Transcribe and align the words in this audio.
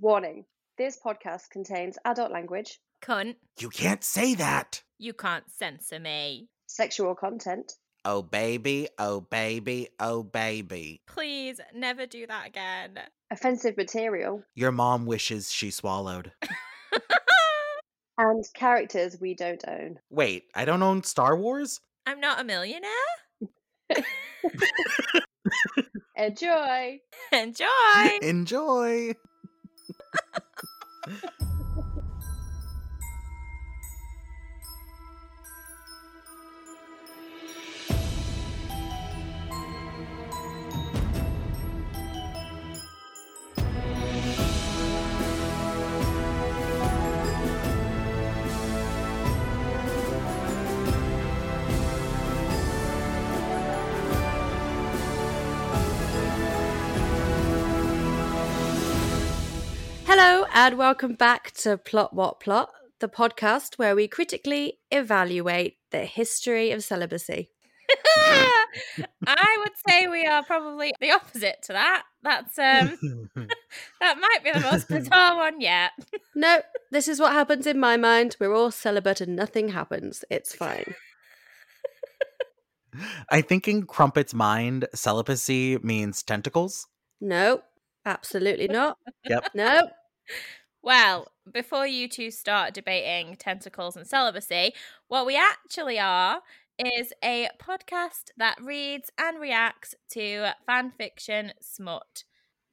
Warning 0.00 0.44
this 0.78 0.98
podcast 1.04 1.50
contains 1.50 1.96
adult 2.04 2.30
language, 2.32 2.78
Cunt. 3.02 3.36
You 3.58 3.70
can't 3.70 4.04
say 4.04 4.34
that. 4.34 4.82
You 4.98 5.12
can't 5.14 5.44
censor 5.50 5.98
me. 5.98 6.48
sexual 6.66 7.14
content, 7.14 7.72
Oh, 8.04 8.22
baby. 8.22 8.88
Oh, 8.98 9.20
baby. 9.20 9.88
Oh, 9.98 10.22
baby. 10.22 11.00
Please 11.08 11.60
never 11.74 12.06
do 12.06 12.26
that 12.28 12.46
again. 12.46 13.00
offensive 13.32 13.76
material, 13.76 14.44
Your 14.54 14.70
mom 14.70 15.06
wishes 15.06 15.50
she 15.52 15.70
swallowed. 15.72 16.30
and 18.18 18.44
characters 18.54 19.16
we 19.20 19.34
don't 19.34 19.64
own. 19.66 19.98
Wait, 20.10 20.44
I 20.54 20.64
don't 20.64 20.82
own 20.84 21.02
Star 21.02 21.36
Wars? 21.36 21.80
I'm 22.06 22.20
not 22.20 22.38
a 22.40 22.44
millionaire. 22.44 22.90
Enjoy! 26.16 27.00
Enjoy. 27.32 28.18
Enjoy. 28.22 29.14
Ha 29.88 30.20
ha 30.32 31.30
ha! 31.38 31.55
Hello, 60.18 60.46
and 60.54 60.78
welcome 60.78 61.12
back 61.12 61.50
to 61.56 61.76
Plot 61.76 62.14
What 62.14 62.40
Plot, 62.40 62.70
the 63.00 63.06
podcast 63.06 63.74
where 63.76 63.94
we 63.94 64.08
critically 64.08 64.78
evaluate 64.90 65.76
the 65.90 66.06
history 66.06 66.70
of 66.70 66.82
celibacy. 66.82 67.50
I 69.26 69.58
would 69.58 69.72
say 69.86 70.06
we 70.06 70.24
are 70.24 70.42
probably 70.42 70.94
the 71.02 71.10
opposite 71.10 71.56
to 71.64 71.74
that. 71.74 72.04
That's 72.22 72.58
um 72.58 72.96
that 74.00 74.18
might 74.18 74.38
be 74.42 74.52
the 74.52 74.60
most 74.60 74.88
bizarre 74.88 75.36
one 75.36 75.60
yet. 75.60 75.90
No, 76.34 76.62
this 76.90 77.08
is 77.08 77.20
what 77.20 77.34
happens 77.34 77.66
in 77.66 77.78
my 77.78 77.98
mind. 77.98 78.38
We're 78.40 78.54
all 78.54 78.70
celibate 78.70 79.20
and 79.20 79.36
nothing 79.36 79.68
happens. 79.68 80.24
It's 80.30 80.54
fine. 80.54 80.94
I 83.28 83.42
think 83.42 83.68
in 83.68 83.84
Crumpet's 83.84 84.32
mind, 84.32 84.88
celibacy 84.94 85.76
means 85.82 86.22
tentacles. 86.22 86.86
No, 87.20 87.60
absolutely 88.06 88.68
not. 88.68 88.96
Yep. 89.28 89.50
No. 89.54 89.90
Well, 90.82 91.28
before 91.50 91.86
you 91.86 92.08
two 92.08 92.30
start 92.30 92.74
debating 92.74 93.36
tentacles 93.36 93.96
and 93.96 94.06
celibacy, 94.06 94.72
what 95.08 95.26
we 95.26 95.36
actually 95.36 95.98
are 95.98 96.42
is 96.78 97.12
a 97.24 97.48
podcast 97.58 98.30
that 98.36 98.60
reads 98.62 99.10
and 99.18 99.40
reacts 99.40 99.94
to 100.10 100.50
fan 100.66 100.92
fiction 100.96 101.52
smut, 101.60 102.24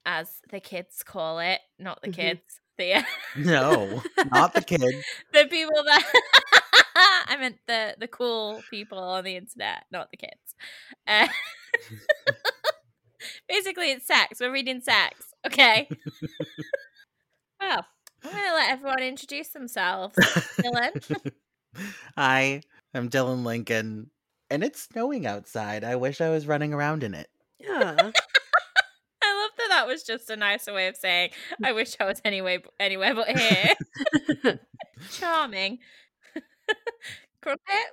as 0.06 0.42
the 0.52 0.60
kids 0.60 1.04
call 1.04 1.40
it. 1.40 1.62
Not 1.80 2.02
the 2.02 2.10
Mhm. 2.10 2.14
kids. 2.14 2.60
The 2.78 3.04
No, 3.36 4.02
not 4.32 4.54
the 4.54 4.62
kids. 4.62 5.06
the 5.32 5.46
people 5.46 5.84
that 5.84 6.04
I 7.28 7.38
meant 7.40 7.58
the 7.68 7.96
the 8.00 8.08
cool 8.08 8.62
people 8.70 8.98
on 9.00 9.24
the 9.24 9.36
internet, 9.38 9.86
not 9.92 10.12
the 10.12 10.18
kids. 10.18 10.56
Uh, 11.08 11.28
basically, 13.48 13.92
it's 13.92 14.06
sex. 14.08 14.40
We're 14.40 14.52
reading 14.52 14.82
sex. 14.82 15.34
Okay. 15.46 15.88
Well, 17.64 17.86
I'm 18.24 18.32
gonna 18.32 18.56
let 18.56 18.72
everyone 18.72 19.04
introduce 19.04 19.50
themselves. 19.50 20.16
Dylan. 20.60 21.32
Hi, 22.18 22.62
I'm 22.94 23.10
Dylan 23.10 23.44
Lincoln, 23.44 24.10
and 24.50 24.64
it's 24.64 24.82
snowing 24.82 25.26
outside. 25.26 25.84
I 25.84 25.96
wish 25.96 26.22
I 26.22 26.30
was 26.30 26.48
running 26.48 26.74
around 26.74 27.04
in 27.04 27.14
it. 27.14 27.30
Yeah. 27.60 27.96
I 27.98 29.42
love 29.42 29.52
that. 29.58 29.68
That 29.70 29.88
was 29.88 30.04
just 30.04 30.30
a 30.30 30.36
nicer 30.36 30.74
way 30.74 30.88
of 30.88 30.98
saying 30.98 31.32
I 31.64 31.72
mm. 31.72 31.76
wish 31.76 31.96
I 32.00 32.06
was 32.06 32.22
anyway 32.26 32.62
anywhere 32.80 33.16
but 33.16 33.38
here. 33.38 33.74
Charming. 35.12 35.80
Crumpet. 37.42 37.88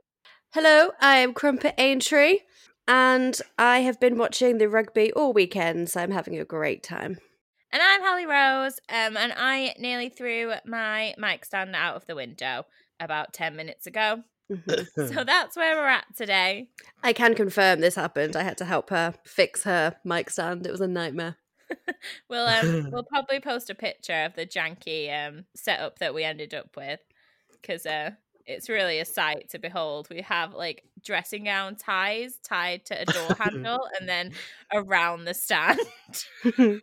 Hello, 0.53 0.91
I 1.01 1.19
am 1.19 1.33
Crumpet 1.33 1.75
Aintree, 1.79 2.41
and 2.89 3.41
I 3.57 3.81
have 3.81 4.01
been 4.01 4.19
watching 4.19 4.59
the 4.59 4.69
rugby 4.69 5.13
all 5.13 5.33
weekend, 5.33 5.91
so 5.91 6.01
I'm 6.01 6.11
having 6.11 6.39
a 6.39 6.45
great 6.45 6.83
time. 6.83 7.19
And 7.73 7.81
I'm 7.83 8.03
Holly 8.03 8.27
Rose, 8.27 8.81
um, 8.89 9.17
and 9.17 9.33
I 9.37 9.75
nearly 9.79 10.09
threw 10.09 10.53
my 10.67 11.15
mic 11.17 11.45
stand 11.45 11.77
out 11.77 11.95
of 11.95 12.07
the 12.07 12.17
window 12.17 12.65
about 12.99 13.33
10 13.33 13.55
minutes 13.57 13.87
ago. 13.87 14.25
Mhm. 14.51 14.87
So 15.15 15.25
that's 15.25 15.57
where 15.57 15.77
we're 15.77 15.87
at 15.87 16.07
today. 16.17 16.69
I 17.03 17.13
can 17.13 17.35
confirm 17.35 17.81
this 17.81 17.95
happened. 17.95 18.35
I 18.35 18.43
had 18.43 18.59
to 18.59 18.65
help 18.65 18.91
her 18.91 19.15
fix 19.25 19.63
her 19.63 19.97
mic 20.05 20.31
stand. 20.31 20.67
It 20.67 20.73
was 20.73 20.81
a 20.81 20.89
nightmare. 20.89 21.37
We'll 22.29 22.47
um, 22.47 22.91
we'll 22.91 23.05
probably 23.05 23.39
post 23.39 23.71
a 23.71 23.75
picture 23.77 24.25
of 24.25 24.35
the 24.35 24.45
janky 24.45 25.09
um, 25.15 25.45
setup 25.55 26.01
that 26.01 26.15
we 26.15 26.25
ended 26.25 26.53
up 26.53 26.77
with 26.77 26.99
because 27.53 27.87
uh, 27.87 28.11
it's 28.47 28.69
really 28.69 28.99
a 28.99 29.05
sight 29.05 29.51
to 29.51 29.59
behold. 29.59 30.09
We 30.11 30.23
have 30.23 30.55
like 30.55 30.85
dressing 31.03 31.45
gown 31.45 31.77
ties 31.77 32.39
tied 32.43 32.85
to 32.87 33.01
a 33.01 33.05
door 33.05 33.35
handle 33.39 33.89
and 33.99 34.09
then 34.09 34.33
around 34.73 35.25
the 35.25 35.35
stand. 35.35 35.81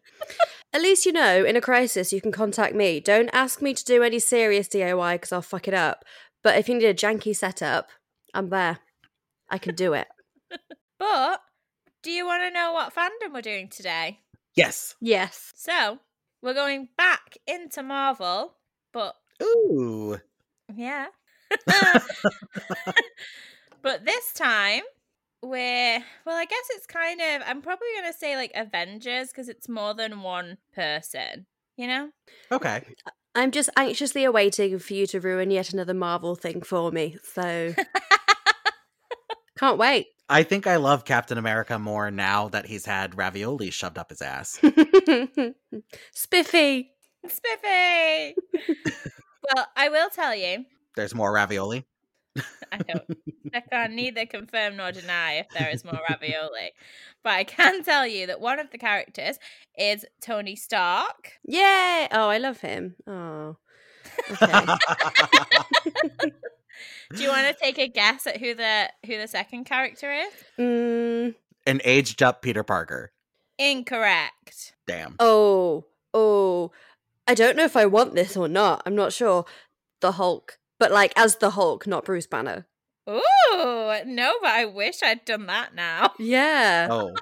At 0.73 0.81
least 0.81 1.05
you 1.05 1.11
know, 1.13 1.43
in 1.43 1.55
a 1.55 1.61
crisis, 1.61 2.13
you 2.13 2.21
can 2.21 2.31
contact 2.31 2.75
me. 2.75 2.99
Don't 2.99 3.29
ask 3.33 3.61
me 3.61 3.73
to 3.73 3.83
do 3.83 4.03
any 4.03 4.19
serious 4.19 4.67
DIY 4.67 5.15
because 5.15 5.31
I'll 5.31 5.41
fuck 5.41 5.67
it 5.67 5.73
up. 5.73 6.03
But 6.43 6.57
if 6.57 6.69
you 6.69 6.75
need 6.75 6.85
a 6.85 6.93
janky 6.93 7.35
setup, 7.35 7.89
I'm 8.33 8.49
there. 8.49 8.79
I 9.49 9.57
can 9.57 9.75
do 9.75 9.93
it. 9.93 10.07
But 10.99 11.41
do 12.01 12.09
you 12.09 12.25
want 12.25 12.41
to 12.41 12.49
know 12.49 12.71
what 12.71 12.91
fandom 12.95 13.31
we're 13.31 13.41
doing 13.41 13.67
today? 13.67 14.21
yes. 14.55 14.95
Yes. 14.99 15.53
So 15.55 15.99
we're 16.41 16.55
going 16.55 16.89
back 16.97 17.37
into 17.45 17.83
Marvel, 17.83 18.55
but 18.91 19.15
Ooh. 19.41 20.17
yeah. 20.73 21.07
but 23.81 24.05
this 24.05 24.33
time 24.33 24.81
we're 25.41 26.03
well, 26.25 26.35
I 26.35 26.45
guess 26.45 26.67
it's 26.71 26.87
kind 26.87 27.21
of 27.21 27.41
I'm 27.45 27.61
probably 27.61 27.87
gonna 27.95 28.13
say 28.13 28.35
like 28.35 28.51
Avengers 28.55 29.29
because 29.29 29.49
it's 29.49 29.69
more 29.69 29.93
than 29.93 30.21
one 30.21 30.57
person, 30.73 31.45
you 31.77 31.87
know? 31.87 32.09
Okay. 32.51 32.83
I'm 33.35 33.51
just 33.51 33.69
anxiously 33.77 34.23
awaiting 34.23 34.79
for 34.79 34.93
you 34.93 35.05
to 35.07 35.19
ruin 35.19 35.51
yet 35.51 35.71
another 35.71 35.93
Marvel 35.93 36.35
thing 36.35 36.61
for 36.61 36.91
me. 36.91 37.17
So 37.23 37.75
can't 39.57 39.77
wait. 39.77 40.07
I 40.29 40.43
think 40.43 40.67
I 40.67 40.77
love 40.77 41.05
Captain 41.05 41.37
America 41.37 41.79
more 41.79 42.11
now 42.11 42.49
that 42.49 42.65
he's 42.65 42.85
had 42.85 43.15
ravioli 43.17 43.69
shoved 43.69 43.97
up 43.97 44.09
his 44.09 44.21
ass. 44.21 44.59
Spiffy. 46.13 46.89
Spiffy. 47.27 48.35
well, 49.55 49.67
I 49.75 49.89
will 49.89 50.09
tell 50.09 50.35
you, 50.35 50.65
There's 50.97 51.15
more 51.15 51.31
ravioli. 51.31 51.85
I 52.71 52.77
don't 52.79 53.03
I 53.53 53.61
can 53.61 53.95
neither 53.95 54.25
confirm 54.25 54.75
nor 54.77 54.91
deny 54.91 55.33
if 55.33 55.47
there 55.57 55.69
is 55.69 55.85
more 55.85 55.99
ravioli. 56.09 56.71
But 57.23 57.33
I 57.33 57.43
can 57.45 57.83
tell 57.83 58.05
you 58.05 58.27
that 58.27 58.41
one 58.41 58.59
of 58.59 58.71
the 58.71 58.77
characters 58.77 59.37
is 59.77 60.05
Tony 60.21 60.55
Stark. 60.55 61.33
Yay! 61.45 62.07
Oh, 62.11 62.27
I 62.29 62.39
love 62.39 62.59
him. 62.59 62.95
Oh. 63.07 63.57
Okay. 64.31 64.65
Do 67.13 67.23
you 67.23 67.29
want 67.29 67.47
to 67.47 67.55
take 67.61 67.77
a 67.79 67.87
guess 67.87 68.27
at 68.27 68.37
who 68.37 68.53
the 68.53 68.89
who 69.05 69.17
the 69.17 69.27
second 69.27 69.65
character 69.65 70.11
is? 70.11 70.33
mm, 70.59 71.35
An 71.65 71.81
aged 71.85 72.21
up 72.23 72.41
Peter 72.41 72.63
Parker. 72.63 73.11
Incorrect. 73.59 74.73
Damn. 74.87 75.15
oh, 75.19 75.85
oh. 76.13 76.71
I 77.27 77.33
don't 77.33 77.57
know 77.57 77.65
if 77.65 77.75
I 77.75 77.85
want 77.85 78.15
this 78.15 78.37
or 78.37 78.47
not. 78.47 78.81
I'm 78.85 78.95
not 78.95 79.13
sure. 79.13 79.45
The 80.01 80.13
Hulk. 80.13 80.59
But 80.79 80.91
like 80.91 81.13
as 81.15 81.37
the 81.37 81.51
Hulk, 81.51 81.87
not 81.87 82.05
Bruce 82.05 82.27
Banner. 82.27 82.67
Ooh, 83.09 83.93
no, 84.05 84.33
but 84.41 84.51
I 84.51 84.65
wish 84.65 85.01
I'd 85.01 85.23
done 85.25 85.45
that 85.47 85.73
now. 85.73 86.13
Yeah. 86.19 86.87
Oh. 86.89 87.13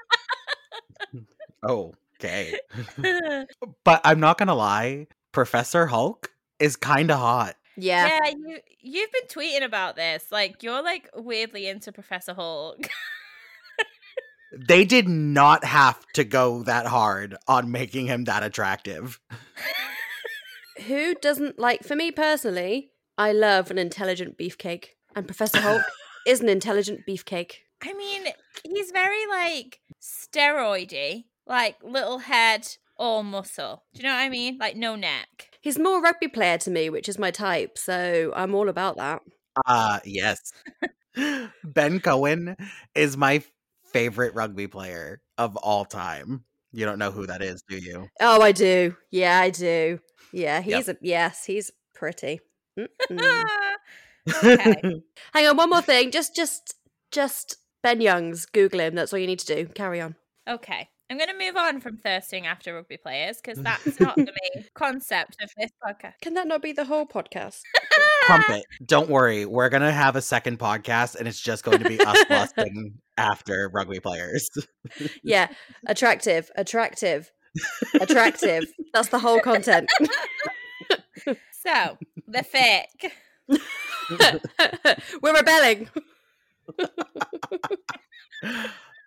oh. 1.63 1.93
Okay. 2.17 2.57
But 3.83 4.01
I'm 4.03 4.19
not 4.21 4.37
gonna 4.37 4.55
lie, 4.55 5.07
Professor 5.31 5.85
Hulk 5.87 6.31
is 6.59 6.75
kind 6.75 7.11
of 7.11 7.19
hot. 7.19 7.55
Yeah. 7.75 8.07
yeah, 8.07 8.29
you 8.29 8.59
you've 8.79 9.11
been 9.11 9.27
tweeting 9.27 9.65
about 9.65 9.95
this. 9.97 10.25
Like 10.31 10.63
you're 10.63 10.81
like 10.81 11.09
weirdly 11.13 11.67
into 11.67 11.91
Professor 11.91 12.33
Hulk. 12.33 12.87
They 14.57 14.85
did 14.85 15.09
not 15.09 15.65
have 15.65 16.05
to 16.13 16.23
go 16.23 16.63
that 16.63 16.85
hard 16.85 17.35
on 17.47 17.71
making 17.71 18.07
him 18.07 18.23
that 18.23 18.43
attractive. 18.43 19.19
Who 20.87 21.15
doesn't 21.15 21.59
like 21.59 21.83
for 21.83 21.95
me 21.95 22.11
personally, 22.11 22.91
I 23.17 23.31
love 23.31 23.71
an 23.71 23.77
intelligent 23.77 24.37
beefcake. 24.37 24.89
And 25.15 25.25
Professor 25.25 25.61
Hulk 25.61 25.83
is 26.27 26.41
an 26.41 26.49
intelligent 26.49 27.01
beefcake. 27.07 27.53
I 27.81 27.93
mean, 27.93 28.27
he's 28.63 28.91
very 28.91 29.25
like 29.27 29.79
steroidy, 30.01 31.25
like 31.47 31.77
little 31.83 32.19
head, 32.19 32.67
all 32.97 33.23
muscle. 33.23 33.83
Do 33.93 34.01
you 34.01 34.07
know 34.07 34.13
what 34.13 34.21
I 34.21 34.29
mean? 34.29 34.57
Like 34.59 34.75
no 34.75 34.95
neck. 34.95 35.49
He's 35.61 35.79
more 35.79 36.01
rugby 36.01 36.27
player 36.27 36.57
to 36.59 36.71
me, 36.71 36.89
which 36.89 37.09
is 37.09 37.17
my 37.17 37.31
type, 37.31 37.77
so 37.77 38.31
I'm 38.35 38.53
all 38.53 38.69
about 38.69 38.97
that. 38.97 39.21
Uh 39.65 39.99
yes. 40.03 40.51
ben 41.63 41.99
Cohen 42.01 42.57
is 42.93 43.15
my 43.15 43.41
favorite 43.93 44.35
rugby 44.35 44.67
player 44.67 45.21
of 45.37 45.55
all 45.57 45.85
time. 45.85 46.43
You 46.73 46.85
don't 46.85 46.99
know 46.99 47.11
who 47.11 47.25
that 47.27 47.41
is, 47.41 47.63
do 47.69 47.77
you? 47.77 48.09
Oh, 48.19 48.41
I 48.41 48.51
do. 48.51 48.97
Yeah, 49.09 49.39
I 49.39 49.49
do. 49.49 49.99
Yeah, 50.33 50.59
he's 50.59 50.89
a 50.89 50.97
yes, 51.01 51.45
he's 51.45 51.71
pretty. 51.93 52.41
Okay. 54.27 55.01
Hang 55.33 55.47
on, 55.47 55.55
one 55.55 55.69
more 55.69 55.83
thing. 55.83 56.09
Just, 56.09 56.35
just, 56.35 56.73
just 57.11 57.57
Ben 57.83 58.01
Youngs. 58.01 58.47
Google 58.47 58.79
him. 58.79 58.95
That's 58.95 59.13
all 59.13 59.19
you 59.19 59.27
need 59.27 59.37
to 59.39 59.45
do. 59.45 59.67
Carry 59.67 60.01
on. 60.01 60.15
Okay. 60.49 60.89
I'm 61.09 61.17
going 61.17 61.29
to 61.29 61.37
move 61.37 61.55
on 61.55 61.79
from 61.79 61.97
thirsting 61.97 62.47
after 62.47 62.73
rugby 62.73 62.97
players 62.97 63.37
because 63.37 63.59
that's 63.61 63.99
not 63.99 64.15
the 64.15 64.33
main 64.53 64.65
concept 64.73 65.37
of 65.43 65.51
this 65.57 65.69
podcast. 65.83 66.13
Can 66.21 66.33
that 66.33 66.47
not 66.47 66.63
be 66.63 66.71
the 66.71 66.85
whole 66.85 67.05
podcast? 67.05 67.61
Crumpet. 68.23 68.65
Don't 68.83 69.09
worry, 69.09 69.45
we're 69.45 69.69
gonna 69.69 69.91
have 69.91 70.15
a 70.15 70.21
second 70.21 70.57
podcast, 70.57 71.15
and 71.15 71.27
it's 71.27 71.39
just 71.39 71.63
going 71.63 71.77
to 71.77 71.87
be 71.87 71.99
us 71.99 72.17
lusting 72.27 72.95
after 73.17 73.69
rugby 73.71 73.99
players. 73.99 74.49
yeah, 75.23 75.49
attractive, 75.85 76.49
attractive, 76.55 77.31
attractive. 78.01 78.65
That's 78.95 79.09
the 79.09 79.19
whole 79.19 79.39
content. 79.41 79.91
So, 81.65 81.97
the 82.27 82.43
fic. 82.43 83.11
We're 85.21 85.35
rebelling. 85.35 85.89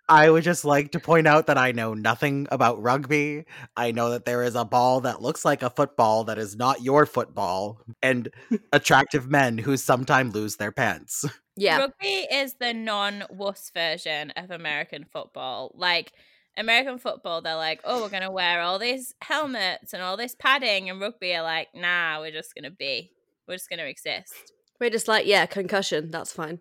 I 0.09 0.27
would 0.27 0.43
just 0.43 0.65
like 0.65 0.91
to 0.93 0.99
point 0.99 1.27
out 1.27 1.47
that 1.47 1.57
I 1.59 1.71
know 1.71 1.93
nothing 1.93 2.47
about 2.49 2.81
rugby. 2.81 3.45
I 3.77 3.91
know 3.91 4.09
that 4.09 4.25
there 4.25 4.41
is 4.41 4.55
a 4.55 4.65
ball 4.65 5.01
that 5.01 5.21
looks 5.21 5.45
like 5.45 5.61
a 5.61 5.69
football 5.69 6.23
that 6.23 6.39
is 6.39 6.55
not 6.55 6.81
your 6.81 7.05
football, 7.05 7.79
and 8.01 8.27
attractive 8.73 9.29
men 9.29 9.59
who 9.59 9.77
sometimes 9.77 10.33
lose 10.33 10.55
their 10.55 10.71
pants. 10.71 11.25
Yeah. 11.55 11.77
Rugby 11.77 12.25
is 12.31 12.55
the 12.59 12.73
non 12.73 13.25
wuss 13.29 13.69
version 13.71 14.31
of 14.31 14.49
American 14.49 15.05
football. 15.13 15.71
Like, 15.75 16.13
American 16.59 16.97
football, 16.99 17.41
they're 17.41 17.55
like, 17.55 17.81
oh, 17.83 18.01
we're 18.01 18.09
going 18.09 18.23
to 18.23 18.31
wear 18.31 18.61
all 18.61 18.77
these 18.79 19.13
helmets 19.21 19.93
and 19.93 20.03
all 20.03 20.17
this 20.17 20.35
padding. 20.35 20.89
And 20.89 20.99
rugby 20.99 21.33
are 21.35 21.43
like, 21.43 21.69
nah, 21.73 22.19
we're 22.19 22.31
just 22.31 22.53
going 22.53 22.65
to 22.65 22.71
be, 22.71 23.11
we're 23.47 23.55
just 23.55 23.69
going 23.69 23.79
to 23.79 23.87
exist. 23.87 24.51
We're 24.79 24.89
just 24.89 25.07
like, 25.07 25.25
yeah, 25.25 25.45
concussion. 25.45 26.11
That's 26.11 26.31
fine. 26.31 26.59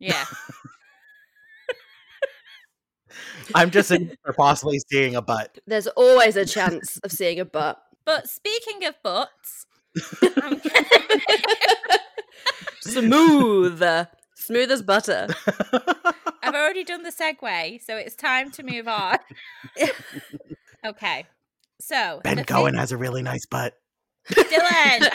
Yeah. 0.00 0.24
I'm 3.54 3.70
just 3.70 3.90
in 3.90 4.16
for 4.24 4.32
possibly 4.32 4.80
seeing 4.90 5.14
a 5.14 5.22
butt. 5.22 5.58
There's 5.66 5.86
always 5.88 6.36
a 6.36 6.44
chance 6.44 6.98
of 7.04 7.12
seeing 7.12 7.38
a 7.38 7.44
butt. 7.44 7.80
but 8.04 8.28
speaking 8.28 8.84
of 8.86 8.94
butts, 9.02 9.66
I'm 10.42 10.60
Smooth. 12.80 13.82
Smooth 14.34 14.70
as 14.70 14.82
butter. 14.82 15.28
I've 16.54 16.60
already 16.60 16.84
done 16.84 17.02
the 17.02 17.10
segue, 17.10 17.82
so 17.82 17.96
it's 17.96 18.14
time 18.14 18.52
to 18.52 18.62
move 18.62 18.86
on. 18.86 19.18
okay. 20.86 21.26
So, 21.80 22.20
ben 22.22 22.36
the 22.36 22.44
Cohen 22.44 22.74
has 22.74 22.92
a 22.92 22.96
really 22.96 23.22
nice 23.22 23.44
butt. 23.44 23.74
Dylan, 24.30 25.10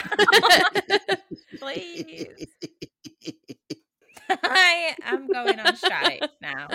please. 1.58 2.46
I 4.28 4.94
am 5.02 5.28
going 5.28 5.58
on 5.58 5.76
strike 5.76 6.28
now. 6.42 6.68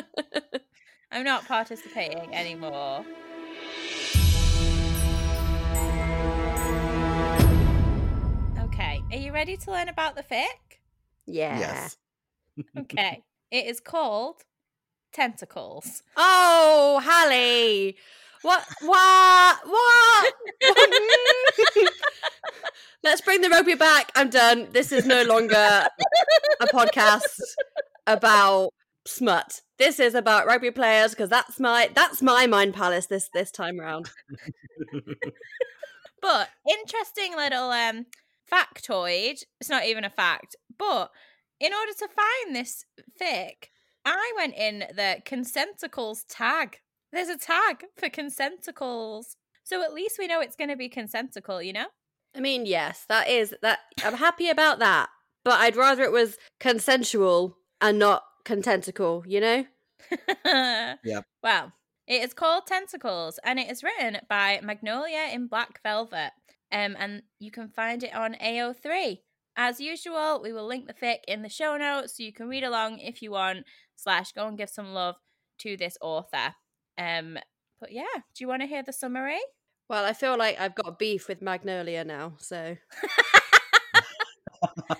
I'm 1.12 1.24
not 1.24 1.46
participating 1.46 2.34
anymore. 2.34 3.06
Okay, 8.64 9.04
are 9.12 9.18
you 9.18 9.32
ready 9.32 9.58
to 9.58 9.72
learn 9.72 9.90
about 9.90 10.16
the 10.16 10.24
fic? 10.24 10.80
Yeah. 11.28 11.60
Yes. 11.60 11.98
Okay, 12.80 13.24
it 13.52 13.68
is 13.68 13.80
called 13.80 14.42
Tentacles. 15.16 16.04
Oh, 16.18 17.02
Hallie. 17.02 17.96
What? 18.42 18.66
What? 18.82 19.60
What? 19.66 20.34
Let's 23.04 23.22
bring 23.22 23.40
the 23.40 23.50
rugby 23.50 23.76
back. 23.76 24.12
I'm 24.16 24.30
done. 24.30 24.68
This 24.72 24.92
is 24.92 25.06
no 25.06 25.24
longer 25.24 25.56
a 25.56 26.68
podcast 26.68 27.40
about 28.08 28.72
smut. 29.08 29.62
This 29.78 30.02
is 30.02 30.16
about 30.16 30.48
rugby 30.48 30.72
players 30.72 31.12
because 31.12 31.30
that's 31.30 31.62
my 31.62 31.90
that's 31.96 32.22
my 32.22 32.46
mind 32.46 32.74
palace 32.74 33.06
this 33.08 33.30
this 33.34 33.52
time 33.52 33.80
round. 33.80 34.10
But 36.22 36.50
interesting 36.68 37.36
little 37.36 37.70
um 37.70 38.08
factoid. 38.52 39.44
It's 39.62 39.70
not 39.70 39.86
even 39.86 40.04
a 40.04 40.10
fact, 40.10 40.56
but 40.76 41.12
in 41.60 41.72
order 41.72 41.92
to 42.00 42.08
find 42.08 42.56
this 42.56 42.84
fic, 43.22 43.70
I 44.06 44.34
went 44.38 44.56
in 44.56 44.80
the 44.80 45.18
consenticles 45.26 46.26
tag. 46.30 46.80
There's 47.12 47.30
a 47.30 47.38
tag 47.38 47.86
for 47.98 48.10
consenticles. 48.10 49.36
So 49.64 49.82
at 49.84 49.94
least 49.94 50.18
we 50.20 50.28
know 50.28 50.42
it's 50.42 50.56
going 50.56 50.70
to 50.70 50.76
be 50.76 50.90
consentical, 50.90 51.62
you 51.62 51.74
know? 51.74 51.88
I 52.36 52.40
mean, 52.40 52.66
yes, 52.66 53.06
that 53.10 53.30
is 53.30 53.56
that. 53.62 53.80
I'm 54.04 54.16
happy 54.16 54.50
about 54.50 54.80
that, 54.80 55.10
but 55.44 55.60
I'd 55.60 55.76
rather 55.76 56.04
it 56.04 56.12
was 56.12 56.38
consensual 56.60 57.58
and 57.82 57.98
not 57.98 58.24
contentical. 58.44 59.24
You 59.26 59.42
know? 59.42 59.66
yeah. 60.46 61.22
Well, 61.42 61.72
it 62.08 62.22
is 62.22 62.34
called 62.34 62.68
Tentacles 62.68 63.40
and 63.44 63.60
it 63.60 63.72
is 63.72 63.84
written 63.84 64.20
by 64.30 64.60
Magnolia 64.62 65.30
in 65.34 65.48
Black 65.48 65.82
Velvet. 65.82 66.32
Um, 66.72 66.96
and 67.00 67.24
you 67.40 67.52
can 67.52 67.70
find 67.70 68.04
it 68.04 68.14
on 68.14 68.36
AO3. 68.36 69.20
As 69.58 69.80
usual, 69.80 70.42
we 70.42 70.52
will 70.52 70.68
link 70.68 70.88
the 70.88 70.94
fic 70.94 71.20
in 71.28 71.42
the 71.42 71.50
show 71.50 71.78
notes 71.78 72.18
so 72.18 72.24
you 72.24 72.34
can 72.34 72.48
read 72.48 72.64
along 72.64 73.00
if 73.00 73.22
you 73.22 73.32
want, 73.32 73.66
slash 73.96 74.32
go 74.34 74.48
and 74.48 74.58
give 74.58 74.70
some 74.70 74.94
love 74.94 75.16
to 75.60 75.78
this 75.78 75.98
author. 76.02 76.56
Um, 76.98 77.38
but 77.80 77.92
yeah, 77.92 78.04
do 78.16 78.44
you 78.44 78.48
want 78.48 78.62
to 78.62 78.68
hear 78.68 78.84
the 78.84 78.94
summary? 78.94 79.40
Well, 79.90 80.04
I 80.04 80.14
feel 80.14 80.38
like 80.38 80.60
I've 80.60 80.76
got 80.76 81.00
beef 81.00 81.28
with 81.28 81.42
Magnolia 81.42 82.04
now, 82.04 82.34
so 82.38 82.76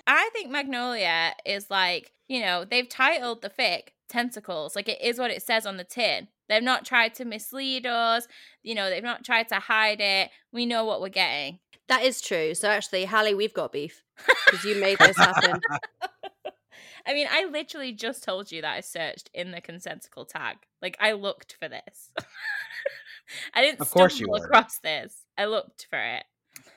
I 0.06 0.30
think 0.32 0.50
Magnolia 0.50 1.34
is 1.44 1.70
like, 1.70 2.12
you 2.28 2.40
know, 2.40 2.64
they've 2.64 2.88
titled 2.88 3.42
the 3.42 3.50
fic 3.50 3.88
Tentacles. 4.08 4.76
Like 4.76 4.88
it 4.88 5.02
is 5.02 5.18
what 5.18 5.30
it 5.30 5.42
says 5.42 5.66
on 5.66 5.76
the 5.76 5.84
tin. 5.84 6.28
They've 6.48 6.62
not 6.62 6.84
tried 6.84 7.14
to 7.14 7.24
mislead 7.24 7.86
us. 7.86 8.28
You 8.62 8.76
know, 8.76 8.88
they've 8.88 9.02
not 9.02 9.24
tried 9.24 9.48
to 9.48 9.56
hide 9.56 10.00
it. 10.00 10.30
We 10.52 10.66
know 10.66 10.84
what 10.84 11.00
we're 11.00 11.08
getting. 11.08 11.58
That 11.88 12.02
is 12.02 12.20
true. 12.20 12.54
So 12.54 12.68
actually, 12.68 13.04
Hallie, 13.04 13.34
we've 13.34 13.54
got 13.54 13.72
beef 13.72 14.02
because 14.46 14.64
you 14.64 14.80
made 14.80 14.98
this 14.98 15.16
happen. 15.16 15.60
I 17.06 17.14
mean, 17.14 17.28
I 17.30 17.44
literally 17.44 17.92
just 17.92 18.24
told 18.24 18.50
you 18.50 18.62
that 18.62 18.74
I 18.74 18.80
searched 18.80 19.30
in 19.32 19.52
the 19.52 19.60
consensical 19.60 20.24
tag. 20.24 20.56
Like 20.82 20.96
I 21.00 21.12
looked 21.12 21.56
for 21.60 21.68
this. 21.68 22.10
I 23.54 23.62
didn't 23.62 23.80
Of 23.80 23.90
course 23.90 24.14
you 24.18 24.26
stumble 24.26 24.32
would. 24.40 24.44
across 24.44 24.78
this. 24.80 25.14
I 25.38 25.46
looked 25.46 25.86
for 25.88 25.98
it. 25.98 26.24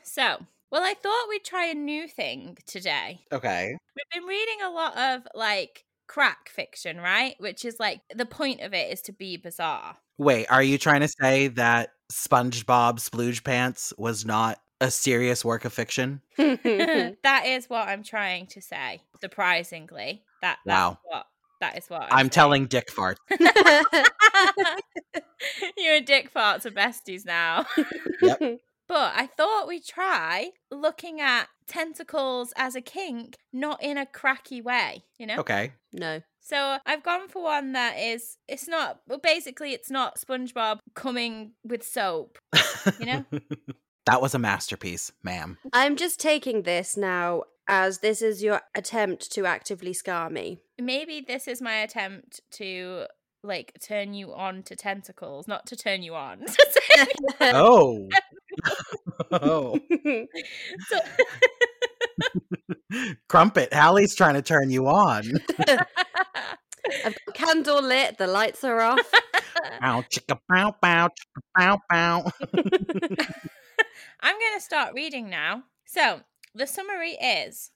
So, 0.04 0.38
well, 0.72 0.84
I 0.84 0.94
thought 0.94 1.28
we'd 1.30 1.44
try 1.44 1.66
a 1.66 1.74
new 1.74 2.08
thing 2.08 2.58
today. 2.68 3.22
Okay. 3.32 3.76
We've 3.96 4.22
been 4.22 4.28
reading 4.30 4.62
a 4.64 4.70
lot 4.70 4.98
of 4.98 5.28
like 5.34 5.86
crack 6.08 6.50
fiction, 6.50 6.98
right? 6.98 7.36
Which 7.40 7.66
is 7.66 7.80
like 7.80 8.02
the 8.14 8.26
point 8.26 8.62
of 8.62 8.74
it 8.74 8.92
is 8.92 9.02
to 9.04 9.12
be 9.12 9.38
bizarre. 9.38 9.96
Wait, 10.18 10.46
are 10.52 10.64
you 10.64 10.78
trying 10.78 11.02
to 11.02 11.08
say 11.08 11.48
that 11.50 11.90
SpongeBob 12.12 13.00
Splooge 13.00 13.44
Pants 13.44 13.94
was 13.98 14.26
not 14.26 14.60
a 14.82 14.90
serious 14.92 15.44
work 15.44 15.66
of 15.66 15.74
fiction? 15.74 16.22
that 16.38 17.44
is 17.46 17.70
what 17.70 17.88
I'm 17.88 18.04
trying 18.04 18.48
to 18.48 18.62
say. 18.62 19.02
Surprisingly, 19.22 20.24
that 20.42 20.60
that's 20.66 20.76
Wow. 20.78 21.00
what 21.04 21.26
that 21.62 21.78
is 21.78 21.90
what 21.90 22.04
I'm, 22.04 22.10
I'm 22.12 22.30
telling 22.30 22.68
Dick 22.68 22.90
Fart. 22.90 23.20
you 23.30 23.38
and 25.78 26.06
Dick 26.06 26.34
Farts 26.34 26.66
are 26.66 26.72
besties 26.72 27.26
now. 27.26 27.66
Yep. 28.22 28.60
But 28.88 29.14
I 29.16 29.28
thought 29.28 29.68
we'd 29.68 29.86
try 29.86 30.50
looking 30.72 31.22
at 31.22 31.48
tentacles 31.68 32.54
as 32.58 32.76
a 32.76 32.82
kink, 32.82 33.36
not 33.54 33.84
in 33.84 33.98
a 34.00 34.06
cracky 34.08 34.62
way, 34.62 35.04
you 35.20 35.28
know? 35.28 35.38
Okay. 35.40 35.74
no. 35.94 36.22
So 36.42 36.78
I've 36.88 37.04
gone 37.04 37.28
for 37.28 37.44
one 37.44 37.74
that 37.74 38.00
is, 38.00 38.38
it's 38.48 38.68
not, 38.68 39.02
well, 39.08 39.20
basically, 39.20 39.74
it's 39.74 39.92
not 39.92 40.18
SpongeBob 40.18 40.80
coming 40.96 41.52
with 41.64 41.84
soap. 41.84 42.40
You 43.00 43.06
know? 43.06 43.26
That 44.10 44.22
was 44.22 44.34
a 44.34 44.40
masterpiece, 44.40 45.12
ma'am. 45.24 45.58
I'm 45.72 45.96
just 45.96 46.20
taking 46.20 46.64
this 46.64 46.98
now 46.98 47.44
as 47.68 48.00
this 48.00 48.22
is 48.24 48.42
your 48.42 48.62
attempt 48.74 49.32
to 49.34 49.46
actively 49.46 49.94
scar 49.94 50.30
me. 50.32 50.58
Maybe 50.80 51.22
this 51.26 51.48
is 51.48 51.62
my 51.62 51.76
attempt 51.76 52.42
to 52.54 53.06
like 53.44 53.74
turn 53.82 54.14
you 54.16 54.34
on 54.34 54.64
to 54.64 54.76
tentacles, 54.76 55.48
not 55.48 55.68
to 55.68 55.76
turn 55.76 56.02
you 56.02 56.16
on. 56.16 56.40
to 56.46 56.82
turn 56.96 57.08
you- 57.20 57.28
Oh. 57.42 58.10
oh. 59.32 59.80
so- 60.88 61.00
Crumpet, 63.28 63.72
Hallie's 63.72 64.16
trying 64.16 64.34
to 64.34 64.42
turn 64.42 64.72
you 64.72 64.88
on. 64.88 65.24
I've 67.06 67.16
candle 67.36 67.84
lit, 67.84 68.18
the 68.18 68.26
lights 68.26 68.64
are 68.64 68.82
off. 68.82 69.12
Bow, 69.80 70.04
chicka, 70.12 70.40
bow, 70.50 70.74
bow, 70.82 71.10
chicka, 71.10 71.42
bow, 71.56 71.80
bow. 71.88 72.32
I'm 74.22 74.36
going 74.40 74.56
to 74.56 74.62
start 74.62 74.94
reading 74.94 75.30
now. 75.30 75.64
So, 75.86 76.22
the 76.54 76.68
summary 76.68 77.12
is 77.12 77.72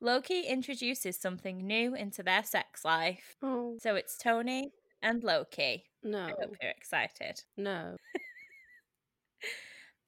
Loki 0.00 0.42
introduces 0.42 1.16
something 1.20 1.66
new 1.66 1.94
into 1.94 2.22
their 2.22 2.42
sex 2.44 2.84
life. 2.84 3.36
Oh 3.42 3.76
So, 3.80 3.94
it's 3.96 4.16
Tony 4.16 4.72
and 5.02 5.22
Loki. 5.22 5.84
I 6.04 6.08
no, 6.08 6.26
hope 6.26 6.56
you're 6.60 6.70
excited. 6.70 7.42
no. 7.56 7.96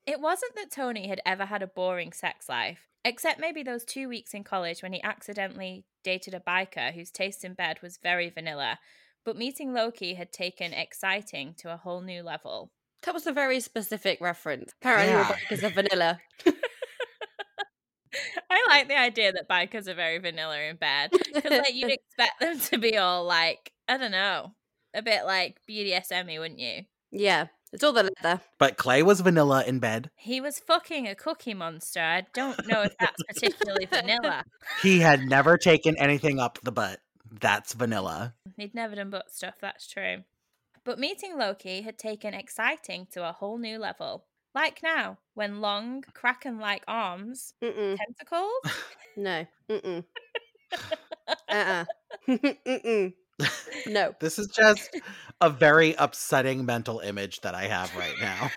It 0.06 0.20
wasn't 0.20 0.54
that 0.54 0.70
Tony 0.70 1.08
had 1.08 1.20
ever 1.26 1.46
had 1.46 1.64
a 1.64 1.66
boring 1.66 2.12
sex 2.12 2.48
life, 2.48 2.86
except 3.04 3.40
maybe 3.40 3.64
those 3.64 3.84
two 3.84 4.08
weeks 4.08 4.34
in 4.34 4.44
college 4.44 4.80
when 4.80 4.92
he 4.92 5.02
accidentally 5.02 5.84
dated 6.04 6.32
a 6.32 6.38
biker 6.38 6.94
whose 6.94 7.10
taste 7.10 7.44
in 7.44 7.54
bed 7.54 7.82
was 7.82 7.98
very 8.00 8.30
vanilla. 8.30 8.78
But 9.24 9.36
meeting 9.36 9.72
Loki 9.74 10.14
had 10.14 10.30
taken 10.30 10.72
exciting 10.72 11.54
to 11.58 11.72
a 11.74 11.76
whole 11.76 12.02
new 12.02 12.22
level. 12.22 12.70
That 13.02 13.14
was 13.14 13.26
a 13.26 13.32
very 13.32 13.60
specific 13.60 14.20
reference. 14.20 14.72
Apparently, 14.80 15.12
Yeah. 15.12 15.28
yeah. 15.30 15.36
because 15.48 15.62
of 15.64 15.74
vanilla. 15.74 16.20
I 18.50 18.64
like 18.68 18.88
the 18.88 18.98
idea 18.98 19.32
that 19.32 19.48
bikers 19.48 19.86
are 19.88 19.94
very 19.94 20.18
vanilla 20.18 20.58
in 20.60 20.76
bed 20.76 21.10
because 21.12 21.50
like 21.50 21.74
you'd 21.74 21.90
expect 22.16 22.40
them 22.40 22.58
to 22.58 22.78
be 22.78 22.96
all 22.96 23.24
like 23.24 23.72
I 23.88 23.98
don't 23.98 24.10
know, 24.10 24.52
a 24.94 25.02
bit 25.02 25.24
like 25.26 25.58
BDSM, 25.68 26.26
wouldn't 26.38 26.58
you? 26.58 26.82
yeah, 27.12 27.46
it's 27.72 27.84
all 27.84 27.92
the 27.92 28.10
leather. 28.22 28.40
But 28.58 28.76
Clay 28.78 29.02
was 29.02 29.20
vanilla 29.20 29.64
in 29.66 29.78
bed. 29.80 30.10
He 30.16 30.40
was 30.40 30.58
fucking 30.58 31.06
a 31.06 31.14
cookie 31.14 31.54
monster. 31.54 32.00
I 32.00 32.24
don't 32.32 32.66
know 32.66 32.82
if 32.82 32.96
that's 32.98 33.22
particularly 33.24 33.86
vanilla. 33.86 34.44
He 34.82 35.00
had 35.00 35.20
never 35.20 35.56
taken 35.58 35.96
anything 35.98 36.40
up 36.40 36.58
the 36.62 36.72
butt. 36.72 37.00
That's 37.30 37.74
vanilla. 37.74 38.34
He'd 38.56 38.74
never 38.74 38.94
done 38.94 39.10
butt 39.10 39.30
stuff, 39.32 39.56
that's 39.60 39.86
true. 39.86 40.22
But 40.86 41.00
meeting 41.00 41.36
Loki 41.36 41.82
had 41.82 41.98
taken 41.98 42.32
exciting 42.32 43.08
to 43.10 43.28
a 43.28 43.32
whole 43.32 43.58
new 43.58 43.76
level. 43.76 44.24
Like 44.54 44.84
now, 44.84 45.18
when 45.34 45.60
long, 45.60 46.04
kraken 46.14 46.60
like 46.60 46.84
arms, 46.86 47.54
Mm-mm. 47.60 47.96
tentacles, 47.96 48.52
No. 49.16 49.44
Mm-mm. 49.68 50.04
uh-uh. 51.48 51.84
Mm-mm. 52.28 53.14
No. 53.88 54.14
This 54.20 54.38
is 54.38 54.46
just 54.46 54.96
a 55.40 55.50
very 55.50 55.94
upsetting 55.98 56.64
mental 56.64 57.00
image 57.00 57.40
that 57.40 57.56
I 57.56 57.64
have 57.64 57.94
right 57.96 58.14
now. 58.20 58.52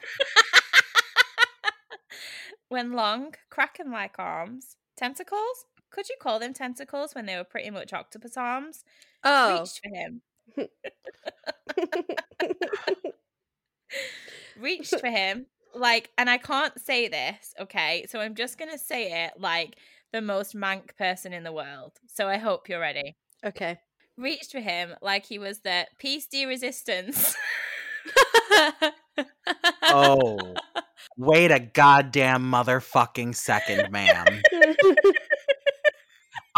when 2.69 2.93
long, 2.93 3.33
kraken 3.49 3.89
like 3.91 4.19
arms, 4.19 4.77
tentacles? 4.95 5.65
Could 5.89 6.07
you 6.07 6.15
call 6.21 6.37
them 6.37 6.53
tentacles 6.53 7.15
when 7.15 7.25
they 7.25 7.35
were 7.35 7.43
pretty 7.43 7.71
much 7.71 7.91
octopus 7.91 8.37
arms? 8.37 8.83
Oh. 9.23 9.61
Reached 9.61 9.81
for 9.83 9.89
him. 9.89 10.21
Reached 14.59 14.99
for 14.99 15.07
him. 15.07 15.45
Like, 15.75 16.09
and 16.17 16.29
I 16.29 16.37
can't 16.37 16.79
say 16.79 17.07
this, 17.07 17.53
okay? 17.59 18.05
So 18.09 18.19
I'm 18.19 18.35
just 18.35 18.57
going 18.57 18.71
to 18.71 18.77
say 18.77 19.25
it 19.25 19.33
like 19.39 19.77
the 20.11 20.21
most 20.21 20.55
mank 20.55 20.95
person 20.97 21.31
in 21.33 21.43
the 21.43 21.51
world. 21.51 21.93
So 22.07 22.27
I 22.27 22.37
hope 22.37 22.67
you're 22.69 22.79
ready. 22.79 23.15
okay. 23.45 23.79
Reached 24.17 24.51
for 24.51 24.59
him 24.59 24.95
like 25.01 25.25
he 25.25 25.39
was 25.39 25.59
the 25.59 25.87
peace 25.97 26.25
de 26.25 26.45
resistance. 26.45 27.35
Oh, 29.83 30.37
wait 31.17 31.51
a 31.51 31.59
goddamn 31.59 32.51
motherfucking 32.51 33.35
second, 33.35 33.91
ma'am. 33.91 34.41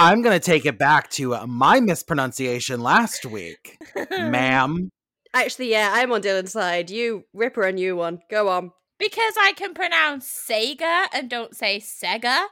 I'm 0.04 0.24
going 0.24 0.34
to 0.34 0.44
take 0.44 0.66
it 0.66 0.80
back 0.80 1.12
to 1.12 1.36
uh, 1.36 1.46
my 1.46 1.80
mispronunciation 1.80 2.82
last 2.82 3.24
week. 3.24 3.78
Ma'am. 4.10 4.90
Actually, 5.32 5.70
yeah, 5.70 5.92
I'm 5.94 6.12
on 6.12 6.24
Dylan's 6.24 6.54
side. 6.54 6.90
You 6.90 7.26
rip 7.36 7.56
her 7.56 7.62
a 7.62 7.72
new 7.72 7.96
one. 7.96 8.18
Go 8.28 8.50
on. 8.50 8.72
Because 8.98 9.36
I 9.40 9.54
can 9.56 9.76
pronounce 9.76 10.28
Sega 10.28 11.06
and 11.14 11.30
don't 11.30 11.56
say 11.56 11.80
Sega. 11.80 12.46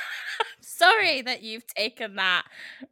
Sorry 0.62 1.20
that 1.20 1.42
you've 1.42 1.66
taken 1.66 2.16
that 2.16 2.44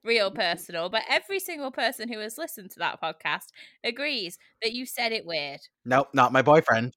real 0.04 0.30
personal, 0.30 0.90
but 0.90 1.04
every 1.08 1.40
single 1.40 1.70
person 1.70 2.12
who 2.12 2.18
has 2.18 2.36
listened 2.36 2.70
to 2.72 2.80
that 2.80 3.00
podcast 3.00 3.52
agrees 3.82 4.36
that 4.60 4.74
you 4.74 4.84
said 4.84 5.12
it 5.12 5.24
weird. 5.24 5.60
Nope, 5.86 6.08
not 6.12 6.30
my 6.30 6.42
boyfriend. 6.42 6.92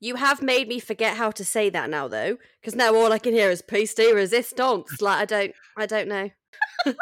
You 0.00 0.16
have 0.16 0.42
made 0.42 0.68
me 0.68 0.78
forget 0.78 1.16
how 1.16 1.30
to 1.30 1.44
say 1.44 1.70
that 1.70 1.88
now, 1.88 2.06
though, 2.06 2.36
because 2.60 2.74
now 2.74 2.94
all 2.94 3.12
I 3.12 3.18
can 3.18 3.32
hear 3.32 3.50
is 3.50 3.62
"Peace 3.62 3.94
de 3.94 4.12
resistance." 4.12 5.00
Like 5.00 5.20
I 5.20 5.24
don't, 5.24 5.54
I 5.76 5.86
don't 5.86 6.08
know. 6.08 6.30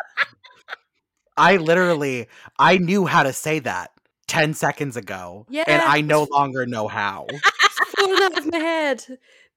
I 1.36 1.56
literally, 1.56 2.28
I 2.58 2.78
knew 2.78 3.06
how 3.06 3.24
to 3.24 3.32
say 3.32 3.58
that 3.60 3.90
10 4.28 4.54
seconds 4.54 4.96
ago. 4.96 5.46
And 5.66 5.82
I 5.82 6.00
no 6.00 6.26
longer 6.30 6.66
know 6.66 6.88
how. 6.88 7.26
It's 7.76 7.90
fallen 7.96 8.22
out 8.22 8.38
of 8.38 8.52
my 8.52 8.58
head. 8.58 9.04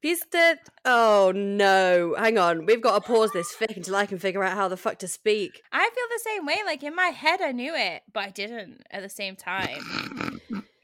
Peace 0.01 0.25
de. 0.31 0.57
Oh 0.85 1.31
no! 1.35 2.15
Hang 2.17 2.37
on, 2.37 2.65
we've 2.65 2.81
got 2.81 2.95
to 3.03 3.07
pause 3.07 3.31
this 3.31 3.53
fic 3.53 3.75
until 3.77 3.95
I 3.95 4.05
can 4.05 4.17
figure 4.17 4.43
out 4.43 4.55
how 4.55 4.67
the 4.67 4.77
fuck 4.77 4.97
to 4.99 5.07
speak. 5.07 5.61
I 5.71 5.89
feel 5.93 6.05
the 6.09 6.21
same 6.23 6.45
way. 6.45 6.57
Like 6.65 6.83
in 6.83 6.95
my 6.95 7.07
head, 7.07 7.41
I 7.41 7.51
knew 7.51 7.75
it, 7.75 8.03
but 8.13 8.23
I 8.23 8.29
didn't 8.29 8.83
at 8.91 9.03
the 9.03 9.09
same 9.09 9.35
time. 9.35 10.39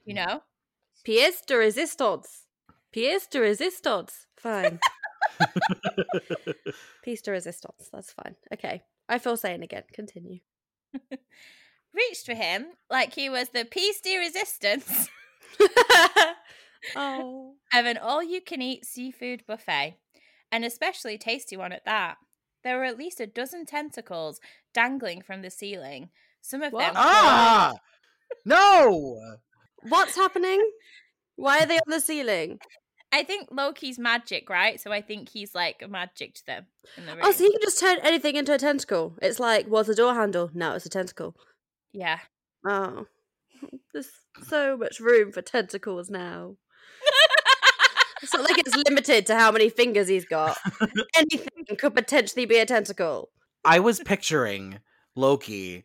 You 0.05 0.13
know? 0.15 0.43
Pièce 1.05 1.45
de 1.45 1.57
resistance. 1.57 2.42
Pièce 2.93 3.27
de 3.29 3.39
resistance. 3.39 4.27
Fine. 4.37 4.79
Pièce 7.05 7.21
de 7.23 7.31
resistance. 7.31 7.89
That's 7.91 8.11
fine. 8.13 8.35
Okay. 8.53 8.81
I 9.09 9.19
feel 9.19 9.37
sane 9.37 9.63
again. 9.63 9.83
Continue. 9.93 10.39
Reached 11.93 12.25
for 12.25 12.33
him 12.35 12.67
like 12.89 13.13
he 13.13 13.29
was 13.29 13.49
the 13.49 13.65
piece 13.65 13.99
de 14.01 14.17
resistance 14.17 15.09
oh. 16.95 17.53
of 17.73 17.85
an 17.85 17.97
all 17.97 18.23
you 18.23 18.41
can 18.41 18.61
eat 18.61 18.85
seafood 18.85 19.43
buffet, 19.47 19.97
an 20.51 20.63
especially 20.63 21.17
tasty 21.17 21.55
one 21.57 21.71
at 21.71 21.85
that. 21.85 22.17
There 22.63 22.77
were 22.77 22.85
at 22.85 22.97
least 22.97 23.19
a 23.19 23.27
dozen 23.27 23.65
tentacles 23.65 24.39
dangling 24.73 25.21
from 25.21 25.41
the 25.41 25.51
ceiling. 25.51 26.09
Some 26.41 26.61
of 26.61 26.73
What? 26.73 26.85
them. 26.87 26.93
ah! 26.97 27.73
No! 28.45 29.19
What's 29.87 30.15
happening? 30.15 30.65
Why 31.35 31.59
are 31.59 31.65
they 31.65 31.75
on 31.77 31.89
the 31.89 31.99
ceiling? 31.99 32.59
I 33.13 33.21
think 33.23 33.49
Loki's 33.51 33.99
magic, 33.99 34.49
right? 34.49 34.81
So 34.81 34.91
I 34.91 35.01
think 35.01 35.29
he's 35.29 35.53
like 35.53 35.87
magic 35.87 36.33
to 36.35 36.45
them 36.47 36.65
in 36.97 37.05
the. 37.05 37.15
Oh, 37.21 37.31
so 37.31 37.43
you 37.43 37.51
can 37.51 37.61
just 37.61 37.79
turn 37.79 37.99
anything 38.01 38.35
into 38.35 38.53
a 38.53 38.57
tentacle. 38.57 39.13
It's 39.21 39.39
like, 39.39 39.67
what's 39.67 39.87
a 39.87 39.93
door 39.93 40.15
handle? 40.15 40.49
No, 40.53 40.73
it's 40.73 40.87
a 40.87 40.89
tentacle. 40.89 41.35
Yeah. 41.91 42.19
Oh. 42.65 43.05
There's 43.93 44.09
so 44.47 44.75
much 44.75 44.99
room 44.99 45.31
for 45.31 45.43
tentacles 45.43 46.09
now. 46.09 46.55
It's 48.23 48.33
not 48.33 48.43
like 48.43 48.57
it's 48.57 48.75
limited 48.87 49.27
to 49.27 49.35
how 49.35 49.51
many 49.51 49.69
fingers 49.69 50.07
he's 50.07 50.25
got. 50.25 50.57
Anything 51.15 51.75
could 51.77 51.93
potentially 51.93 52.45
be 52.45 52.57
a 52.57 52.65
tentacle. 52.65 53.29
I 53.63 53.79
was 53.79 53.99
picturing 53.99 54.79
Loki, 55.15 55.83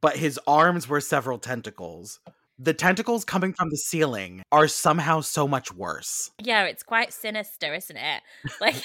but 0.00 0.16
his 0.16 0.38
arms 0.46 0.86
were 0.86 1.00
several 1.00 1.38
tentacles. 1.38 2.20
The 2.62 2.72
tentacles 2.72 3.24
coming 3.24 3.52
from 3.54 3.70
the 3.70 3.76
ceiling 3.76 4.44
are 4.52 4.68
somehow 4.68 5.20
so 5.20 5.48
much 5.48 5.74
worse. 5.74 6.30
Yeah, 6.40 6.62
it's 6.66 6.84
quite 6.84 7.12
sinister, 7.12 7.74
isn't 7.74 7.96
it? 7.96 8.22
Like 8.60 8.76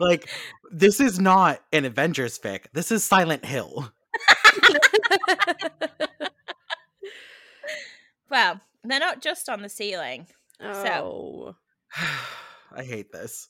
Like, 0.00 0.28
this 0.70 1.00
is 1.00 1.18
not 1.18 1.60
an 1.72 1.84
Avengers 1.84 2.38
fic. 2.38 2.66
This 2.72 2.92
is 2.92 3.02
Silent 3.02 3.44
Hill. 3.44 3.92
Well, 8.30 8.60
they're 8.84 9.00
not 9.00 9.22
just 9.22 9.48
on 9.48 9.62
the 9.62 9.70
ceiling. 9.70 10.26
oh. 10.60 11.56
I 12.76 12.84
hate 12.84 13.10
this. 13.10 13.48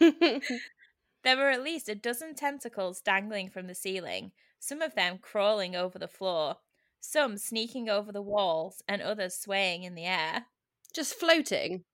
There 0.00 1.36
were 1.36 1.50
at 1.50 1.62
least 1.62 1.88
a 1.88 1.94
dozen 1.94 2.34
tentacles 2.34 3.00
dangling 3.00 3.50
from 3.50 3.66
the 3.68 3.74
ceiling, 3.74 4.32
some 4.58 4.82
of 4.82 4.94
them 4.94 5.18
crawling 5.18 5.76
over 5.76 5.98
the 5.98 6.08
floor, 6.08 6.56
some 7.02 7.36
sneaking 7.36 7.88
over 7.88 8.12
the 8.12 8.22
walls, 8.22 8.82
and 8.88 9.02
others 9.02 9.36
swaying 9.36 9.82
in 9.82 9.94
the 9.94 10.04
air. 10.04 10.46
Just 10.94 11.14
floating. 11.14 11.84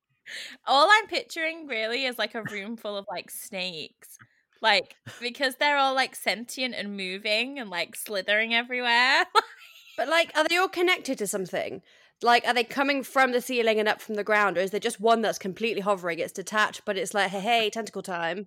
All 0.67 0.88
I'm 0.91 1.07
picturing 1.07 1.67
really 1.67 2.05
is 2.05 2.19
like 2.19 2.35
a 2.35 2.43
room 2.43 2.77
full 2.77 2.97
of 2.97 3.07
like 3.11 3.31
snakes. 3.31 4.19
Like, 4.61 4.97
because 5.21 5.57
they're 5.57 5.79
all 5.79 5.95
like 5.95 6.15
sentient 6.15 6.75
and 6.75 6.97
moving 6.97 7.59
and 7.59 7.71
like 7.71 7.97
slithering 7.97 8.55
everywhere. 8.55 9.25
But 9.97 10.09
like, 10.09 10.31
are 10.37 10.47
they 10.49 10.57
all 10.57 10.69
connected 10.69 11.19
to 11.19 11.27
something? 11.27 11.83
Like, 12.23 12.47
are 12.47 12.55
they 12.55 12.62
coming 12.62 13.03
from 13.03 13.33
the 13.33 13.41
ceiling 13.41 13.81
and 13.81 13.88
up 13.88 14.00
from 14.00 14.15
the 14.15 14.23
ground, 14.23 14.57
or 14.57 14.61
is 14.61 14.71
there 14.71 14.79
just 14.79 15.00
one 15.00 15.23
that's 15.23 15.41
completely 15.41 15.83
hovering? 15.83 16.21
It's 16.21 16.33
detached, 16.33 16.83
but 16.85 16.97
it's 16.97 17.15
like, 17.15 17.33
hey, 17.33 17.41
hey, 17.41 17.71
tentacle 17.71 18.03
time. 18.03 18.47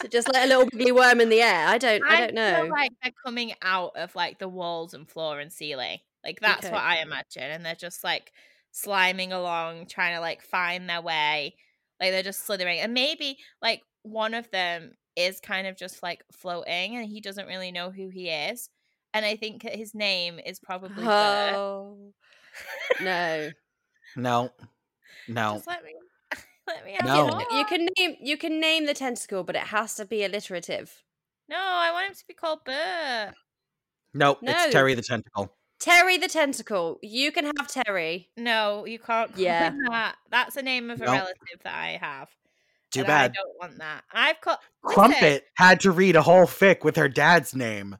So 0.00 0.08
just 0.08 0.28
like 0.32 0.44
a 0.44 0.46
little 0.46 0.64
wiggly 0.72 0.92
worm 0.92 1.20
in 1.20 1.28
the 1.28 1.42
air. 1.42 1.66
I 1.68 1.78
don't, 1.78 2.04
I, 2.08 2.20
don't 2.20 2.34
know. 2.34 2.62
Feel 2.62 2.70
like 2.70 2.90
they're 3.02 3.12
coming 3.24 3.54
out 3.62 3.96
of 3.96 4.14
like 4.14 4.38
the 4.38 4.48
walls 4.48 4.94
and 4.94 5.08
floor 5.08 5.40
and 5.40 5.52
ceiling. 5.52 5.98
Like 6.24 6.40
that's 6.40 6.64
Okay. 6.64 6.70
what 6.70 6.82
I 6.82 6.98
imagine, 7.02 7.42
and 7.44 7.64
they're 7.64 7.74
just 7.74 8.04
like 8.04 8.32
sliming 8.72 9.32
along, 9.32 9.86
trying 9.86 10.14
to 10.14 10.20
like 10.20 10.42
find 10.42 10.88
their 10.88 11.00
way. 11.02 11.56
Like 12.00 12.10
they're 12.12 12.22
just 12.22 12.44
slithering, 12.46 12.80
and 12.80 12.94
maybe 12.94 13.38
like 13.62 13.82
one 14.02 14.34
of 14.34 14.50
them 14.50 14.92
is 15.16 15.40
kind 15.40 15.66
of 15.66 15.76
just 15.76 16.02
like 16.02 16.24
floating, 16.32 16.96
and 16.96 17.06
he 17.06 17.20
doesn't 17.20 17.46
really 17.46 17.72
know 17.72 17.90
who 17.90 18.08
he 18.08 18.28
is. 18.30 18.70
and 19.14 19.24
I 19.24 19.36
think 19.36 19.62
that 19.62 19.74
his 19.76 19.94
name 19.94 20.38
is 20.44 20.60
probably 20.60 21.04
Oh 21.06 22.12
no. 23.00 23.52
No. 24.16 24.50
No. 25.28 25.52
Just 25.54 25.66
let 25.66 25.84
me 25.84 25.94
let 26.68 26.84
me 26.84 26.92
have 27.00 27.04
No. 27.06 27.38
it. 27.40 27.46
You 27.52 27.64
can 27.64 27.88
name 27.98 28.16
you 28.20 28.36
can 28.36 28.60
name 28.60 28.86
the 28.86 28.94
tentacle, 28.94 29.42
but 29.44 29.56
it 29.56 29.62
has 29.68 29.94
to 29.96 30.04
be 30.04 30.24
alliterative. 30.24 31.02
No, 31.48 31.56
I 31.58 31.90
want 31.92 32.08
him 32.08 32.14
to 32.14 32.26
be 32.26 32.34
called 32.34 32.64
Bert. 32.64 33.34
Nope. 34.14 34.38
No. 34.42 34.52
It's 34.52 34.72
Terry 34.72 34.94
the 34.94 35.02
Tentacle. 35.02 35.54
Terry 35.80 36.18
the 36.18 36.28
tentacle. 36.28 36.98
You 37.02 37.30
can 37.30 37.44
have 37.56 37.68
Terry. 37.68 38.28
No, 38.36 38.84
you 38.84 38.98
can't 38.98 39.32
call 39.32 39.40
Yeah. 39.40 39.70
him 39.70 39.78
that. 39.88 40.16
That's 40.30 40.56
a 40.56 40.62
name 40.62 40.90
of 40.90 41.00
a 41.00 41.04
Nope. 41.04 41.14
relative 41.14 41.62
that 41.64 41.74
I 41.74 41.98
have. 42.00 42.28
Too 42.90 43.04
bad. 43.04 43.30
I 43.30 43.34
don't 43.34 43.58
want 43.60 43.78
that. 43.78 44.02
I've 44.12 44.40
called 44.40 44.58
Crumpet 44.82 45.46
had 45.54 45.80
to 45.80 45.90
read 45.92 46.16
a 46.16 46.22
whole 46.22 46.46
fic 46.46 46.84
with 46.84 46.96
her 46.96 47.08
dad's 47.08 47.54
name. 47.54 47.96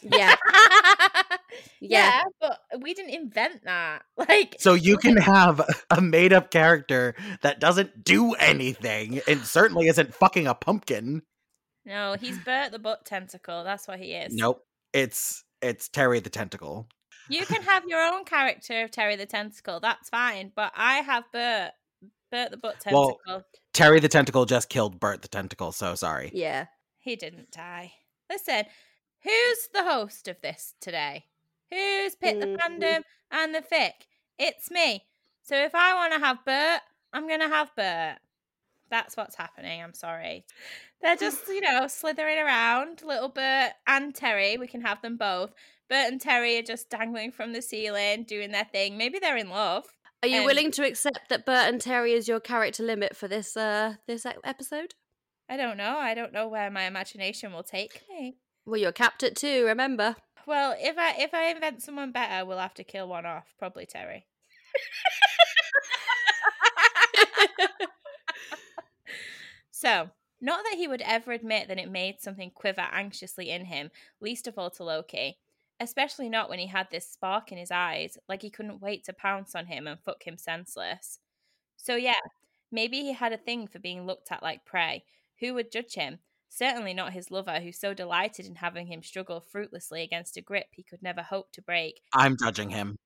Yeah. 0.00 0.34
yeah, 1.80 2.22
but 2.40 2.58
we 2.80 2.94
didn't 2.94 3.14
invent 3.14 3.64
that. 3.64 4.02
Like, 4.16 4.56
So 4.60 4.74
you 4.74 4.96
can 4.98 5.16
have 5.16 5.60
a 5.90 6.00
made 6.00 6.32
up 6.32 6.50
character 6.50 7.14
that 7.42 7.58
doesn't 7.60 8.04
do 8.04 8.34
anything 8.34 9.20
and 9.26 9.40
certainly 9.44 9.88
isn't 9.88 10.14
fucking 10.14 10.46
a 10.46 10.54
pumpkin. 10.54 11.22
no, 11.84 12.14
he's 12.20 12.38
Bert 12.38 12.72
the 12.72 12.78
butt 12.78 13.04
tentacle. 13.04 13.64
That's 13.64 13.88
what 13.88 13.98
he 13.98 14.12
is. 14.12 14.32
Nope. 14.34 14.62
It's 14.92 15.42
it's 15.60 15.88
Terry 15.88 16.20
the 16.20 16.30
Tentacle. 16.30 16.86
You 17.28 17.46
can 17.46 17.62
have 17.62 17.84
your 17.86 18.00
own 18.02 18.24
character 18.24 18.82
of 18.82 18.90
Terry 18.90 19.16
the 19.16 19.26
Tentacle. 19.26 19.80
That's 19.80 20.08
fine. 20.08 20.52
But 20.54 20.72
I 20.76 20.96
have 20.96 21.24
Bert, 21.32 21.70
Bert 22.30 22.50
the 22.50 22.56
butt 22.56 22.80
tentacle. 22.80 23.18
Well- 23.26 23.44
Terry 23.72 24.00
the 24.00 24.08
Tentacle 24.08 24.44
just 24.44 24.68
killed 24.68 25.00
Bert 25.00 25.22
the 25.22 25.28
Tentacle, 25.28 25.72
so 25.72 25.94
sorry. 25.94 26.30
Yeah. 26.34 26.66
he 26.98 27.16
didn't 27.16 27.50
die. 27.52 27.92
Listen, 28.30 28.64
who's 29.22 29.68
the 29.72 29.84
host 29.84 30.28
of 30.28 30.40
this 30.40 30.74
today? 30.80 31.26
Who's 31.70 32.14
picked 32.14 32.40
the 32.40 32.46
Mhm. 32.48 32.58
fandom 32.58 33.02
and 33.30 33.54
the 33.54 33.62
fic? 33.62 33.92
It's 34.38 34.70
me. 34.70 35.06
So 35.42 35.56
if 35.56 35.74
I 35.74 35.94
want 35.94 36.12
to 36.12 36.18
have 36.18 36.44
Bert, 36.44 36.80
I'm 37.12 37.26
going 37.26 37.40
to 37.40 37.48
have 37.48 37.74
Bert. 37.74 38.18
That's 38.90 39.16
what's 39.16 39.36
happening. 39.36 39.82
I'm 39.82 39.94
sorry. 39.94 40.44
They're 41.00 41.16
just, 41.16 41.48
you 41.48 41.60
know, 41.62 41.86
slithering 41.88 42.38
around. 42.38 43.02
Little 43.02 43.28
Bert 43.30 43.72
and 43.86 44.14
Terry. 44.14 44.56
We 44.58 44.66
can 44.68 44.82
have 44.82 45.00
them 45.02 45.16
both. 45.16 45.52
Bert 45.88 46.10
and 46.12 46.20
Terry 46.20 46.58
are 46.58 46.62
just 46.62 46.90
dangling 46.90 47.32
from 47.32 47.52
the 47.52 47.62
ceiling, 47.62 48.24
doing 48.24 48.50
their 48.52 48.64
thing. 48.66 48.96
Maybe 48.96 49.18
they're 49.18 49.36
in 49.36 49.48
love. 49.50 49.86
Are 50.22 50.28
you 50.28 50.40
Um, 50.40 50.44
willing 50.46 50.70
to 50.72 50.86
accept 50.86 51.28
that 51.30 51.44
Bert 51.44 51.68
and 51.68 51.80
Terry 51.80 52.12
is 52.12 52.28
your 52.28 52.38
character 52.40 52.82
limit 52.82 53.16
for 53.16 53.28
this 53.28 53.56
uh 53.56 53.96
this 54.06 54.24
e- 54.24 54.30
episode? 54.44 54.94
I 55.48 55.56
don't 55.56 55.76
know. 55.76 55.96
I 55.98 56.14
don't 56.14 56.32
know 56.32 56.48
where 56.48 56.70
my 56.70 56.84
imagination 56.84 57.52
will 57.52 57.64
take 57.64 58.02
me. 58.08 58.36
Well, 58.64 58.80
you're 58.80 58.92
capped 58.92 59.22
at 59.22 59.36
two. 59.36 59.64
Remember. 59.66 60.16
Well, 60.46 60.74
if 60.78 60.96
I 60.98 61.14
if 61.18 61.34
I 61.34 61.50
invent 61.50 61.82
someone 61.82 62.12
better, 62.12 62.44
we'll 62.44 62.58
have 62.58 62.74
to 62.74 62.84
kill 62.84 63.08
one 63.08 63.26
off. 63.26 63.54
Probably 63.58 63.86
Terry. 63.86 64.26
so, 69.70 70.10
not 70.40 70.64
that 70.64 70.76
he 70.76 70.88
would 70.88 71.02
ever 71.02 71.32
admit 71.32 71.68
that 71.68 71.78
it 71.78 71.90
made 71.90 72.20
something 72.20 72.50
quiver 72.50 72.86
anxiously 72.92 73.50
in 73.50 73.66
him, 73.66 73.90
least 74.20 74.46
of 74.46 74.58
all 74.58 74.70
to 74.70 74.84
Loki. 74.84 75.38
Especially 75.80 76.28
not 76.28 76.48
when 76.48 76.60
he 76.60 76.68
had 76.68 76.88
this 76.90 77.08
spark 77.08 77.50
in 77.50 77.58
his 77.58 77.72
eyes, 77.72 78.16
like 78.28 78.42
he 78.42 78.50
couldn't 78.50 78.80
wait 78.80 79.04
to 79.04 79.12
pounce 79.12 79.54
on 79.54 79.66
him 79.66 79.86
and 79.88 79.98
fuck 80.00 80.24
him 80.24 80.38
senseless. 80.38 81.18
So, 81.76 81.96
yeah, 81.96 82.20
maybe 82.70 83.00
he 83.00 83.12
had 83.12 83.32
a 83.32 83.36
thing 83.38 83.66
for 83.66 83.80
being 83.80 84.06
looked 84.06 84.30
at 84.30 84.42
like 84.42 84.64
prey. 84.64 85.04
Who 85.40 85.54
would 85.54 85.72
judge 85.72 85.94
him? 85.94 86.20
Certainly 86.54 86.92
not 86.92 87.14
his 87.14 87.30
lover, 87.30 87.60
who 87.60 87.72
so 87.72 87.94
delighted 87.94 88.44
in 88.44 88.56
having 88.56 88.86
him 88.86 89.02
struggle 89.02 89.40
fruitlessly 89.40 90.02
against 90.02 90.36
a 90.36 90.42
grip 90.42 90.66
he 90.72 90.82
could 90.82 91.02
never 91.02 91.22
hope 91.22 91.50
to 91.52 91.62
break. 91.62 92.02
I'm 92.12 92.36
judging 92.36 92.68
him. 92.68 92.98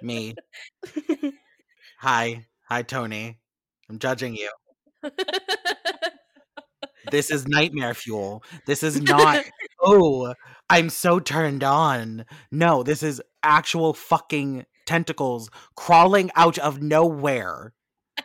Me. 0.00 0.34
Hi. 2.00 2.46
Hi, 2.70 2.80
Tony. 2.80 3.38
I'm 3.90 3.98
judging 3.98 4.34
you. 4.34 4.50
This 7.10 7.30
is 7.30 7.46
nightmare 7.46 7.92
fuel. 7.92 8.42
This 8.64 8.82
is 8.82 9.02
not, 9.02 9.44
oh, 9.82 10.32
I'm 10.70 10.88
so 10.88 11.20
turned 11.20 11.62
on. 11.62 12.24
No, 12.50 12.82
this 12.82 13.02
is 13.02 13.20
actual 13.42 13.92
fucking 13.92 14.64
tentacles 14.86 15.50
crawling 15.76 16.30
out 16.36 16.56
of 16.56 16.80
nowhere. 16.80 17.74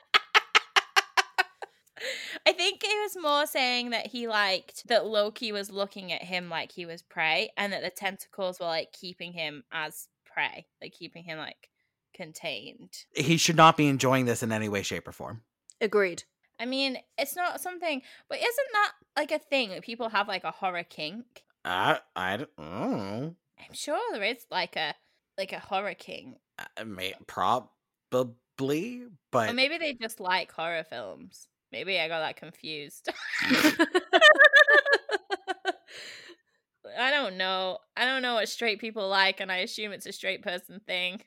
I 2.47 2.53
think 2.53 2.81
it 2.81 3.03
was 3.03 3.21
more 3.21 3.45
saying 3.45 3.89
that 3.89 4.07
he 4.07 4.25
liked 4.25 4.88
that 4.88 5.05
Loki 5.05 5.51
was 5.51 5.69
looking 5.69 6.13
at 6.13 6.23
him 6.23 6.49
like 6.49 6.71
he 6.71 6.86
was 6.86 7.01
prey, 7.01 7.51
and 7.57 7.73
that 7.73 7.83
the 7.83 7.89
tentacles 7.89 8.62
were 8.62 8.67
like 8.67 8.93
keeping 8.93 9.33
him 9.33 9.65
as 9.69 10.07
prey, 10.25 10.65
like 10.81 10.93
keeping 10.93 11.25
him 11.25 11.39
like 11.39 11.69
contained. 12.13 13.03
He 13.13 13.36
should 13.36 13.57
not 13.57 13.75
be 13.75 13.88
enjoying 13.88 14.23
this 14.23 14.43
in 14.43 14.53
any 14.53 14.69
way, 14.69 14.81
shape, 14.81 15.10
or 15.10 15.12
form. 15.12 15.41
Agreed. 15.81 16.23
I 16.57 16.65
mean, 16.65 16.97
it's 17.17 17.36
not 17.36 17.60
something, 17.60 18.01
but 18.29 18.38
isn't 18.38 18.71
that 18.71 18.91
like 19.17 19.31
a 19.31 19.39
thing 19.39 19.71
that 19.71 19.83
people 19.83 20.07
have 20.07 20.29
like 20.29 20.45
a 20.45 20.51
horror 20.51 20.83
kink? 20.83 21.43
I, 21.65 21.99
I 22.15 22.38
don't 22.38 22.57
know. 22.57 22.63
Mm. 22.63 23.36
I'm 23.60 23.73
sure 23.73 23.99
there 24.13 24.23
is 24.23 24.45
like 24.49 24.77
a 24.77 24.95
like 25.38 25.51
a 25.51 25.60
horror 25.60 25.95
kink, 25.95 26.38
I 26.77 26.86
may, 26.86 27.13
probably, 27.27 29.03
but 29.33 29.49
or 29.49 29.53
maybe 29.53 29.77
they 29.77 29.95
just 29.95 30.21
like 30.21 30.53
horror 30.53 30.86
films. 30.86 31.49
Maybe 31.71 31.99
I 31.99 32.08
got 32.08 32.19
that 32.19 32.38
confused. 32.38 33.10
I 36.97 37.12
don't 37.12 37.38
know. 37.38 37.80
I 37.95 38.06
don't 38.06 38.21
know 38.21 38.36
what 38.36 38.47
straight 38.49 38.80
people 38.80 39.08
like, 39.08 39.39
and 39.39 39.51
I 39.51 39.58
assume 39.58 39.91
it's 39.91 40.06
a 40.06 40.13
straight 40.13 40.41
person 40.43 40.80
thing. 40.86 41.21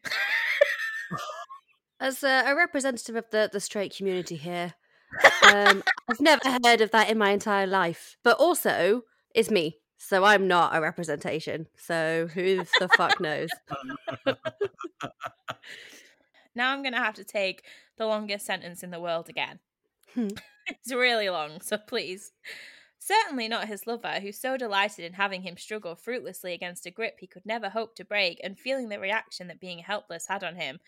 As 2.01 2.23
a, 2.23 2.45
a 2.47 2.55
representative 2.57 3.17
of 3.17 3.27
the 3.31 3.51
the 3.53 3.61
straight 3.61 3.95
community 3.95 4.37
here, 4.37 4.75
um, 5.43 5.83
I've 6.09 6.21
never 6.21 6.59
heard 6.65 6.81
of 6.81 6.91
that 6.93 7.11
in 7.11 7.19
my 7.19 7.31
entire 7.31 7.67
life. 7.67 8.17
But 8.23 8.39
also, 8.39 9.03
it's 9.35 9.51
me, 9.51 9.81
so 9.99 10.25
I'm 10.25 10.49
not 10.49 10.75
a 10.75 10.81
representation. 10.81 11.67
So 11.77 12.29
who 12.33 12.65
the 12.79 12.89
fuck 12.97 13.21
knows? 13.21 13.51
now 16.55 16.73
I'm 16.73 16.83
gonna 16.83 16.99
have 16.99 17.17
to 17.17 17.25
take 17.25 17.65
the 17.99 18.07
longest 18.07 18.47
sentence 18.47 18.83
in 18.83 18.91
the 18.91 19.01
world 19.01 19.29
again. 19.29 19.59
Hmm. 20.15 20.29
it's 20.67 20.93
really 20.93 21.31
long, 21.31 21.61
so 21.61 21.77
please. 21.79 22.33
Certainly 22.99 23.49
not 23.49 23.69
his 23.69 23.87
lover, 23.87 24.21
who 24.21 24.31
so 24.31 24.57
delighted 24.57 25.05
in 25.05 25.15
having 25.15 25.43
him 25.43 25.57
struggle 25.57 25.95
fruitlessly 25.95 26.53
against 26.53 26.87
a 26.87 26.91
grip 26.91 27.17
he 27.19 27.27
could 27.27 27.47
never 27.47 27.71
hope 27.71 27.95
to 27.97 28.05
break, 28.05 28.41
and 28.45 28.59
feeling 28.59 28.89
the 28.89 29.01
reaction 29.01 29.49
that 29.49 29.61
being 29.61 29.79
helpless 29.79 30.27
had 30.29 30.45
on 30.45 30.57
him. 30.57 30.81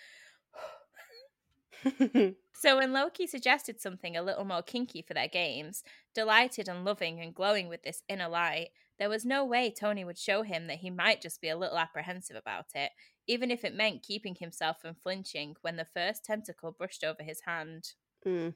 So 2.63 2.77
when 2.77 2.93
Loki 2.93 3.27
suggested 3.27 3.81
something 3.81 4.17
a 4.17 4.23
little 4.23 4.45
more 4.45 4.63
kinky 4.63 5.03
for 5.03 5.15
their 5.15 5.27
games, 5.27 5.83
delighted 6.15 6.69
and 6.69 6.85
loving 6.85 7.19
and 7.19 7.35
glowing 7.35 7.67
with 7.67 7.83
this 7.83 8.05
inner 8.09 8.29
light, 8.29 8.69
there 9.01 9.09
was 9.09 9.25
no 9.25 9.45
way 9.45 9.73
Tony 9.73 10.05
would 10.05 10.17
show 10.17 10.43
him 10.43 10.69
that 10.69 10.79
he 10.79 10.89
might 10.89 11.21
just 11.21 11.41
be 11.41 11.49
a 11.49 11.57
little 11.57 11.77
apprehensive 11.77 12.37
about 12.37 12.67
it, 12.77 12.93
even 13.27 13.51
if 13.51 13.65
it 13.65 13.75
meant 13.75 14.05
keeping 14.05 14.37
himself 14.37 14.81
from 14.81 14.95
flinching 14.95 15.57
when 15.63 15.75
the 15.75 15.85
first 15.85 16.25
tentacle 16.25 16.71
brushed 16.71 17.03
over 17.03 17.25
his 17.25 17.41
hand. 17.41 17.95
Mm, 18.25 18.55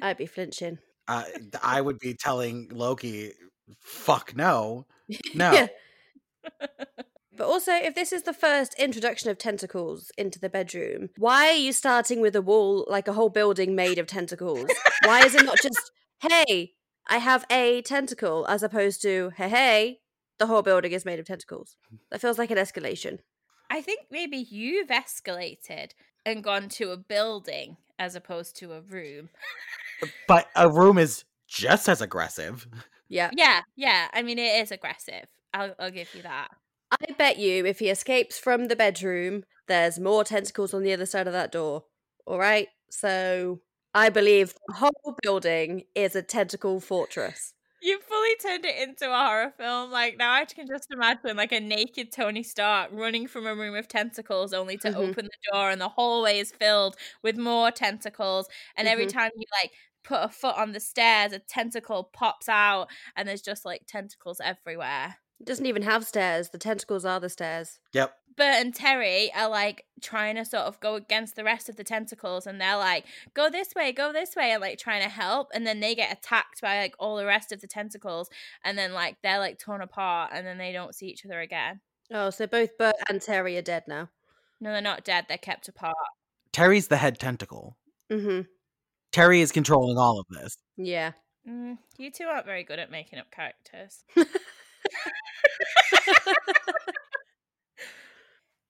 I'd 0.00 0.16
be 0.16 0.26
flinching. 0.26 0.78
uh, 1.08 1.24
I 1.62 1.80
would 1.80 1.98
be 1.98 2.14
telling 2.14 2.68
Loki, 2.72 3.32
fuck 3.80 4.36
no. 4.36 4.86
No. 5.34 5.68
But 7.34 7.46
also, 7.46 7.72
if 7.72 7.94
this 7.94 8.12
is 8.12 8.24
the 8.24 8.34
first 8.34 8.74
introduction 8.78 9.30
of 9.30 9.38
tentacles 9.38 10.10
into 10.18 10.38
the 10.38 10.50
bedroom, 10.50 11.08
why 11.16 11.48
are 11.48 11.56
you 11.56 11.72
starting 11.72 12.20
with 12.20 12.36
a 12.36 12.42
wall 12.42 12.84
like 12.88 13.08
a 13.08 13.14
whole 13.14 13.30
building 13.30 13.74
made 13.74 13.98
of 13.98 14.06
tentacles? 14.06 14.66
why 15.04 15.24
is 15.24 15.34
it 15.34 15.44
not 15.44 15.58
just, 15.62 15.90
hey, 16.20 16.72
I 17.08 17.18
have 17.18 17.46
a 17.50 17.80
tentacle, 17.82 18.46
as 18.48 18.62
opposed 18.62 19.00
to, 19.02 19.32
hey, 19.36 19.48
hey, 19.48 19.98
the 20.38 20.46
whole 20.46 20.60
building 20.62 20.92
is 20.92 21.06
made 21.06 21.18
of 21.18 21.24
tentacles? 21.26 21.76
That 22.10 22.20
feels 22.20 22.38
like 22.38 22.50
an 22.50 22.58
escalation. 22.58 23.20
I 23.70 23.80
think 23.80 24.00
maybe 24.10 24.36
you've 24.36 24.88
escalated 24.88 25.92
and 26.26 26.44
gone 26.44 26.68
to 26.70 26.90
a 26.90 26.98
building 26.98 27.78
as 27.98 28.14
opposed 28.14 28.56
to 28.56 28.72
a 28.72 28.80
room. 28.80 29.28
But 30.26 30.48
a 30.56 30.68
room 30.68 30.98
is 30.98 31.24
just 31.46 31.88
as 31.88 32.00
aggressive. 32.00 32.66
Yeah. 33.08 33.30
Yeah, 33.36 33.60
yeah. 33.76 34.08
I 34.12 34.22
mean, 34.22 34.36
it 34.36 34.60
is 34.60 34.72
aggressive. 34.72 35.26
I'll, 35.54 35.74
I'll 35.78 35.92
give 35.92 36.12
you 36.12 36.22
that. 36.22 36.48
I 36.90 37.12
bet 37.12 37.38
you 37.38 37.64
if 37.66 37.78
he 37.78 37.88
escapes 37.88 38.38
from 38.38 38.66
the 38.66 38.74
bedroom, 38.74 39.44
there's 39.68 40.00
more 40.00 40.24
tentacles 40.24 40.74
on 40.74 40.82
the 40.82 40.92
other 40.92 41.06
side 41.06 41.26
of 41.26 41.32
that 41.34 41.52
door. 41.52 41.84
All 42.26 42.38
right? 42.38 42.68
So 42.90 43.60
I 43.94 44.08
believe 44.08 44.54
the 44.66 44.74
whole 44.74 45.16
building 45.22 45.84
is 45.94 46.16
a 46.16 46.22
tentacle 46.22 46.80
fortress. 46.80 47.54
You 47.84 48.00
fully 48.00 48.36
turned 48.36 48.64
it 48.64 48.76
into 48.88 49.06
a 49.12 49.16
horror 49.16 49.50
film. 49.56 49.90
Like 49.90 50.16
now, 50.16 50.32
I 50.34 50.44
can 50.44 50.68
just 50.68 50.86
imagine 50.92 51.36
like 51.36 51.50
a 51.50 51.58
naked 51.58 52.12
Tony 52.12 52.44
Stark 52.44 52.90
running 52.92 53.26
from 53.26 53.44
a 53.44 53.56
room 53.56 53.74
of 53.74 53.88
tentacles, 53.88 54.52
only 54.52 54.78
to 54.78 54.94
Mhm. 54.94 54.94
open 54.94 55.24
the 55.24 55.50
door, 55.52 55.68
and 55.68 55.80
the 55.80 55.88
hallway 55.88 56.38
is 56.38 56.52
filled 56.52 56.96
with 57.22 57.36
more 57.36 57.72
tentacles. 57.72 58.46
And 58.76 58.86
every 58.86 59.06
Mhm. 59.06 59.08
time 59.08 59.32
you 59.36 59.44
like 59.62 59.72
put 60.04 60.22
a 60.22 60.28
foot 60.28 60.56
on 60.56 60.70
the 60.72 60.78
stairs, 60.80 61.32
a 61.32 61.40
tentacle 61.40 62.04
pops 62.04 62.48
out, 62.48 62.88
and 63.16 63.28
there's 63.28 63.42
just 63.42 63.64
like 63.64 63.82
tentacles 63.88 64.40
everywhere. 64.40 65.16
It 65.40 65.46
doesn't 65.46 65.66
even 65.66 65.82
have 65.82 66.06
stairs. 66.06 66.50
The 66.50 66.58
tentacles 66.58 67.04
are 67.04 67.20
the 67.20 67.28
stairs. 67.28 67.80
Yep. 67.92 68.21
Bert 68.36 68.56
and 68.56 68.74
Terry 68.74 69.32
are 69.34 69.48
like 69.48 69.84
trying 70.00 70.36
to 70.36 70.44
sort 70.44 70.64
of 70.64 70.80
go 70.80 70.94
against 70.94 71.36
the 71.36 71.44
rest 71.44 71.68
of 71.68 71.76
the 71.76 71.84
tentacles 71.84 72.46
and 72.46 72.60
they're 72.60 72.76
like, 72.76 73.04
go 73.34 73.50
this 73.50 73.74
way, 73.74 73.92
go 73.92 74.12
this 74.12 74.34
way, 74.36 74.52
and 74.52 74.60
like 74.60 74.78
trying 74.78 75.02
to 75.02 75.08
help. 75.08 75.48
And 75.54 75.66
then 75.66 75.80
they 75.80 75.94
get 75.94 76.16
attacked 76.16 76.60
by 76.60 76.78
like 76.78 76.94
all 76.98 77.16
the 77.16 77.26
rest 77.26 77.52
of 77.52 77.60
the 77.60 77.66
tentacles. 77.66 78.28
And 78.64 78.76
then 78.76 78.92
like 78.92 79.16
they're 79.22 79.38
like 79.38 79.58
torn 79.58 79.82
apart 79.82 80.30
and 80.34 80.46
then 80.46 80.58
they 80.58 80.72
don't 80.72 80.94
see 80.94 81.06
each 81.06 81.24
other 81.24 81.40
again. 81.40 81.80
Oh, 82.12 82.30
so 82.30 82.46
both 82.46 82.76
Bert 82.78 82.96
and 83.08 83.20
Terry 83.20 83.56
are 83.56 83.62
dead 83.62 83.84
now. 83.86 84.08
No, 84.60 84.72
they're 84.72 84.82
not 84.82 85.04
dead. 85.04 85.26
They're 85.28 85.38
kept 85.38 85.68
apart. 85.68 85.94
Terry's 86.52 86.88
the 86.88 86.98
head 86.98 87.18
tentacle. 87.18 87.76
Mm-hmm. 88.10 88.42
Terry 89.10 89.40
is 89.40 89.52
controlling 89.52 89.98
all 89.98 90.20
of 90.20 90.26
this. 90.28 90.56
Yeah. 90.76 91.12
Mm, 91.48 91.78
you 91.98 92.10
two 92.10 92.24
aren't 92.24 92.46
very 92.46 92.62
good 92.62 92.78
at 92.78 92.90
making 92.90 93.18
up 93.18 93.30
characters. 93.30 94.04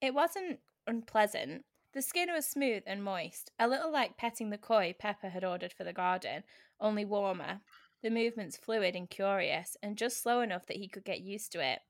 It 0.03 0.15
wasn't 0.15 0.59
unpleasant. 0.89 1.65
The 1.95 2.03
skin 2.03 2.33
was 2.33 2.45
smooth 2.45 2.83
and 2.87 3.05
moist, 3.05 3.53
a 3.57 3.69
little 3.69 3.93
like 3.93 4.17
petting 4.17 4.51
the 4.51 4.59
koi 4.59 4.97
Pepper 4.99 5.29
had 5.29 5.45
ordered 5.45 5.73
for 5.73 5.85
the 5.85 5.93
garden, 5.93 6.43
only 6.81 7.05
warmer. 7.05 7.61
The 8.03 8.11
movements 8.11 8.57
fluid 8.57 8.97
and 8.97 9.09
curious, 9.09 9.77
and 9.81 9.97
just 9.97 10.21
slow 10.21 10.41
enough 10.41 10.67
that 10.67 10.79
he 10.79 10.89
could 10.89 11.05
get 11.05 11.21
used 11.21 11.53
to 11.53 11.65
it, 11.65 11.83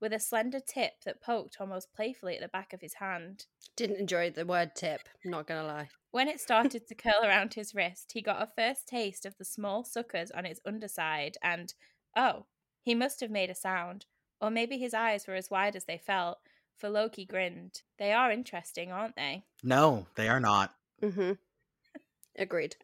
with 0.00 0.14
a 0.14 0.18
slender 0.18 0.60
tip 0.60 0.92
that 1.04 1.20
poked 1.20 1.60
almost 1.60 1.92
playfully 1.92 2.36
at 2.36 2.40
the 2.40 2.48
back 2.48 2.72
of 2.72 2.80
his 2.80 2.94
hand. 2.94 3.44
Didn't 3.76 4.00
enjoy 4.00 4.30
the 4.30 4.46
word 4.46 4.74
tip, 4.74 5.02
not 5.22 5.46
gonna 5.46 5.66
lie. 5.66 5.90
When 6.10 6.28
it 6.28 6.40
started 6.40 6.86
to 6.86 6.94
curl 6.94 7.22
around 7.22 7.52
his 7.52 7.74
wrist, 7.74 8.12
he 8.14 8.22
got 8.22 8.40
a 8.40 8.50
first 8.56 8.88
taste 8.88 9.26
of 9.26 9.36
the 9.36 9.44
small 9.44 9.84
suckers 9.84 10.30
on 10.30 10.46
its 10.46 10.60
underside, 10.64 11.36
and 11.42 11.74
oh, 12.16 12.46
he 12.80 12.94
must 12.94 13.20
have 13.20 13.30
made 13.30 13.50
a 13.50 13.54
sound, 13.54 14.06
or 14.40 14.50
maybe 14.50 14.78
his 14.78 14.94
eyes 14.94 15.26
were 15.26 15.34
as 15.34 15.50
wide 15.50 15.76
as 15.76 15.84
they 15.84 15.98
felt, 15.98 16.38
for 16.78 16.88
Loki 16.88 17.24
grinned. 17.24 17.82
They 17.98 18.12
are 18.12 18.30
interesting, 18.30 18.92
aren't 18.92 19.16
they? 19.16 19.44
No, 19.62 20.06
they 20.14 20.28
are 20.28 20.40
not. 20.40 20.74
Mm-hmm. 21.02 21.32
Agreed. 22.38 22.76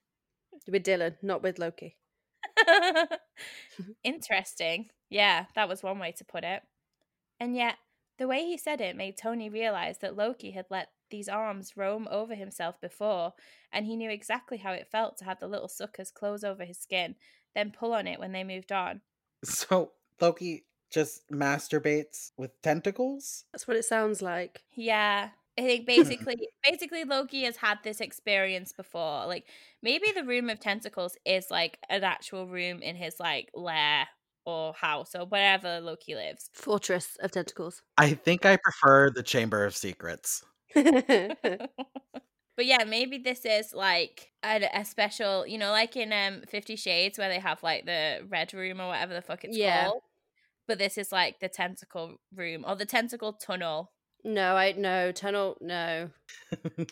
With 0.69 0.85
Dylan, 0.85 1.17
not 1.23 1.43
with 1.43 1.59
Loki. 1.59 1.97
interesting. 4.05 4.91
Yeah, 5.11 5.47
that 5.55 5.69
was 5.69 5.83
one 5.83 5.99
way 5.99 6.13
to 6.13 6.25
put 6.25 6.45
it. 6.45 6.63
And 7.39 7.57
yet, 7.57 7.77
the 8.19 8.29
way 8.29 8.45
he 8.45 8.57
said 8.57 8.81
it 8.81 8.97
made 8.97 9.17
Tony 9.17 9.49
realize 9.49 9.99
that 9.99 10.17
Loki 10.17 10.53
had 10.53 10.67
let 10.71 10.89
these 11.11 11.29
arms 11.29 11.77
roam 11.77 12.09
over 12.11 12.35
himself 12.35 12.81
before, 12.81 13.35
and 13.73 13.87
he 13.87 13.97
knew 13.97 14.11
exactly 14.11 14.59
how 14.59 14.73
it 14.73 14.89
felt 14.91 15.19
to 15.19 15.25
have 15.25 15.41
the 15.41 15.49
little 15.49 15.69
suckers 15.69 16.11
close 16.11 16.45
over 16.45 16.65
his 16.65 16.79
skin, 16.79 17.17
then 17.55 17.71
pull 17.71 17.93
on 17.93 18.07
it 18.07 18.19
when 18.19 18.33
they 18.33 18.45
moved 18.45 18.73
on. 18.73 19.01
So 19.45 19.93
Loki 20.23 20.65
just 20.95 21.29
masturbates 21.31 22.31
with 22.39 22.51
tentacles? 22.63 23.45
That's 23.53 23.67
what 23.69 23.77
it 23.77 23.85
sounds 23.85 24.23
like. 24.23 24.63
Yeah. 24.75 25.31
I 25.59 25.63
think 25.63 25.87
basically 25.87 26.49
basically 26.69 27.05
Loki 27.05 27.45
has 27.45 27.57
had 27.57 27.79
this 27.85 28.01
experience 28.01 28.73
before. 28.73 29.27
Like 29.27 29.47
maybe 29.83 30.13
the 30.15 30.25
room 30.25 30.49
of 30.51 30.61
tentacles 30.61 31.17
is 31.25 31.51
like 31.51 31.79
an 31.89 32.05
actual 32.05 32.47
room 32.47 32.83
in 32.83 32.97
his 32.97 33.21
like 33.21 33.51
lair 33.55 34.09
or 34.47 34.75
house 34.75 35.15
or 35.15 35.27
wherever 35.27 35.81
Loki 35.81 36.15
lives. 36.15 36.51
Fortress 36.53 37.17
of 37.21 37.31
tentacles. 37.31 37.83
I 37.97 38.15
think 38.15 38.45
I 38.47 38.57
prefer 38.57 39.11
the 39.11 39.23
Chamber 39.23 39.65
of 39.65 39.75
Secrets. 39.77 40.45
But 42.57 42.67
yeah, 42.67 42.85
maybe 42.85 43.19
this 43.19 43.45
is 43.45 43.75
like 43.75 44.31
a, 44.45 44.69
a 44.73 44.85
special, 44.85 45.45
you 45.47 45.59
know, 45.59 45.73
like 45.73 45.97
in 45.97 46.13
um 46.13 46.43
Fifty 46.47 46.77
Shades 46.77 47.19
where 47.19 47.29
they 47.29 47.41
have 47.41 47.63
like 47.65 47.85
the 47.85 48.25
red 48.29 48.55
room 48.55 48.81
or 48.81 48.89
whatever 48.89 49.13
the 49.13 49.23
fuck 49.23 49.45
it's 49.45 49.57
Yeah. 49.57 49.87
called. 49.87 50.03
But 50.67 50.79
this 50.79 50.97
is 50.97 51.13
like 51.13 51.41
the 51.41 51.49
tentacle 51.49 52.17
room 52.35 52.65
or 52.67 52.77
the 52.77 52.87
tentacle 52.87 53.35
tunnel. 53.35 53.93
no, 54.25 54.57
I 54.57 54.73
no 54.73 55.13
tunnel. 55.13 55.57
No. 55.61 56.11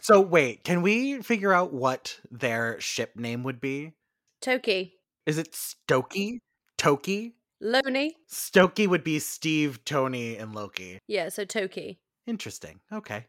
so 0.00 0.20
wait, 0.20 0.64
can 0.64 0.82
we 0.82 1.20
figure 1.22 1.52
out 1.52 1.72
what 1.72 2.18
their 2.30 2.80
ship 2.80 3.16
name 3.16 3.42
would 3.42 3.60
be? 3.60 3.92
Toki. 4.40 4.94
Is 5.26 5.38
it 5.38 5.52
Stokey? 5.52 6.38
Toki? 6.76 7.34
Loney. 7.60 8.16
Stokey 8.30 8.86
would 8.86 9.04
be 9.04 9.18
Steve, 9.18 9.84
Tony, 9.84 10.36
and 10.36 10.54
Loki. 10.54 10.98
Yeah, 11.06 11.30
so 11.30 11.44
Toki. 11.44 11.98
Interesting. 12.26 12.80
Okay. 12.92 13.26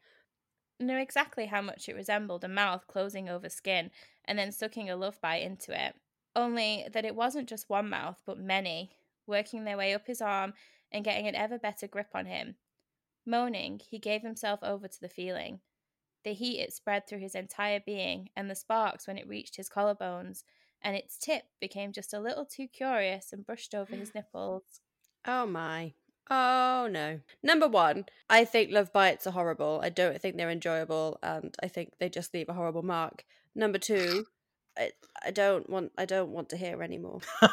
Know 0.80 0.98
exactly 0.98 1.46
how 1.46 1.62
much 1.62 1.88
it 1.88 1.96
resembled 1.96 2.44
a 2.44 2.50
mouth 2.50 2.86
closing 2.88 3.30
over 3.30 3.48
skin 3.48 3.92
and 4.26 4.38
then 4.38 4.52
sucking 4.52 4.90
a 4.90 4.98
love 4.98 5.20
bite 5.22 5.44
into 5.44 5.72
it. 5.72 5.96
Only 6.36 6.86
that 6.92 7.06
it 7.06 7.16
wasn't 7.16 7.50
just 7.50 7.70
one 7.70 7.90
mouth, 7.90 8.22
but 8.26 8.38
many, 8.38 8.92
working 9.26 9.64
their 9.64 9.78
way 9.78 9.94
up 9.94 10.08
his 10.08 10.22
arm 10.22 10.54
and 10.92 11.06
getting 11.06 11.28
an 11.28 11.36
ever 11.36 11.58
better 11.58 11.88
grip 11.88 12.10
on 12.14 12.26
him. 12.26 12.56
Moaning, 13.26 13.80
he 13.80 13.98
gave 14.00 14.22
himself 14.22 14.60
over 14.62 14.88
to 14.88 15.02
the 15.02 15.10
feeling. 15.10 15.62
The 16.24 16.34
heat 16.34 16.60
it 16.60 16.74
spread 16.74 17.08
through 17.08 17.20
his 17.20 17.36
entire 17.36 17.80
being, 17.80 18.30
and 18.36 18.50
the 18.50 18.56
sparks 18.56 19.08
when 19.08 19.18
it 19.18 19.28
reached 19.28 19.56
his 19.56 19.70
collarbones, 19.70 20.44
and 20.82 20.96
its 20.96 21.18
tip 21.18 21.44
became 21.60 21.92
just 21.92 22.14
a 22.14 22.20
little 22.20 22.46
too 22.46 22.68
curious 22.68 23.32
and 23.32 23.46
brushed 23.46 23.74
over 23.74 23.96
his 23.96 24.12
nipples. 24.16 24.82
Oh 25.26 25.46
my. 25.46 25.94
Oh 26.30 26.88
no. 26.92 27.20
Number 27.44 27.68
one, 27.68 28.06
I 28.30 28.46
think 28.46 28.72
love 28.72 28.92
bites 28.92 29.28
are 29.28 29.32
horrible. 29.32 29.80
I 29.84 29.90
don't 29.90 30.20
think 30.20 30.38
they're 30.38 30.50
enjoyable, 30.50 31.20
and 31.22 31.56
I 31.62 31.68
think 31.68 31.94
they 32.00 32.10
just 32.10 32.34
leave 32.34 32.50
a 32.50 32.54
horrible 32.54 32.84
mark. 32.84 33.24
Number 33.54 33.78
two, 33.78 34.26
I, 34.78 34.92
I 35.26 35.32
don't 35.32 35.70
want 35.70 35.92
I 35.98 36.06
don't 36.06 36.32
want 36.32 36.50
to 36.50 36.58
hear 36.58 36.82
anymore. 36.84 37.22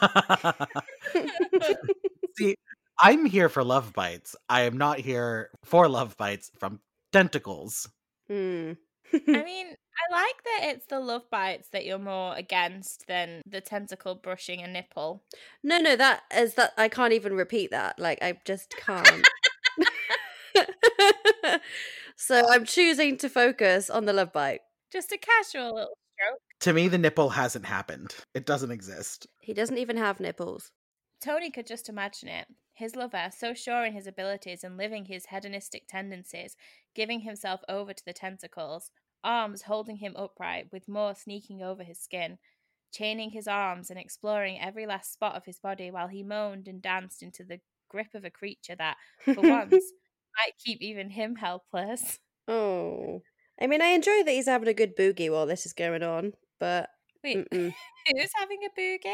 See, 2.37 2.57
I'm 3.01 3.25
here 3.25 3.49
for 3.49 3.65
love 3.65 3.93
bites. 3.93 4.37
I 4.49 4.63
am 4.63 4.79
not 4.79 4.99
here 4.99 5.51
for 5.65 5.89
love 5.89 6.17
bites 6.17 6.51
from 6.59 6.81
tentacles. 7.13 7.89
Hmm. 8.29 8.73
I 9.13 9.19
mean, 9.45 9.67
I 9.67 10.13
like 10.13 10.43
that 10.45 10.61
it's 10.63 10.87
the 10.87 11.01
love 11.01 11.29
bites 11.31 11.69
that 11.69 11.85
you're 11.85 11.99
more 11.99 12.35
against 12.35 13.07
than 13.07 13.43
the 13.47 13.61
tentacle 13.61 14.15
brushing 14.15 14.63
a 14.63 14.69
nipple. 14.69 15.23
No, 15.63 15.79
no, 15.79 15.97
that 15.97 16.23
is 16.35 16.55
that 16.55 16.73
I 16.79 16.89
can't 16.89 17.13
even 17.13 17.35
repeat 17.35 17.71
that. 17.71 17.99
Like 17.99 18.23
I 18.23 18.39
just 18.45 18.75
can't. 18.77 19.27
so 22.17 22.45
I'm 22.49 22.65
choosing 22.65 23.17
to 23.19 23.29
focus 23.29 23.91
on 23.91 24.07
the 24.07 24.13
love 24.13 24.33
bite. 24.33 24.61
Just 24.91 25.13
a 25.13 25.19
casual 25.19 25.75
little 25.75 25.99
stroke. 26.01 26.02
To 26.63 26.73
me, 26.73 26.87
the 26.87 26.97
nipple 26.97 27.31
hasn't 27.31 27.67
happened. 27.67 28.15
It 28.35 28.47
doesn't 28.47 28.71
exist. 28.71 29.27
He 29.41 29.53
doesn't 29.53 29.79
even 29.79 29.97
have 29.97 30.21
nipples. 30.21 30.71
Tony 31.21 31.51
could 31.51 31.67
just 31.67 31.89
imagine 31.89 32.29
it. 32.29 32.47
His 32.75 32.95
lover, 32.95 33.31
so 33.37 33.53
sure 33.53 33.85
in 33.85 33.95
his 33.95 34.07
abilities 34.07 34.63
and 34.63 34.77
living 34.77 35.07
his 35.07 35.27
hedonistic 35.27 35.89
tendencies, 35.89 36.57
giving 36.95 37.23
himself 37.23 37.63
over 37.69 37.93
to 37.93 38.05
the 38.05 38.13
tentacles, 38.13 38.93
arms 39.25 39.63
holding 39.63 39.97
him 39.97 40.15
upright, 40.17 40.69
with 40.71 40.87
more 40.87 41.17
sneaking 41.17 41.65
over 41.65 41.83
his 41.83 41.99
skin, 41.99 42.39
chaining 42.93 43.31
his 43.31 43.49
arms 43.49 43.91
and 43.91 43.99
exploring 43.99 44.61
every 44.61 44.87
last 44.87 45.13
spot 45.13 45.35
of 45.35 45.45
his 45.45 45.59
body 45.59 45.91
while 45.91 46.09
he 46.09 46.23
moaned 46.23 46.69
and 46.69 46.81
danced 46.81 47.25
into 47.25 47.43
the 47.43 47.59
grip 47.89 48.15
of 48.15 48.25
a 48.25 48.31
creature 48.31 48.77
that, 48.77 48.99
for 49.25 49.35
once, 49.35 49.73
might 50.39 50.57
keep 50.65 50.81
even 50.81 51.11
him 51.11 51.35
helpless. 51.35 52.21
Oh. 52.47 53.23
I 53.61 53.67
mean, 53.67 53.83
I 53.83 53.89
enjoy 53.89 54.23
that 54.23 54.31
he's 54.31 54.47
having 54.47 54.69
a 54.69 54.75
good 54.75 54.97
boogie 54.97 55.31
while 55.31 55.47
this 55.47 55.67
is 55.67 55.73
going 55.73 56.05
on, 56.05 56.35
but 56.63 56.91
Wait, 57.25 57.39
mm-mm. 57.51 57.75
who's 58.07 58.31
having 58.37 58.61
a 58.65 58.81
boogie? 58.81 59.13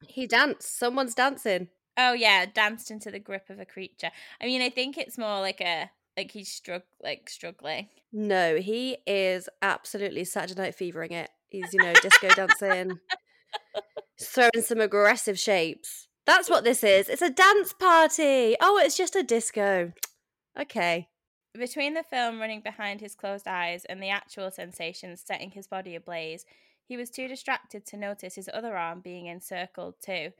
he 0.00 0.26
danced. 0.26 0.76
Someone's 0.76 1.14
dancing. 1.14 1.68
Oh 1.96 2.12
yeah, 2.12 2.44
danced 2.44 2.90
into 2.90 3.12
the 3.12 3.20
grip 3.20 3.50
of 3.50 3.60
a 3.60 3.64
creature. 3.64 4.10
I 4.42 4.46
mean, 4.46 4.62
I 4.62 4.68
think 4.68 4.98
it's 4.98 5.16
more 5.16 5.40
like 5.40 5.60
a 5.60 5.92
like 6.16 6.32
he's 6.32 6.48
strugg 6.48 6.82
like 7.00 7.30
struggling. 7.30 7.86
No, 8.12 8.56
he 8.56 8.96
is 9.06 9.48
absolutely 9.62 10.24
Saturday 10.24 10.60
Night 10.60 10.74
Fevering 10.74 11.12
it. 11.12 11.30
He's, 11.50 11.72
you 11.72 11.80
know, 11.80 11.92
disco 11.94 12.28
dancing, 12.30 12.98
throwing 14.20 14.62
some 14.62 14.80
aggressive 14.80 15.38
shapes. 15.38 16.08
That's 16.26 16.50
what 16.50 16.64
this 16.64 16.82
is. 16.82 17.08
It's 17.08 17.22
a 17.22 17.30
dance 17.30 17.72
party. 17.72 18.56
Oh, 18.60 18.76
it's 18.82 18.96
just 18.96 19.14
a 19.16 19.22
disco. 19.22 19.92
Okay. 20.60 21.06
Between 21.54 21.94
the 21.94 22.02
film 22.02 22.40
running 22.40 22.62
behind 22.62 23.00
his 23.00 23.14
closed 23.14 23.46
eyes 23.46 23.84
and 23.84 24.02
the 24.02 24.08
actual 24.08 24.50
sensations 24.50 25.22
setting 25.24 25.52
his 25.52 25.68
body 25.68 25.94
ablaze, 25.94 26.44
he 26.88 26.96
was 26.96 27.10
too 27.10 27.28
distracted 27.28 27.84
to 27.84 27.98
notice 27.98 28.34
his 28.34 28.48
other 28.52 28.74
arm 28.76 29.00
being 29.00 29.26
encircled 29.26 29.96
too, 30.00 30.32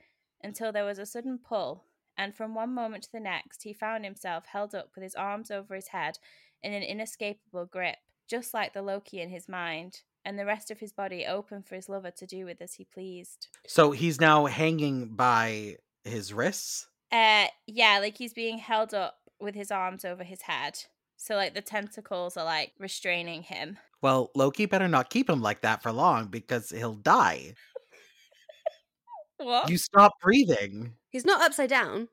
until 0.43 0.73
there 0.73 0.87
was 0.87 0.99
a 0.99 1.05
sudden 1.05 1.39
pull, 1.39 1.85
and 2.17 2.35
from 2.35 2.55
one 2.55 2.73
moment 2.75 3.03
to 3.05 3.13
the 3.13 3.21
next 3.21 3.65
he 3.65 3.73
found 3.75 4.05
himself 4.05 4.47
held 4.47 4.75
up 4.75 4.91
with 4.95 5.05
his 5.05 5.15
arms 5.15 5.51
over 5.51 5.75
his 5.75 5.89
head 5.89 6.19
in 6.63 6.73
an 6.73 6.83
inescapable 6.83 7.67
grip, 7.67 7.99
just 8.27 8.55
like 8.55 8.73
the 8.73 8.81
Loki 8.81 9.21
in 9.21 9.29
his 9.29 9.47
mind, 9.47 10.01
and 10.25 10.39
the 10.39 10.47
rest 10.47 10.71
of 10.71 10.81
his 10.81 10.93
body 10.93 11.27
open 11.27 11.63
for 11.63 11.75
his 11.75 11.89
lover 11.89 12.11
to 12.11 12.27
do 12.27 12.47
with 12.47 12.63
as 12.63 12.75
he 12.75 12.85
pleased. 12.85 13.49
So 13.67 13.91
he's 13.91 14.19
now 14.19 14.47
hanging 14.47 15.09
by 15.09 15.77
his 16.03 16.33
wrists. 16.33 16.89
Uh 17.13 17.49
yeah, 17.67 17.99
like 18.01 18.17
he's 18.17 18.33
being 18.33 18.57
held 18.57 18.95
up 18.95 19.19
with 19.39 19.55
his 19.55 19.71
arms 19.71 20.05
over 20.05 20.25
his 20.25 20.43
head. 20.43 20.79
So 21.19 21.35
like 21.35 21.55
the 21.55 21.61
tentacles 21.61 22.37
are 22.37 22.45
like 22.45 22.73
restraining 22.79 23.43
him. 23.43 23.77
Well, 24.01 24.31
Loki 24.35 24.67
better 24.67 24.89
not 24.89 25.11
keep 25.11 25.29
him 25.29 25.43
like 25.43 25.61
that 25.63 25.83
for 25.83 25.93
long 25.93 26.29
because 26.29 26.71
he'll 26.71 26.95
die. 26.95 27.55
What? 29.41 29.71
You 29.71 29.79
stop 29.79 30.15
breathing. 30.21 30.95
He's 31.11 31.25
not 31.25 31.41
upside 31.43 31.71
down. 31.71 32.09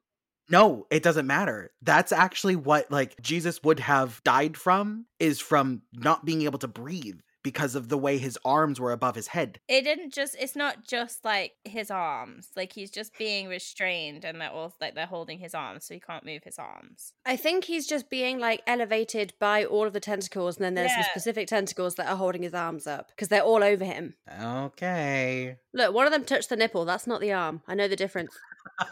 No, 0.47 0.85
it 0.91 1.01
doesn't 1.01 1.25
matter. 1.25 1.71
That's 1.81 2.11
actually 2.11 2.55
what 2.55 2.91
like 2.91 3.19
Jesus 3.19 3.63
would 3.63 3.79
have 3.79 4.21
died 4.23 4.55
from 4.55 5.07
is 5.19 5.39
from 5.39 5.81
not 5.91 6.23
being 6.23 6.43
able 6.43 6.59
to 6.59 6.67
breathe 6.67 7.19
because 7.45 7.75
of 7.75 7.89
the 7.89 7.97
way 7.97 8.17
his 8.17 8.39
arms 8.43 8.79
were 8.79 8.91
above 8.91 9.13
his 9.13 9.27
head. 9.27 9.60
It 9.67 9.84
didn't 9.84 10.12
just. 10.12 10.36
It's 10.39 10.55
not 10.55 10.84
just 10.84 11.23
like 11.23 11.51
his 11.63 11.91
arms. 11.91 12.49
Like 12.55 12.73
he's 12.73 12.89
just 12.89 13.15
being 13.19 13.47
restrained, 13.47 14.25
and 14.25 14.41
they're 14.41 14.49
all 14.49 14.73
like 14.81 14.95
they're 14.95 15.05
holding 15.05 15.38
his 15.38 15.53
arms, 15.53 15.86
so 15.86 15.93
he 15.93 15.99
can't 15.99 16.25
move 16.25 16.43
his 16.43 16.58
arms. 16.58 17.13
I 17.23 17.36
think 17.36 17.65
he's 17.65 17.86
just 17.86 18.10
being 18.10 18.39
like 18.39 18.63
elevated 18.65 19.34
by 19.39 19.63
all 19.63 19.86
of 19.86 19.93
the 19.93 19.99
tentacles, 19.99 20.58
and 20.58 20.65
then 20.65 20.73
there's 20.73 20.91
some 20.91 21.03
specific 21.03 21.47
tentacles 21.47 21.93
that 21.95 22.10
are 22.10 22.17
holding 22.17 22.41
his 22.41 22.55
arms 22.55 22.88
up 22.88 23.10
because 23.10 23.27
they're 23.27 23.43
all 23.43 23.63
over 23.63 23.86
him. 23.86 24.15
Okay. 24.41 25.58
Look, 25.71 25.93
one 25.93 26.08
of 26.08 26.12
them 26.12 26.25
touched 26.25 26.49
the 26.49 26.55
nipple. 26.55 26.84
That's 26.84 27.05
not 27.05 27.21
the 27.21 27.31
arm. 27.31 27.62
I 27.67 27.75
know 27.75 27.88
the 27.88 27.95
difference. 27.95 28.36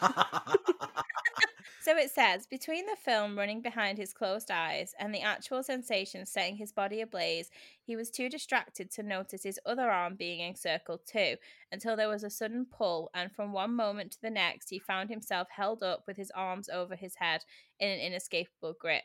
So 1.84 1.98
it 1.98 2.10
says 2.10 2.46
between 2.46 2.86
the 2.86 2.96
film 2.96 3.36
running 3.36 3.60
behind 3.60 3.98
his 3.98 4.14
closed 4.14 4.50
eyes 4.50 4.94
and 4.98 5.14
the 5.14 5.20
actual 5.20 5.62
sensation 5.62 6.24
setting 6.24 6.56
his 6.56 6.72
body 6.72 7.02
ablaze, 7.02 7.50
he 7.82 7.94
was 7.94 8.10
too 8.10 8.30
distracted 8.30 8.90
to 8.92 9.02
notice 9.02 9.42
his 9.42 9.60
other 9.66 9.90
arm 9.90 10.14
being 10.14 10.40
encircled 10.40 11.00
too, 11.04 11.36
until 11.70 11.94
there 11.94 12.08
was 12.08 12.24
a 12.24 12.30
sudden 12.30 12.64
pull, 12.64 13.10
and 13.12 13.30
from 13.30 13.52
one 13.52 13.76
moment 13.76 14.12
to 14.12 14.22
the 14.22 14.30
next, 14.30 14.70
he 14.70 14.78
found 14.78 15.10
himself 15.10 15.48
held 15.50 15.82
up 15.82 16.04
with 16.06 16.16
his 16.16 16.30
arms 16.30 16.70
over 16.70 16.96
his 16.96 17.16
head 17.16 17.44
in 17.78 17.90
an 17.90 18.00
inescapable 18.00 18.74
grip, 18.80 19.02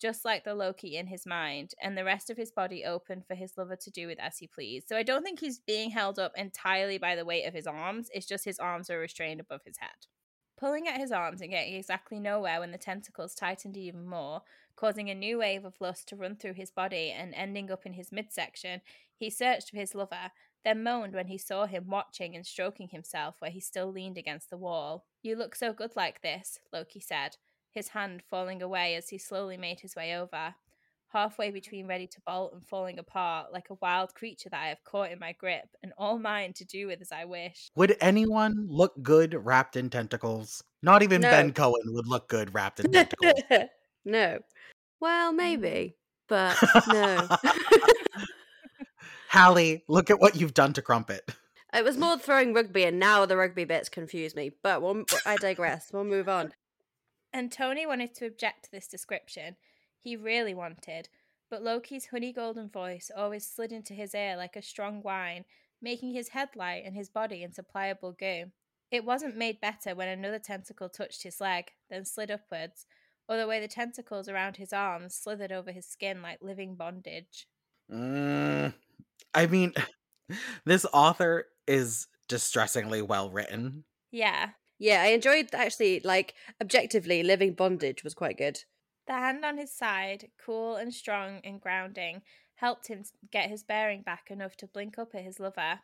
just 0.00 0.24
like 0.24 0.44
the 0.44 0.54
Loki 0.54 0.96
in 0.96 1.08
his 1.08 1.26
mind, 1.26 1.72
and 1.82 1.94
the 1.94 2.04
rest 2.04 2.30
of 2.30 2.38
his 2.38 2.50
body 2.50 2.86
open 2.86 3.22
for 3.28 3.34
his 3.34 3.52
lover 3.58 3.76
to 3.76 3.90
do 3.90 4.06
with 4.06 4.18
as 4.18 4.38
he 4.38 4.46
pleased. 4.46 4.88
So 4.88 4.96
I 4.96 5.02
don't 5.02 5.24
think 5.24 5.40
he's 5.40 5.58
being 5.58 5.90
held 5.90 6.18
up 6.18 6.32
entirely 6.38 6.96
by 6.96 7.16
the 7.16 7.26
weight 7.26 7.44
of 7.44 7.52
his 7.52 7.66
arms, 7.66 8.08
it's 8.14 8.24
just 8.24 8.46
his 8.46 8.58
arms 8.58 8.88
are 8.88 8.98
restrained 8.98 9.40
above 9.40 9.60
his 9.66 9.76
head. 9.76 10.06
Pulling 10.56 10.86
at 10.86 11.00
his 11.00 11.10
arms 11.10 11.40
and 11.40 11.50
getting 11.50 11.74
exactly 11.74 12.20
nowhere 12.20 12.60
when 12.60 12.70
the 12.70 12.78
tentacles 12.78 13.34
tightened 13.34 13.76
even 13.76 14.06
more, 14.06 14.42
causing 14.76 15.10
a 15.10 15.14
new 15.14 15.38
wave 15.38 15.64
of 15.64 15.80
lust 15.80 16.08
to 16.08 16.16
run 16.16 16.36
through 16.36 16.54
his 16.54 16.70
body 16.70 17.10
and 17.10 17.34
ending 17.34 17.70
up 17.70 17.84
in 17.84 17.94
his 17.94 18.12
midsection, 18.12 18.80
he 19.16 19.30
searched 19.30 19.70
for 19.70 19.76
his 19.76 19.94
lover, 19.94 20.30
then 20.64 20.82
moaned 20.82 21.14
when 21.14 21.26
he 21.26 21.38
saw 21.38 21.66
him 21.66 21.88
watching 21.88 22.34
and 22.34 22.46
stroking 22.46 22.88
himself 22.88 23.36
where 23.38 23.50
he 23.50 23.60
still 23.60 23.90
leaned 23.90 24.16
against 24.16 24.50
the 24.50 24.56
wall. 24.56 25.04
You 25.22 25.36
look 25.36 25.54
so 25.54 25.72
good 25.72 25.96
like 25.96 26.22
this, 26.22 26.60
Loki 26.72 27.00
said, 27.00 27.36
his 27.70 27.88
hand 27.88 28.22
falling 28.22 28.62
away 28.62 28.94
as 28.94 29.08
he 29.08 29.18
slowly 29.18 29.56
made 29.56 29.80
his 29.80 29.96
way 29.96 30.16
over. 30.16 30.54
Halfway 31.14 31.52
between 31.52 31.86
ready 31.86 32.08
to 32.08 32.20
bolt 32.26 32.54
and 32.54 32.66
falling 32.66 32.98
apart, 32.98 33.52
like 33.52 33.70
a 33.70 33.74
wild 33.80 34.16
creature 34.16 34.48
that 34.50 34.60
I 34.60 34.66
have 34.66 34.82
caught 34.82 35.12
in 35.12 35.20
my 35.20 35.30
grip, 35.30 35.68
and 35.80 35.92
all 35.96 36.18
mine 36.18 36.52
to 36.54 36.64
do 36.64 36.88
with 36.88 37.00
as 37.00 37.12
I 37.12 37.24
wish. 37.24 37.68
Would 37.76 37.96
anyone 38.00 38.66
look 38.68 39.00
good 39.00 39.32
wrapped 39.46 39.76
in 39.76 39.90
tentacles? 39.90 40.64
Not 40.82 41.04
even 41.04 41.20
No. 41.20 41.30
Ben 41.30 41.52
Cohen 41.52 41.94
would 41.94 42.08
look 42.08 42.28
good 42.28 42.52
wrapped 42.52 42.80
in 42.80 42.90
tentacles. 42.90 43.40
no. 44.04 44.40
Well, 44.98 45.32
maybe, 45.32 45.94
but 46.28 46.56
no. 46.88 47.28
Hallie, 49.28 49.84
look 49.86 50.10
at 50.10 50.18
what 50.18 50.34
you've 50.34 50.54
done 50.54 50.72
to 50.72 50.82
Crumpet. 50.82 51.30
it 51.72 51.84
was 51.84 51.96
more 51.96 52.18
throwing 52.18 52.54
rugby, 52.54 52.82
and 52.82 52.98
now 52.98 53.24
the 53.24 53.36
rugby 53.36 53.64
bits 53.64 53.88
confuse 53.88 54.34
me. 54.34 54.50
But 54.64 54.82
we'll, 54.82 55.04
I 55.24 55.36
digress. 55.36 55.90
We'll 55.92 56.02
move 56.02 56.28
on. 56.28 56.54
And 57.36 57.50
Tony 57.50 57.84
wanted 57.84 58.14
to 58.14 58.26
object 58.26 58.66
to 58.66 58.70
this 58.70 58.86
description. 58.86 59.56
He 60.04 60.14
really 60.14 60.54
wanted. 60.54 61.08
But 61.50 61.62
Loki's 61.62 62.06
honey 62.06 62.32
golden 62.32 62.68
voice 62.68 63.10
always 63.14 63.44
slid 63.44 63.72
into 63.72 63.92
his 63.92 64.14
ear 64.14 64.36
like 64.36 64.54
a 64.54 64.62
strong 64.62 65.02
wine, 65.02 65.46
making 65.82 66.12
his 66.12 66.28
head 66.28 66.50
light 66.54 66.84
and 66.84 66.94
his 66.94 67.08
body 67.08 67.42
into 67.42 67.64
pliable 67.64 68.12
goo. 68.12 68.52
It 68.90 69.04
wasn't 69.04 69.36
made 69.36 69.60
better 69.60 69.94
when 69.96 70.08
another 70.08 70.38
tentacle 70.38 70.88
touched 70.88 71.24
his 71.24 71.40
leg, 71.40 71.72
then 71.90 72.04
slid 72.04 72.30
upwards, 72.30 72.86
or 73.28 73.36
the 73.36 73.48
way 73.48 73.58
the 73.58 73.66
tentacles 73.66 74.28
around 74.28 74.58
his 74.58 74.72
arms 74.72 75.16
slithered 75.16 75.50
over 75.50 75.72
his 75.72 75.86
skin 75.86 76.22
like 76.22 76.42
living 76.42 76.76
bondage. 76.76 77.48
Mm, 77.90 78.74
I 79.34 79.46
mean, 79.46 79.72
this 80.64 80.86
author 80.92 81.46
is 81.66 82.08
distressingly 82.28 83.02
well 83.02 83.30
written. 83.30 83.84
Yeah. 84.10 84.52
Yeah, 84.78 85.02
I 85.02 85.06
enjoyed 85.08 85.54
actually, 85.54 86.00
like, 86.00 86.34
objectively, 86.60 87.22
living 87.22 87.54
bondage 87.54 88.02
was 88.04 88.14
quite 88.14 88.36
good. 88.38 88.64
The 89.06 89.12
hand 89.12 89.44
on 89.44 89.58
his 89.58 89.72
side, 89.72 90.28
cool 90.44 90.76
and 90.76 90.92
strong 90.92 91.40
and 91.44 91.60
grounding, 91.60 92.22
helped 92.56 92.88
him 92.88 93.04
get 93.30 93.50
his 93.50 93.62
bearing 93.62 94.02
back 94.02 94.30
enough 94.30 94.56
to 94.56 94.66
blink 94.66 94.98
up 94.98 95.14
at 95.14 95.24
his 95.24 95.38
lover. 95.38 95.80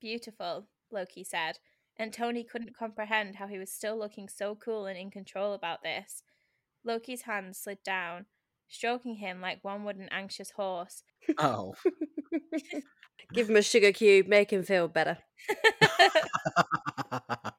Beautiful, 0.00 0.66
Loki 0.90 1.22
said, 1.22 1.58
and 1.96 2.12
Tony 2.12 2.42
couldn't 2.42 2.76
comprehend 2.76 3.36
how 3.36 3.46
he 3.46 3.58
was 3.58 3.70
still 3.70 3.96
looking 3.96 4.28
so 4.28 4.56
cool 4.56 4.86
and 4.86 4.98
in 4.98 5.10
control 5.10 5.52
about 5.52 5.82
this. 5.82 6.22
Loki's 6.84 7.22
hand 7.22 7.54
slid 7.54 7.78
down, 7.84 8.26
stroking 8.68 9.16
him 9.16 9.40
like 9.40 9.62
one 9.62 9.84
would 9.84 9.96
an 9.96 10.08
anxious 10.10 10.50
horse. 10.50 11.04
Oh. 11.38 11.74
Give 13.32 13.48
him 13.48 13.56
a 13.56 13.62
sugar 13.62 13.92
cube, 13.92 14.26
make 14.26 14.52
him 14.52 14.64
feel 14.64 14.88
better. 14.88 15.18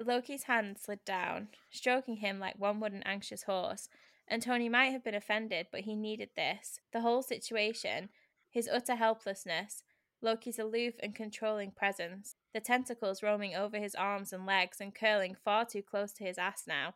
Loki's 0.00 0.44
hand 0.44 0.78
slid 0.78 1.04
down, 1.04 1.48
stroking 1.70 2.16
him 2.16 2.38
like 2.38 2.58
one 2.58 2.80
would 2.80 2.92
an 2.92 3.02
anxious 3.04 3.42
horse, 3.42 3.88
and 4.28 4.42
Tony 4.42 4.68
might 4.68 4.92
have 4.92 5.04
been 5.04 5.14
offended, 5.14 5.66
but 5.70 5.80
he 5.82 5.94
needed 5.94 6.30
this. 6.36 6.80
The 6.92 7.00
whole 7.00 7.22
situation, 7.22 8.08
his 8.50 8.68
utter 8.68 8.94
helplessness, 8.94 9.82
Loki's 10.22 10.58
aloof 10.58 10.94
and 11.02 11.14
controlling 11.14 11.72
presence, 11.72 12.36
the 12.54 12.60
tentacles 12.60 13.22
roaming 13.22 13.54
over 13.54 13.78
his 13.78 13.94
arms 13.94 14.32
and 14.32 14.46
legs 14.46 14.78
and 14.80 14.94
curling 14.94 15.36
far 15.44 15.64
too 15.64 15.82
close 15.82 16.12
to 16.14 16.24
his 16.24 16.38
ass 16.38 16.64
now, 16.66 16.94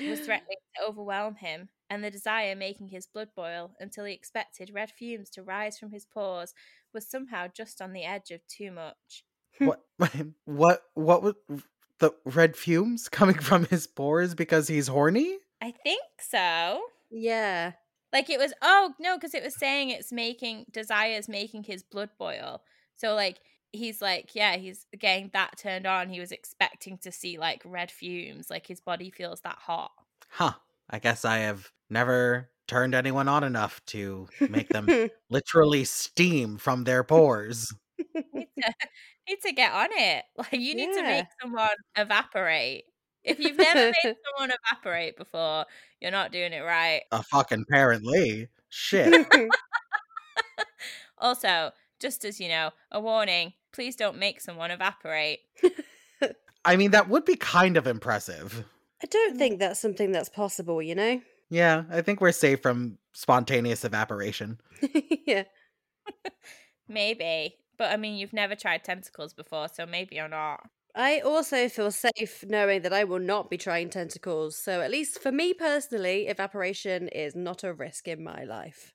was 0.00 0.20
threatening 0.24 0.56
to 0.76 0.84
overwhelm 0.86 1.36
him, 1.36 1.68
and 1.90 2.02
the 2.02 2.10
desire 2.10 2.56
making 2.56 2.88
his 2.88 3.06
blood 3.06 3.28
boil 3.36 3.72
until 3.78 4.06
he 4.06 4.14
expected 4.14 4.72
red 4.72 4.90
fumes 4.90 5.28
to 5.30 5.42
rise 5.42 5.78
from 5.78 5.92
his 5.92 6.06
pores 6.06 6.54
was 6.94 7.06
somehow 7.06 7.46
just 7.54 7.82
on 7.82 7.92
the 7.92 8.04
edge 8.04 8.30
of 8.30 8.46
too 8.46 8.70
much. 8.70 9.24
what 9.58 9.84
what 10.46 10.82
what 10.94 11.22
was 11.22 11.34
the 11.98 12.10
red 12.24 12.56
fumes 12.56 13.08
coming 13.08 13.38
from 13.38 13.66
his 13.66 13.86
pores 13.86 14.34
because 14.34 14.68
he's 14.68 14.88
horny? 14.88 15.38
I 15.62 15.70
think 15.70 16.02
so. 16.18 16.82
Yeah. 17.12 17.72
Like 18.12 18.28
it 18.28 18.38
was 18.38 18.52
oh 18.60 18.94
no, 18.98 19.16
because 19.16 19.32
it 19.32 19.44
was 19.44 19.54
saying 19.54 19.90
it's 19.90 20.12
making 20.12 20.66
desires 20.72 21.28
making 21.28 21.62
his 21.62 21.84
blood 21.84 22.10
boil. 22.18 22.62
So 22.96 23.14
like 23.14 23.38
he's 23.72 24.02
like, 24.02 24.34
yeah, 24.34 24.56
he's 24.56 24.86
getting 24.98 25.30
that 25.32 25.56
turned 25.56 25.86
on. 25.86 26.08
He 26.08 26.18
was 26.18 26.32
expecting 26.32 26.98
to 26.98 27.12
see 27.12 27.38
like 27.38 27.62
red 27.64 27.92
fumes, 27.92 28.50
like 28.50 28.66
his 28.66 28.80
body 28.80 29.10
feels 29.10 29.40
that 29.42 29.58
hot. 29.58 29.92
Huh. 30.28 30.54
I 30.90 30.98
guess 30.98 31.24
I 31.24 31.38
have 31.38 31.70
never 31.88 32.50
turned 32.66 32.94
anyone 32.94 33.28
on 33.28 33.44
enough 33.44 33.80
to 33.86 34.26
make 34.40 34.68
them 34.68 34.88
literally 35.30 35.84
steam 35.84 36.58
from 36.58 36.84
their 36.84 37.04
pores. 37.04 37.72
need, 38.14 38.48
to, 38.58 38.74
need 39.28 39.38
to 39.44 39.52
get 39.52 39.72
on 39.72 39.88
it. 39.92 40.24
Like 40.36 40.52
you 40.60 40.74
need 40.74 40.92
to 40.92 41.02
make 41.02 41.26
someone 41.40 41.68
evaporate. 41.96 42.84
If 43.24 43.38
you've 43.38 43.56
never 43.56 43.92
made 43.92 43.94
someone 44.36 44.52
evaporate 44.64 45.16
before, 45.16 45.66
you're 46.00 46.10
not 46.10 46.32
doing 46.32 46.52
it 46.52 46.60
right. 46.60 47.02
A 47.12 47.22
fucking 47.22 47.64
apparently. 47.68 48.48
Shit. 48.68 49.26
Also, 51.22 51.70
just 52.00 52.24
as 52.24 52.40
you 52.40 52.48
know, 52.48 52.70
a 52.90 53.00
warning, 53.00 53.52
please 53.72 53.94
don't 53.94 54.18
make 54.18 54.40
someone 54.40 54.72
evaporate. 54.72 55.38
I 56.64 56.74
mean, 56.74 56.90
that 56.90 57.08
would 57.08 57.24
be 57.24 57.36
kind 57.36 57.76
of 57.76 57.86
impressive. 57.86 58.64
I 59.02 59.06
don't 59.06 59.36
mm. 59.36 59.38
think 59.38 59.58
that's 59.60 59.78
something 59.78 60.10
that's 60.10 60.28
possible, 60.28 60.82
you 60.82 60.96
know? 60.96 61.20
Yeah, 61.48 61.84
I 61.90 62.02
think 62.02 62.20
we're 62.20 62.32
safe 62.32 62.60
from 62.60 62.98
spontaneous 63.12 63.84
evaporation. 63.84 64.60
yeah. 65.26 65.44
Maybe. 66.88 67.56
But 67.78 67.92
I 67.92 67.96
mean, 67.96 68.16
you've 68.16 68.32
never 68.32 68.56
tried 68.56 68.84
tentacles 68.84 69.32
before, 69.32 69.68
so 69.68 69.86
maybe 69.86 70.16
you're 70.16 70.28
not. 70.28 70.68
I 70.94 71.20
also 71.20 71.68
feel 71.68 71.90
safe 71.90 72.44
knowing 72.46 72.82
that 72.82 72.92
I 72.92 73.04
will 73.04 73.18
not 73.18 73.48
be 73.48 73.56
trying 73.56 73.88
tentacles. 73.88 74.56
So, 74.56 74.80
at 74.82 74.90
least 74.90 75.18
for 75.22 75.32
me 75.32 75.54
personally, 75.54 76.26
evaporation 76.26 77.08
is 77.08 77.34
not 77.34 77.64
a 77.64 77.72
risk 77.72 78.08
in 78.08 78.22
my 78.22 78.44
life. 78.44 78.92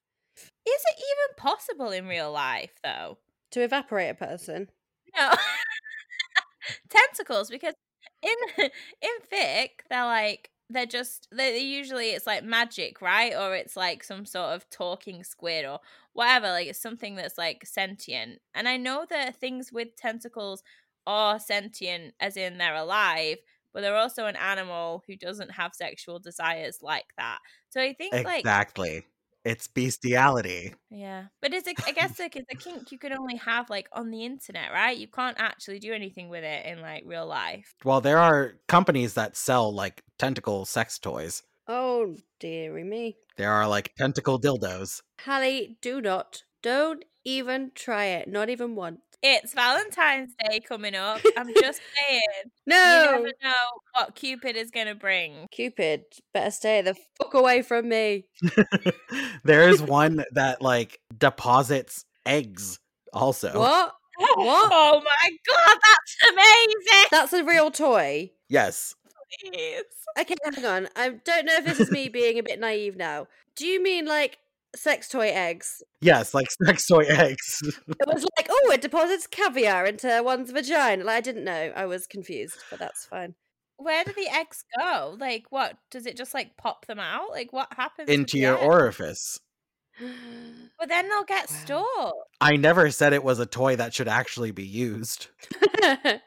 Is 0.66 0.82
it 0.92 0.98
even 1.00 1.36
possible 1.38 1.92
in 1.92 2.08
real 2.08 2.32
life, 2.32 2.74
though? 2.84 3.18
To 3.52 3.62
evaporate 3.62 4.12
a 4.12 4.16
person. 4.16 4.70
No. 5.16 5.32
Tentacles, 6.90 7.50
because 7.50 7.74
in 8.22 8.36
in 9.02 9.10
fic, 9.32 9.70
they're 9.90 10.06
like 10.06 10.52
they're 10.70 10.86
just 10.86 11.28
they 11.32 11.60
usually 11.60 12.10
it's 12.12 12.28
like 12.28 12.44
magic, 12.44 13.02
right? 13.02 13.34
Or 13.36 13.56
it's 13.56 13.78
like 13.78 14.04
some 14.04 14.26
sort 14.26 14.50
of 14.56 14.70
talking 14.70 15.24
squid 15.24 15.66
or 15.66 15.80
whatever. 16.14 16.48
Like 16.50 16.68
it's 16.68 16.82
something 16.82 17.16
that's 17.16 17.38
like 17.38 17.66
sentient. 17.66 18.40
And 18.54 18.68
I 18.68 18.78
know 18.78 19.06
that 19.10 19.36
things 19.38 19.72
with 19.72 19.96
tentacles 19.96 20.64
are 21.08 21.40
sentient, 21.40 22.14
as 22.20 22.38
in 22.38 22.60
they're 22.60 22.76
alive, 22.76 23.38
but 23.74 23.82
they're 23.82 23.96
also 23.96 24.26
an 24.28 24.36
animal 24.36 25.04
who 25.08 25.16
doesn't 25.16 25.52
have 25.54 25.74
sexual 25.74 26.20
desires 26.20 26.80
like 26.84 27.08
that. 27.18 27.40
So 27.70 27.82
I 27.82 27.94
think 27.94 28.14
like 28.14 28.42
Exactly. 28.42 29.06
It's 29.46 29.68
bestiality. 29.68 30.74
Yeah, 30.90 31.28
but 31.42 31.54
it's 31.54 31.70
a, 31.70 31.74
I 31.88 31.94
guess 31.94 32.20
like 32.20 32.36
it's 32.36 32.52
a 32.52 32.58
kink 32.58 32.92
you 32.92 33.00
can 33.00 33.14
only 33.14 33.38
have 33.38 33.70
like 33.70 33.88
on 33.94 34.12
the 34.12 34.26
internet, 34.26 34.74
right? 34.74 34.98
You 34.98 35.08
can't 35.08 35.38
actually 35.40 35.80
do 35.80 35.94
anything 35.94 36.28
with 36.28 36.44
it 36.44 36.66
in 36.66 36.82
like 36.82 37.04
real 37.06 37.26
life. 37.26 37.74
Well, 37.86 38.02
there 38.02 38.18
are 38.18 38.56
companies 38.68 39.14
that 39.14 39.38
sell 39.38 39.74
like 39.74 40.04
tentacle 40.20 40.66
sex 40.66 41.00
toys. 41.00 41.44
oh, 41.70 42.16
dearie 42.42 42.84
me. 42.84 43.16
There 43.38 43.52
are 43.52 43.68
like 43.68 43.94
tentacle 43.98 44.38
dildos. 44.40 45.02
Hallie, 45.24 45.78
do 45.82 46.02
not. 46.02 46.44
Don't 46.62 47.06
even 47.24 47.72
try 47.74 48.06
it. 48.06 48.28
Not 48.28 48.50
even 48.50 48.76
once. 48.76 49.00
It's 49.24 49.54
Valentine's 49.54 50.34
Day 50.48 50.60
coming 50.60 50.94
up. 50.96 51.22
I'm 51.36 51.52
just 51.54 51.82
saying. 52.08 52.22
no. 52.66 52.76
You 52.76 53.06
No! 53.06 53.12
never 53.14 53.34
know 53.44 53.66
what 53.96 54.16
Cupid 54.16 54.56
is 54.56 54.70
gonna 54.72 54.96
bring. 54.96 55.48
Cupid, 55.52 56.04
better 56.34 56.52
stay 56.52 56.82
the 56.82 56.96
fuck 57.18 57.34
away 57.34 57.62
from 57.64 57.90
me. 57.90 58.26
there 59.44 59.68
is 59.70 59.82
one 59.82 60.24
that 60.34 60.62
like 60.62 61.00
deposits 61.18 62.06
eggs 62.26 62.80
also. 63.14 63.58
What? 63.58 63.94
What? 64.20 64.72
Oh 64.74 65.02
my 65.04 65.30
god, 65.48 65.78
that's 65.84 66.32
amazing! 66.32 67.08
That's 67.12 67.34
a 67.34 67.44
real 67.44 67.72
toy. 67.72 68.32
Yes. 68.50 68.96
Please. 69.42 69.84
Okay, 70.20 70.36
hang 70.56 70.66
on. 70.66 70.88
I 70.96 71.10
don't 71.10 71.46
know 71.46 71.56
if 71.58 71.66
this 71.66 71.80
is 71.80 71.92
me 71.92 72.08
being 72.10 72.40
a 72.40 72.44
bit 72.44 72.60
naive 72.60 72.96
now. 72.96 73.28
Do 73.56 73.66
you 73.68 73.82
mean 73.82 74.06
like 74.06 74.38
sex 74.78 75.10
toy 75.10 75.30
eggs? 75.30 75.84
Yes, 76.02 76.34
like 76.34 76.48
sex 76.66 76.88
toy 76.88 77.04
eggs. 77.08 77.62
It 78.00 78.08
was 78.08 78.26
like, 78.38 78.48
oh, 78.50 78.72
it 78.72 78.82
deposits 78.82 79.28
caviar 79.28 79.86
into 79.86 80.22
one's 80.24 80.52
vagina. 80.52 81.04
Like, 81.04 81.18
I 81.18 81.22
didn't 81.22 81.44
know. 81.46 81.74
I 81.76 81.86
was 81.86 82.08
confused, 82.08 82.64
but 82.70 82.80
that's 82.80 83.06
fine. 83.06 83.36
Where 83.78 84.04
do 84.04 84.14
the 84.14 84.28
eggs 84.28 84.64
go? 84.80 85.16
Like, 85.20 85.46
what 85.50 85.78
does 85.92 86.06
it 86.06 86.18
just 86.18 86.34
like 86.34 86.58
pop 86.58 86.86
them 86.88 87.00
out? 87.00 87.30
Like, 87.32 87.54
what 87.54 87.68
happens 87.76 88.10
into 88.10 88.38
your 88.40 88.56
eggs? 88.56 88.66
orifice. 88.66 89.40
But 90.80 90.90
then 90.90 91.10
they'll 91.10 91.24
get 91.24 91.50
Wow. 91.50 91.58
stored. 91.58 92.14
I 92.40 92.56
never 92.56 92.92
said 92.92 93.14
it 93.14 93.24
was 93.24 93.40
a 93.40 93.46
toy 93.48 93.76
that 93.78 93.94
should 93.94 94.08
actually 94.08 94.52
be 94.52 94.66
used. 94.66 95.28
Imagine 95.84 96.22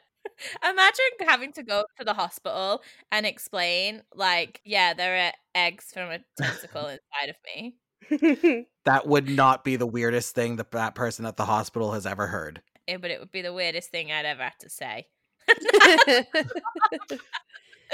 having 1.21 1.53
to 1.53 1.63
go 1.63 1.83
to 1.97 2.03
the 2.03 2.13
hospital 2.13 2.81
and 3.11 3.25
explain, 3.25 4.01
like, 4.13 4.59
yeah, 4.65 4.93
there 4.93 5.27
are 5.27 5.31
eggs 5.55 5.91
from 5.93 6.11
a 6.11 6.19
tentacle 6.37 6.87
inside 6.87 7.29
of 7.29 7.35
me. 7.55 7.75
That 8.85 9.05
would 9.05 9.29
not 9.29 9.63
be 9.63 9.75
the 9.75 9.85
weirdest 9.85 10.33
thing 10.33 10.55
that 10.55 10.71
that 10.71 10.95
person 10.95 11.25
at 11.27 11.37
the 11.37 11.45
hospital 11.45 11.91
has 11.91 12.07
ever 12.07 12.25
heard. 12.27 12.63
Yeah, 12.87 12.97
But 12.97 13.11
it 13.11 13.19
would 13.19 13.31
be 13.31 13.43
the 13.43 13.53
weirdest 13.53 13.91
thing 13.91 14.11
I'd 14.11 14.25
ever 14.25 14.41
had 14.41 14.53
to 14.61 14.69
say. 14.69 15.05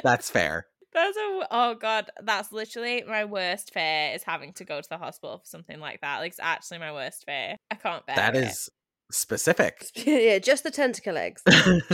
That's 0.04 0.30
fair. 0.30 0.68
That's 0.94 1.18
a 1.18 1.48
oh 1.52 1.76
god, 1.76 2.10
that's 2.24 2.52
literally 2.52 3.04
my 3.08 3.26
worst 3.26 3.74
fear 3.74 4.14
is 4.16 4.24
having 4.24 4.54
to 4.54 4.64
go 4.66 4.80
to 4.82 4.90
the 4.90 4.98
hospital 4.98 5.38
for 5.40 5.46
something 5.46 5.80
like 5.80 6.02
that. 6.02 6.20
Like 6.20 6.30
it's 6.32 6.40
actually 6.40 6.80
my 6.80 6.92
worst 6.94 7.24
fear. 7.26 7.58
I 7.70 7.76
can't 7.76 8.06
bear 8.06 8.16
That 8.16 8.36
it. 8.36 8.46
is 8.48 8.70
specific. 9.12 9.86
yeah, 9.96 10.40
just 10.40 10.64
the 10.64 10.72
tentacle 10.72 11.18
eggs. 11.18 11.42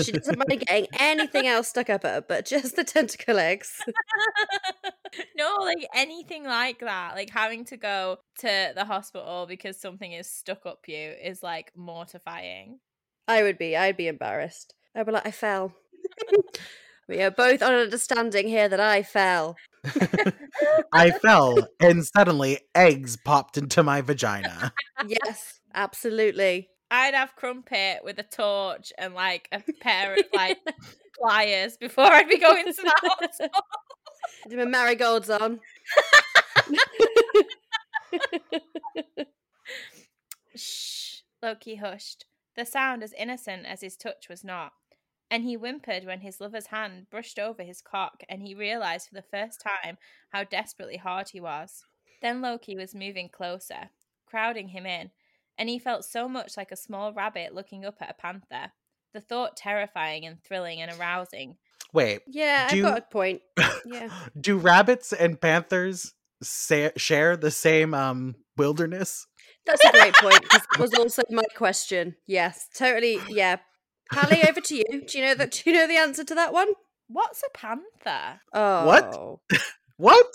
She 0.01 0.11
doesn't 0.11 0.37
mind 0.37 0.65
getting 0.67 0.87
anything 0.99 1.47
else 1.47 1.67
stuck 1.67 1.89
up 1.89 2.03
her, 2.03 2.23
but 2.27 2.45
just 2.45 2.75
the 2.75 2.83
tentacle 2.83 3.39
eggs. 3.39 3.81
no, 5.37 5.57
like 5.59 5.87
anything 5.93 6.43
like 6.43 6.79
that, 6.79 7.15
like 7.15 7.29
having 7.29 7.65
to 7.65 7.77
go 7.77 8.17
to 8.39 8.71
the 8.75 8.85
hospital 8.85 9.45
because 9.47 9.79
something 9.79 10.11
is 10.11 10.29
stuck 10.29 10.65
up 10.65 10.79
you 10.87 11.13
is 11.23 11.43
like 11.43 11.71
mortifying. 11.75 12.79
I 13.27 13.43
would 13.43 13.57
be. 13.57 13.77
I'd 13.77 13.97
be 13.97 14.07
embarrassed. 14.07 14.73
I'd 14.95 15.05
be 15.05 15.11
like, 15.11 15.25
I 15.25 15.31
fell. 15.31 15.73
we 17.07 17.21
are 17.21 17.31
both 17.31 17.61
on 17.61 17.73
understanding 17.73 18.47
here 18.47 18.67
that 18.67 18.79
I 18.79 19.03
fell. 19.03 19.55
I 20.93 21.11
fell 21.11 21.67
and 21.79 22.05
suddenly 22.05 22.59
eggs 22.75 23.17
popped 23.17 23.57
into 23.57 23.83
my 23.83 24.01
vagina. 24.01 24.73
Yes, 25.07 25.59
absolutely. 25.73 26.69
I'd 26.93 27.15
have 27.15 27.35
crumpet 27.35 28.01
with 28.03 28.19
a 28.19 28.23
torch 28.23 28.93
and 28.99 29.15
like 29.15 29.49
a 29.51 29.63
pair 29.81 30.13
of 30.13 30.19
like 30.31 30.59
pliers 31.19 31.75
before 31.75 32.05
I'd 32.05 32.29
be 32.29 32.37
going 32.37 32.65
to 32.65 32.71
the 32.71 32.93
hospital. 33.01 33.49
Do 34.47 34.57
my 34.57 34.65
marigolds 34.65 35.31
on. 35.31 35.59
Shh, 40.55 41.21
Loki 41.41 41.77
hushed. 41.77 42.25
The 42.55 42.63
sound 42.63 43.01
as 43.01 43.13
innocent 43.13 43.65
as 43.65 43.81
his 43.81 43.97
touch 43.97 44.29
was 44.29 44.43
not. 44.43 44.73
And 45.31 45.43
he 45.43 45.55
whimpered 45.55 46.05
when 46.05 46.21
his 46.21 46.39
lover's 46.39 46.67
hand 46.67 47.07
brushed 47.09 47.39
over 47.39 47.63
his 47.63 47.81
cock 47.81 48.21
and 48.29 48.43
he 48.43 48.53
realized 48.53 49.07
for 49.07 49.15
the 49.15 49.23
first 49.23 49.59
time 49.61 49.97
how 50.29 50.43
desperately 50.43 50.97
hard 50.97 51.29
he 51.29 51.41
was. 51.41 51.85
Then 52.21 52.39
Loki 52.39 52.77
was 52.77 52.93
moving 52.93 53.29
closer, 53.29 53.89
crowding 54.27 54.67
him 54.67 54.85
in, 54.85 55.09
and 55.57 55.69
he 55.69 55.79
felt 55.79 56.05
so 56.05 56.27
much 56.27 56.57
like 56.57 56.71
a 56.71 56.75
small 56.75 57.13
rabbit 57.13 57.53
looking 57.53 57.85
up 57.85 57.95
at 58.01 58.09
a 58.11 58.13
panther. 58.21 58.71
The 59.13 59.21
thought 59.21 59.55
terrifying 59.55 60.25
and 60.25 60.37
thrilling 60.43 60.81
and 60.81 60.91
arousing. 60.99 61.57
Wait, 61.93 62.21
Yeah, 62.27 62.67
Do 62.69 62.77
I've 62.77 62.91
got 62.93 62.97
a 62.99 63.11
point. 63.11 63.41
Yeah. 63.85 64.09
do 64.39 64.57
rabbits 64.57 65.13
and 65.13 65.39
panthers 65.39 66.13
sa- 66.41 66.89
share 66.97 67.37
the 67.37 67.51
same 67.51 67.93
um 67.93 68.35
wilderness? 68.57 69.27
That's 69.65 69.83
a 69.85 69.91
great 69.91 70.15
point 70.15 70.41
because 70.41 70.61
that 70.71 70.79
was 70.79 70.93
also 70.95 71.21
my 71.29 71.43
question. 71.55 72.15
Yes, 72.27 72.67
totally. 72.75 73.19
Yeah. 73.29 73.57
Hallie, 74.11 74.43
over 74.47 74.59
to 74.61 74.75
you. 74.75 74.83
Do 74.89 75.17
you 75.17 75.23
know 75.23 75.35
that? 75.35 75.51
Do 75.51 75.69
you 75.69 75.75
know 75.75 75.87
the 75.87 75.95
answer 75.97 76.23
to 76.23 76.35
that 76.35 76.51
one? 76.53 76.69
What's 77.07 77.41
a 77.43 77.57
panther? 77.57 78.39
Oh, 78.53 78.85
What? 78.87 79.15
What? 79.97 80.27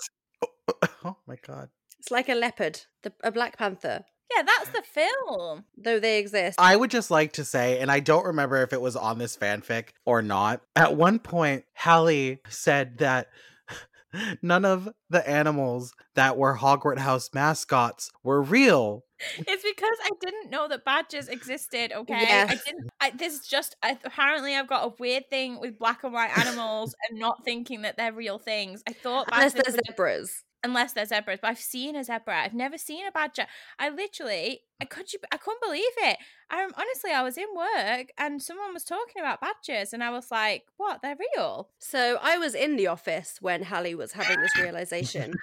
Oh 1.03 1.17
my 1.27 1.35
god. 1.45 1.69
It's 1.99 2.11
like 2.11 2.29
a 2.29 2.35
leopard, 2.35 2.81
the, 3.03 3.11
a 3.23 3.31
black 3.31 3.57
panther, 3.57 4.05
Yeah, 4.35 4.43
that's 4.43 4.69
the 4.69 4.83
film. 4.83 5.65
though 5.77 5.99
they 5.99 6.19
exist. 6.19 6.59
I 6.59 6.75
would 6.75 6.91
just 6.91 7.09
like 7.09 7.33
to 7.33 7.45
say, 7.45 7.79
and 7.79 7.91
I 7.91 7.99
don't 7.99 8.25
remember 8.25 8.61
if 8.61 8.73
it 8.73 8.81
was 8.81 8.95
on 8.95 9.17
this 9.17 9.35
fanfic 9.35 9.89
or 10.05 10.21
not. 10.21 10.61
At 10.75 10.95
one 10.95 11.19
point, 11.19 11.65
Hallie 11.73 12.39
said 12.49 12.99
that 12.99 13.27
none 14.41 14.65
of 14.65 14.89
the 15.09 15.27
animals 15.27 15.93
that 16.15 16.37
were 16.37 16.57
Hogwarts 16.57 16.99
House 16.99 17.29
mascots 17.33 18.11
were 18.23 18.41
real. 18.41 19.03
It's 19.37 19.63
because 19.63 19.97
I 20.03 20.09
didn't 20.21 20.49
know 20.49 20.67
that 20.69 20.85
badgers 20.85 21.27
existed. 21.27 21.91
Okay, 21.91 22.43
I 22.43 22.47
didn't. 22.47 22.89
I, 23.01 23.09
this 23.11 23.33
is 23.33 23.47
just 23.47 23.75
I, 23.83 23.97
apparently 24.05 24.55
I've 24.55 24.69
got 24.69 24.85
a 24.85 24.93
weird 24.97 25.29
thing 25.29 25.59
with 25.59 25.77
black 25.77 26.03
and 26.03 26.13
white 26.13 26.37
animals 26.37 26.95
and 27.09 27.19
not 27.19 27.43
thinking 27.43 27.81
that 27.81 27.97
they're 27.97 28.13
real 28.13 28.39
things. 28.39 28.81
I 28.87 28.93
thought 28.93 29.27
Unless 29.31 29.53
badgers 29.55 29.73
there's 29.73 29.75
were 29.75 29.93
zebras. 29.93 30.43
Unless 30.63 30.93
they're 30.93 31.05
zebras. 31.05 31.39
But 31.41 31.49
I've 31.49 31.59
seen 31.59 31.95
a 31.95 32.03
zebra. 32.03 32.43
I've 32.43 32.53
never 32.53 32.77
seen 32.77 33.07
a 33.07 33.11
badger. 33.11 33.45
I 33.77 33.89
literally, 33.89 34.61
I 34.81 34.85
could 34.85 35.11
you, 35.13 35.19
I 35.31 35.37
couldn't 35.37 35.61
believe 35.61 35.83
it. 35.97 36.17
I 36.49 36.63
honestly, 36.63 37.11
I 37.11 37.21
was 37.21 37.37
in 37.37 37.47
work 37.55 38.11
and 38.17 38.41
someone 38.41 38.73
was 38.73 38.83
talking 38.83 39.21
about 39.21 39.41
badgers, 39.41 39.93
and 39.93 40.03
I 40.03 40.09
was 40.09 40.31
like, 40.31 40.65
"What? 40.77 41.01
They're 41.01 41.17
real?" 41.35 41.69
So 41.79 42.17
I 42.21 42.37
was 42.37 42.55
in 42.55 42.75
the 42.75 42.87
office 42.87 43.37
when 43.39 43.63
Hallie 43.63 43.95
was 43.95 44.13
having 44.13 44.41
this 44.41 44.57
realization, 44.57 45.33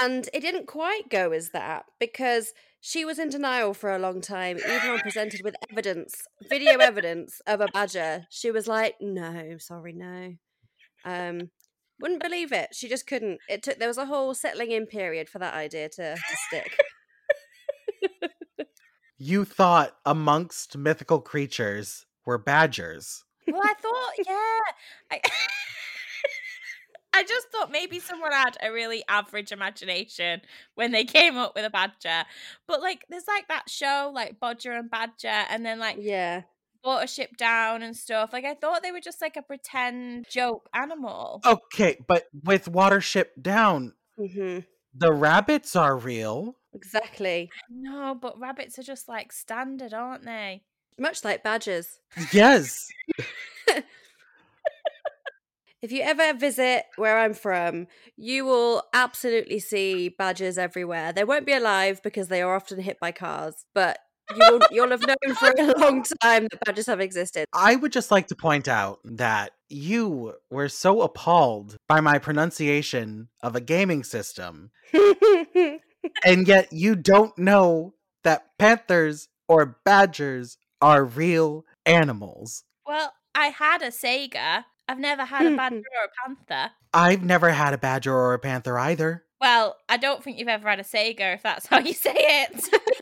and 0.00 0.28
it 0.32 0.40
didn't 0.40 0.66
quite 0.66 1.08
go 1.08 1.32
as 1.32 1.50
that 1.50 1.86
because 2.00 2.52
she 2.80 3.04
was 3.04 3.18
in 3.18 3.28
denial 3.28 3.74
for 3.74 3.94
a 3.94 3.98
long 3.98 4.20
time. 4.20 4.58
Even 4.58 4.90
when 4.90 5.00
presented 5.00 5.42
with 5.44 5.54
evidence, 5.70 6.24
video 6.48 6.78
evidence 6.78 7.40
of 7.46 7.60
a 7.60 7.68
badger, 7.72 8.26
she 8.30 8.50
was 8.50 8.66
like, 8.66 8.96
"No, 9.00 9.56
sorry, 9.58 9.92
no." 9.92 10.34
Um, 11.04 11.50
wouldn't 12.02 12.22
believe 12.22 12.52
it. 12.52 12.74
She 12.74 12.88
just 12.88 13.06
couldn't. 13.06 13.38
It 13.48 13.62
took. 13.62 13.78
There 13.78 13.88
was 13.88 13.98
a 13.98 14.06
whole 14.06 14.34
settling 14.34 14.72
in 14.72 14.86
period 14.86 15.30
for 15.30 15.38
that 15.38 15.54
idea 15.54 15.88
to, 15.88 16.14
to 16.14 16.36
stick. 16.48 16.76
You 19.24 19.44
thought 19.44 19.96
amongst 20.04 20.76
mythical 20.76 21.20
creatures 21.20 22.06
were 22.26 22.38
badgers. 22.38 23.22
Well, 23.46 23.62
I 23.62 23.74
thought, 23.74 24.12
yeah. 24.26 25.12
I, 25.12 25.20
I 27.12 27.22
just 27.22 27.46
thought 27.52 27.70
maybe 27.70 28.00
someone 28.00 28.32
had 28.32 28.56
a 28.60 28.72
really 28.72 29.04
average 29.08 29.52
imagination 29.52 30.40
when 30.74 30.90
they 30.90 31.04
came 31.04 31.36
up 31.36 31.54
with 31.54 31.64
a 31.64 31.70
badger. 31.70 32.26
But 32.66 32.80
like, 32.80 33.04
there's 33.10 33.28
like 33.28 33.46
that 33.46 33.70
show, 33.70 34.10
like 34.12 34.40
Bodger 34.40 34.72
and 34.72 34.90
Badger, 34.90 35.28
and 35.28 35.64
then 35.64 35.78
like 35.78 35.98
yeah. 36.00 36.42
Watership 36.84 37.36
Down 37.36 37.82
and 37.82 37.96
stuff. 37.96 38.32
Like, 38.32 38.44
I 38.44 38.54
thought 38.54 38.82
they 38.82 38.92
were 38.92 39.00
just 39.00 39.20
like 39.20 39.36
a 39.36 39.42
pretend 39.42 40.26
joke 40.28 40.68
animal. 40.74 41.40
Okay, 41.44 41.98
but 42.06 42.24
with 42.44 42.66
Watership 42.66 43.28
Down, 43.40 43.94
hmm 44.18 44.60
the 44.94 45.12
rabbits 45.12 45.74
are 45.74 45.96
real. 45.96 46.56
Exactly. 46.74 47.50
No, 47.70 48.14
but 48.14 48.38
rabbits 48.38 48.78
are 48.78 48.82
just 48.82 49.08
like 49.08 49.32
standard, 49.32 49.94
aren't 49.94 50.24
they? 50.24 50.64
Much 50.98 51.24
like 51.24 51.42
badgers. 51.42 51.98
Yes. 52.32 52.88
If 55.82 55.90
you 55.90 56.02
ever 56.02 56.32
visit 56.38 56.84
where 56.94 57.18
I'm 57.18 57.34
from, 57.34 57.88
you 58.16 58.44
will 58.44 58.84
absolutely 58.94 59.58
see 59.58 60.10
badgers 60.10 60.56
everywhere. 60.56 61.12
They 61.12 61.24
won't 61.24 61.44
be 61.44 61.54
alive 61.54 62.00
because 62.04 62.28
they 62.28 62.40
are 62.40 62.54
often 62.54 62.80
hit 62.80 63.00
by 63.00 63.10
cars, 63.10 63.66
but 63.74 63.98
you 64.30 64.38
will, 64.50 64.60
you'll 64.70 64.90
have 64.90 65.06
known 65.06 65.34
for 65.34 65.52
a 65.58 65.78
long 65.78 66.04
time 66.22 66.48
that 66.50 66.64
badgers 66.64 66.86
have 66.86 67.00
existed. 67.00 67.46
I 67.52 67.76
would 67.76 67.92
just 67.92 68.10
like 68.10 68.28
to 68.28 68.36
point 68.36 68.68
out 68.68 69.00
that 69.04 69.52
you 69.68 70.34
were 70.50 70.68
so 70.68 71.02
appalled 71.02 71.76
by 71.88 72.00
my 72.00 72.18
pronunciation 72.18 73.28
of 73.42 73.56
a 73.56 73.60
gaming 73.60 74.04
system 74.04 74.70
and 76.24 76.46
yet 76.46 76.72
you 76.72 76.94
don't 76.94 77.36
know 77.38 77.94
that 78.24 78.46
panthers 78.58 79.28
or 79.48 79.78
badgers 79.84 80.58
are 80.80 81.04
real 81.04 81.64
animals. 81.86 82.64
Well, 82.86 83.12
I 83.34 83.46
had 83.48 83.82
a 83.82 83.88
Sega. 83.88 84.64
I've 84.88 84.98
never 84.98 85.24
had 85.24 85.46
a 85.46 85.56
badger 85.56 85.76
or 85.76 86.04
a 86.04 86.28
panther. 86.28 86.72
I've 86.92 87.22
never 87.22 87.50
had 87.50 87.72
a 87.74 87.78
badger 87.78 88.14
or 88.14 88.34
a 88.34 88.38
panther 88.38 88.78
either. 88.78 89.24
Well, 89.40 89.76
I 89.88 89.96
don't 89.96 90.22
think 90.22 90.38
you've 90.38 90.48
ever 90.48 90.68
had 90.68 90.80
a 90.80 90.84
Sega, 90.84 91.34
if 91.34 91.42
that's 91.42 91.66
how 91.66 91.78
you 91.80 91.94
say 91.94 92.14
it. 92.14 92.68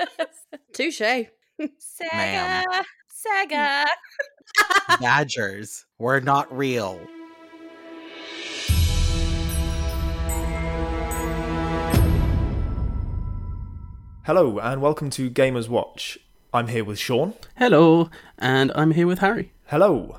Touche. 0.72 1.00
Sega, 1.00 2.12
Ma'am. 2.12 2.64
Sega. 3.08 3.84
Badgers 5.00 5.84
were 5.98 6.20
not 6.20 6.54
real. 6.56 7.00
Hello 14.24 14.58
and 14.58 14.80
welcome 14.80 15.10
to 15.10 15.30
Gamers 15.30 15.68
Watch. 15.68 16.18
I'm 16.52 16.68
here 16.68 16.84
with 16.84 16.98
Sean. 16.98 17.34
Hello, 17.56 18.10
and 18.38 18.72
I'm 18.74 18.92
here 18.92 19.06
with 19.06 19.18
Harry. 19.18 19.52
Hello. 19.66 20.18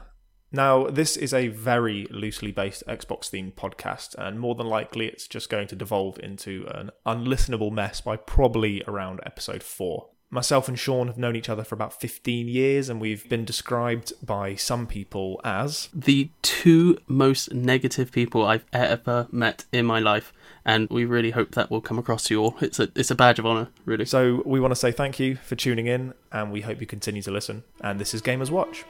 Now, 0.51 0.87
this 0.87 1.15
is 1.15 1.33
a 1.33 1.47
very 1.47 2.07
loosely 2.11 2.51
based 2.51 2.83
Xbox 2.85 3.29
themed 3.29 3.53
podcast, 3.53 4.15
and 4.15 4.39
more 4.39 4.55
than 4.55 4.67
likely 4.67 5.07
it's 5.07 5.27
just 5.27 5.49
going 5.49 5.67
to 5.67 5.75
devolve 5.75 6.19
into 6.19 6.67
an 6.73 6.91
unlistenable 7.05 7.71
mess 7.71 8.01
by 8.01 8.17
probably 8.17 8.83
around 8.85 9.21
episode 9.25 9.63
4. 9.63 10.07
Myself 10.33 10.69
and 10.69 10.79
Sean 10.79 11.07
have 11.07 11.17
known 11.17 11.35
each 11.35 11.49
other 11.49 11.63
for 11.63 11.75
about 11.75 11.99
15 11.99 12.47
years, 12.47 12.89
and 12.89 12.99
we've 12.99 13.27
been 13.29 13.45
described 13.45 14.13
by 14.25 14.55
some 14.55 14.87
people 14.87 15.39
as. 15.43 15.89
The 15.93 16.29
two 16.41 16.97
most 17.07 17.53
negative 17.53 18.11
people 18.11 18.45
I've 18.45 18.65
ever 18.73 19.27
met 19.31 19.65
in 19.71 19.85
my 19.85 19.99
life, 19.99 20.33
and 20.65 20.89
we 20.89 21.05
really 21.05 21.31
hope 21.31 21.51
that 21.51 21.71
will 21.71 21.81
come 21.81 21.99
across 21.99 22.25
to 22.25 22.33
you 22.33 22.43
all. 22.43 22.55
It's 22.61 22.79
a 22.79 22.89
it's 22.95 23.11
a 23.11 23.15
badge 23.15 23.39
of 23.39 23.45
honor, 23.45 23.69
really. 23.85 24.05
So, 24.05 24.41
we 24.45 24.59
want 24.59 24.71
to 24.71 24.79
say 24.79 24.91
thank 24.91 25.19
you 25.19 25.35
for 25.35 25.55
tuning 25.55 25.87
in, 25.87 26.13
and 26.31 26.51
we 26.51 26.61
hope 26.61 26.81
you 26.81 26.87
continue 26.87 27.21
to 27.21 27.31
listen. 27.31 27.63
And 27.81 27.99
this 27.99 28.13
is 28.13 28.21
Gamers 28.21 28.49
Watch. 28.49 28.85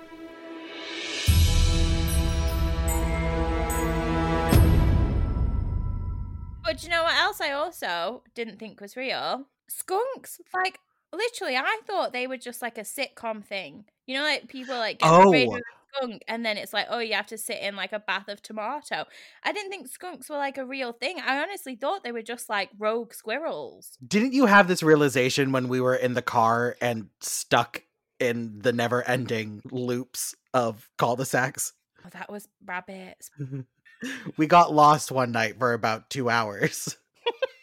But 6.72 6.84
you 6.84 6.90
know 6.90 7.04
what 7.04 7.16
else 7.16 7.42
I 7.42 7.52
also 7.52 8.24
didn't 8.34 8.58
think 8.58 8.80
was 8.80 8.96
real? 8.96 9.46
Skunks. 9.68 10.40
Like, 10.54 10.80
literally, 11.12 11.58
I 11.58 11.80
thought 11.86 12.14
they 12.14 12.28
were 12.28 12.38
just 12.38 12.62
like 12.62 12.78
a 12.78 12.82
sitcom 12.84 13.44
thing. 13.44 13.84
You 14.08 14.16
know, 14.16 14.24
like 14.24 14.48
people 14.48 14.78
like 14.78 15.00
get 15.00 15.10
Oh. 15.12 15.30
with 15.32 15.50
a 15.50 15.62
skunk 15.94 16.24
and 16.30 16.46
then 16.46 16.56
it's 16.56 16.72
like, 16.72 16.88
oh, 16.90 17.00
you 17.00 17.14
have 17.14 17.28
to 17.28 17.38
sit 17.38 17.60
in 17.60 17.76
like 17.76 17.92
a 17.92 18.00
bath 18.00 18.30
of 18.30 18.42
tomato. 18.42 19.04
I 19.44 19.52
didn't 19.52 19.70
think 19.70 19.90
skunks 19.90 20.30
were 20.30 20.38
like 20.38 20.58
a 20.58 20.66
real 20.66 20.94
thing. 20.94 21.20
I 21.20 21.42
honestly 21.42 21.76
thought 21.76 22.06
they 22.06 22.14
were 22.14 22.22
just 22.22 22.48
like 22.48 22.70
rogue 22.80 23.14
squirrels. 23.14 23.98
Didn't 24.08 24.32
you 24.32 24.46
have 24.46 24.70
this 24.70 24.82
realization 24.82 25.52
when 25.52 25.68
we 25.68 25.82
were 25.82 25.96
in 25.96 26.14
the 26.14 26.22
car 26.22 26.78
and 26.80 27.10
stuck 27.20 27.84
in 28.22 28.60
the 28.60 28.72
never 28.72 29.06
ending 29.06 29.62
loops 29.72 30.36
of 30.54 30.90
cul-de-sacs? 30.98 31.74
Oh, 32.06 32.10
that 32.14 32.32
was 32.32 32.48
rabbits. 32.66 33.30
Mm-hmm. 33.38 33.60
We 34.38 34.48
got 34.48 34.74
lost 34.74 35.12
one 35.12 35.32
night 35.32 35.60
for 35.60 35.74
about 35.74 36.10
two 36.10 36.30
hours 36.30 36.98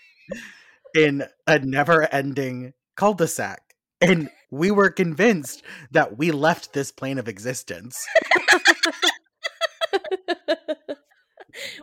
in 0.94 1.24
a 1.46 1.58
never 1.58 2.12
ending 2.12 2.74
cul-de-sac. 2.96 3.62
And 4.00 4.30
we 4.50 4.70
were 4.70 4.90
convinced 4.90 5.62
that 5.90 6.16
we 6.16 6.30
left 6.30 6.72
this 6.72 6.92
plane 6.92 7.18
of 7.18 7.28
existence. 7.28 8.06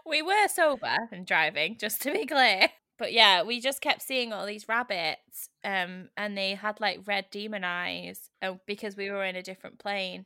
we 0.06 0.22
were 0.22 0.47
sober 0.47 1.10
and 1.12 1.26
driving, 1.26 1.78
just 1.78 2.01
to 2.03 2.12
be 2.12 2.26
clear. 2.26 2.70
But 2.97 3.12
yeah, 3.12 3.43
we 3.43 3.60
just 3.60 3.82
kept 3.82 4.01
seeing 4.01 4.32
all 4.32 4.45
these 4.45 4.70
rabbits, 4.70 5.49
um, 5.66 6.08
and 6.16 6.38
they 6.38 6.56
had 6.56 6.80
like 6.80 7.01
red 7.06 7.26
demon 7.30 7.66
eyes, 7.66 8.30
oh, 8.41 8.60
because 8.66 8.95
we 8.95 9.10
were 9.10 9.26
in 9.26 9.36
a 9.36 9.43
different 9.43 9.80
plane. 9.80 10.26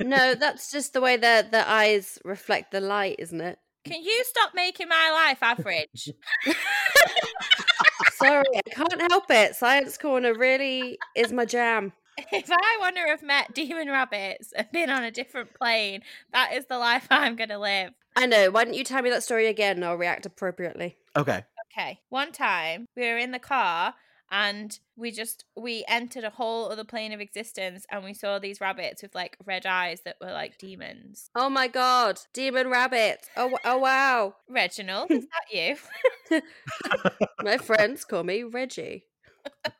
No, 0.00 0.34
that's 0.34 0.70
just 0.70 0.92
the 0.92 1.00
way 1.00 1.16
their 1.16 1.42
their 1.42 1.66
eyes 1.66 2.18
reflect 2.24 2.72
the 2.72 2.80
light, 2.80 3.16
isn't 3.18 3.40
it? 3.40 3.58
Can 3.84 4.02
you 4.02 4.24
stop 4.24 4.52
making 4.54 4.88
my 4.88 5.10
life 5.10 5.38
average? 5.42 6.10
Sorry, 8.12 8.44
I 8.54 8.70
can't 8.70 9.10
help 9.10 9.24
it. 9.30 9.56
Science 9.56 9.98
corner 9.98 10.34
really 10.34 10.98
is 11.16 11.32
my 11.32 11.44
jam. 11.44 11.92
if 12.30 12.50
I 12.50 12.76
want 12.78 12.96
to 12.96 13.02
have 13.08 13.22
met 13.22 13.54
demon 13.54 13.88
rabbits 13.88 14.52
and 14.52 14.68
been 14.72 14.90
on 14.90 15.02
a 15.02 15.10
different 15.10 15.54
plane, 15.54 16.02
that 16.32 16.52
is 16.52 16.66
the 16.66 16.78
life 16.78 17.06
I'm 17.10 17.36
gonna 17.36 17.58
live. 17.58 17.92
I 18.14 18.26
know. 18.26 18.50
Why 18.50 18.64
don't 18.64 18.74
you 18.74 18.84
tell 18.84 19.02
me 19.02 19.10
that 19.10 19.22
story 19.22 19.46
again 19.46 19.76
and 19.76 19.84
I'll 19.84 19.96
react 19.96 20.26
appropriately. 20.26 20.96
okay. 21.16 21.44
Okay. 21.74 22.00
One 22.10 22.32
time 22.32 22.84
we 22.94 23.08
were 23.08 23.16
in 23.16 23.30
the 23.32 23.38
car 23.38 23.94
and 24.32 24.80
we 24.96 25.10
just 25.10 25.44
we 25.54 25.84
entered 25.86 26.24
a 26.24 26.30
whole 26.30 26.72
other 26.72 26.84
plane 26.84 27.12
of 27.12 27.20
existence 27.20 27.84
and 27.90 28.02
we 28.02 28.14
saw 28.14 28.38
these 28.38 28.62
rabbits 28.62 29.02
with 29.02 29.14
like 29.14 29.36
red 29.44 29.66
eyes 29.66 30.00
that 30.06 30.16
were 30.22 30.32
like 30.32 30.56
demons. 30.56 31.30
Oh 31.36 31.50
my 31.50 31.68
god, 31.68 32.18
demon 32.32 32.70
rabbit. 32.70 33.28
Oh, 33.36 33.56
oh 33.64 33.76
wow. 33.76 34.36
Reginald, 34.48 35.10
is 35.10 35.26
that 35.26 35.76
you? 36.30 36.40
My 37.42 37.58
friends 37.58 38.04
call 38.04 38.24
me 38.24 38.42
Reggie. 38.42 39.04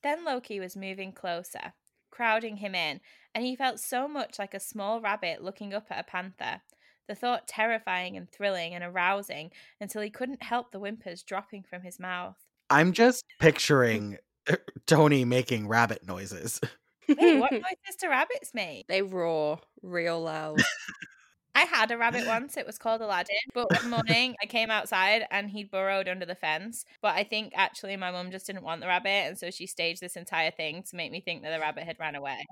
Then 0.00 0.24
Loki 0.24 0.60
was 0.60 0.76
moving 0.76 1.12
closer, 1.12 1.72
crowding 2.10 2.58
him 2.58 2.74
in, 2.74 3.00
and 3.34 3.44
he 3.44 3.56
felt 3.56 3.80
so 3.80 4.06
much 4.06 4.38
like 4.38 4.54
a 4.54 4.60
small 4.60 5.00
rabbit 5.00 5.42
looking 5.42 5.74
up 5.74 5.86
at 5.90 6.00
a 6.00 6.04
panther. 6.04 6.62
The 7.08 7.14
thought 7.14 7.48
terrifying 7.48 8.16
and 8.16 8.30
thrilling 8.30 8.74
and 8.74 8.84
arousing 8.84 9.50
until 9.80 10.02
he 10.02 10.10
couldn't 10.10 10.42
help 10.42 10.70
the 10.70 10.78
whimpers 10.78 11.22
dropping 11.22 11.64
from 11.64 11.82
his 11.82 11.98
mouth. 11.98 12.36
I'm 12.70 12.92
just 12.92 13.24
picturing 13.40 14.18
uh, 14.48 14.56
Tony 14.86 15.24
making 15.24 15.68
rabbit 15.68 16.06
noises. 16.06 16.60
Wait, 17.08 17.38
what 17.38 17.52
noises 17.52 17.96
do 18.00 18.08
rabbits 18.08 18.52
make? 18.52 18.86
They 18.88 19.02
roar 19.02 19.60
real 19.82 20.20
loud. 20.22 20.60
I 21.54 21.62
had 21.62 21.90
a 21.90 21.98
rabbit 21.98 22.26
once. 22.26 22.56
It 22.56 22.66
was 22.66 22.78
called 22.78 23.00
Aladdin. 23.00 23.34
But 23.52 23.72
one 23.72 23.90
morning 23.90 24.36
I 24.40 24.46
came 24.46 24.70
outside 24.70 25.24
and 25.30 25.50
he'd 25.50 25.72
burrowed 25.72 26.06
under 26.06 26.24
the 26.24 26.36
fence. 26.36 26.84
But 27.02 27.16
I 27.16 27.24
think 27.24 27.52
actually 27.56 27.96
my 27.96 28.12
mum 28.12 28.30
just 28.30 28.46
didn't 28.46 28.62
want 28.62 28.80
the 28.80 28.86
rabbit. 28.86 29.08
And 29.08 29.36
so 29.36 29.50
she 29.50 29.66
staged 29.66 30.00
this 30.00 30.14
entire 30.14 30.52
thing 30.52 30.84
to 30.84 30.94
make 30.94 31.10
me 31.10 31.20
think 31.20 31.42
that 31.42 31.50
the 31.50 31.58
rabbit 31.58 31.82
had 31.82 31.98
ran 31.98 32.14
away. 32.14 32.46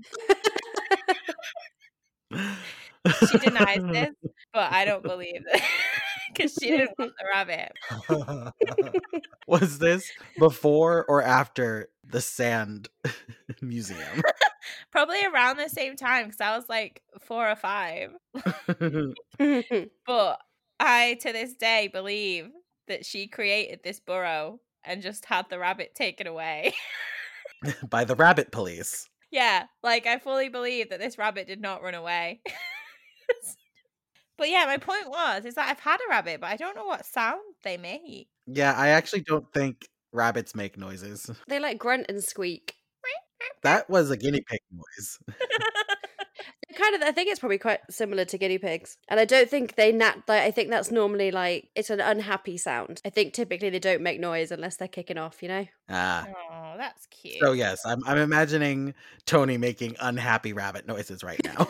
She 3.30 3.38
denies 3.38 3.82
this, 3.92 4.11
but 4.52 4.72
I 4.72 4.84
don't 4.84 5.02
believe 5.02 5.42
it 5.46 5.62
because 6.32 6.57
she 6.61 6.68
didn't 6.68 6.98
want 6.98 7.12
the 7.18 7.24
rabbit. 7.32 7.72
Was 9.46 9.78
this 9.78 10.11
before 10.38 11.04
or 11.09 11.22
after 11.22 11.88
the 12.04 12.20
sand 12.20 12.88
museum? 13.62 14.22
Probably 14.90 15.24
around 15.24 15.59
the 15.59 15.68
same 15.68 15.96
time 15.96 16.26
because 16.26 16.40
I 16.40 16.57
was 16.57 16.68
like 16.68 17.02
four 17.20 17.48
or 17.48 17.57
five. 17.57 18.11
But 20.07 20.40
I, 20.80 21.18
to 21.20 21.32
this 21.32 21.54
day, 21.54 21.88
believe 21.92 22.50
that 22.88 23.04
she 23.07 23.28
created 23.28 23.80
this 23.82 24.00
burrow 24.00 24.61
and 24.84 25.02
just 25.02 25.24
had 25.24 25.46
the 25.50 25.59
rabbit 25.59 25.94
taken 25.94 26.26
away. 26.26 26.74
By 27.88 28.04
the 28.04 28.14
rabbit 28.14 28.52
police. 28.52 29.09
yeah, 29.30 29.64
like 29.82 30.07
I 30.07 30.18
fully 30.18 30.48
believe 30.48 30.90
that 30.90 31.00
this 31.00 31.18
rabbit 31.18 31.46
did 31.46 31.61
not 31.61 31.82
run 31.82 31.94
away. 31.94 32.40
But 34.39 34.51
yeah, 34.51 34.64
my 34.66 34.78
point 34.78 35.09
was 35.09 35.45
is 35.45 35.55
that 35.55 35.68
I've 35.68 35.80
had 35.80 35.99
a 36.07 36.11
rabbit, 36.11 36.41
but 36.41 36.51
I 36.51 36.57
don't 36.57 36.76
know 36.76 36.87
what 36.87 37.07
sound 37.07 37.41
they 37.62 37.76
make. 37.76 38.28
Yeah, 38.47 38.72
I 38.72 38.89
actually 38.89 39.22
don't 39.22 39.51
think 39.53 39.89
rabbits 40.12 40.55
make 40.55 40.78
noises. 40.78 41.30
they 41.49 41.59
like 41.59 41.78
grunt 41.78 42.07
and 42.09 42.22
squeak. 42.22 42.74
That 43.62 43.89
was 43.89 44.11
a 44.11 44.16
guinea 44.16 44.41
pig 44.41 44.61
noise. 44.72 45.18
Kind 46.76 46.95
of, 46.95 47.03
I 47.03 47.11
think 47.12 47.30
it's 47.30 47.41
probably 47.41 47.59
quite 47.59 47.80
similar 47.91 48.24
to 48.26 48.39
guinea 48.39 48.59
pigs, 48.59 48.99
and 49.09 49.18
I 49.18 49.24
don't 49.24 49.49
think 49.49 49.76
they 49.76 49.93
nat. 49.93 50.22
Like, 50.28 50.43
I 50.43 50.51
think 50.51 50.68
that's 50.68 50.91
normally 50.91 51.30
like 51.30 51.68
it's 51.74 51.91
an 51.91 52.01
unhappy 52.01 52.59
sound. 52.59 53.01
I 53.05 53.11
think 53.11 53.32
typically 53.32 53.70
they 53.70 53.78
don't 53.78 54.03
make 54.03 54.20
noise 54.20 54.51
unless 54.51 54.76
they're 54.76 54.89
kicking 54.89 55.16
off. 55.16 55.43
You 55.43 55.49
know. 55.49 55.66
Ah. 55.89 56.26
Oh, 56.28 56.74
that's 56.76 57.07
cute. 57.07 57.39
So 57.41 57.53
yes, 57.53 57.80
I'm 57.87 58.05
I'm 58.05 58.18
imagining 58.18 58.95
Tony 59.24 59.57
making 59.57 59.97
unhappy 60.01 60.53
rabbit 60.53 60.87
noises 60.87 61.24
right 61.24 61.41
now. 61.45 61.66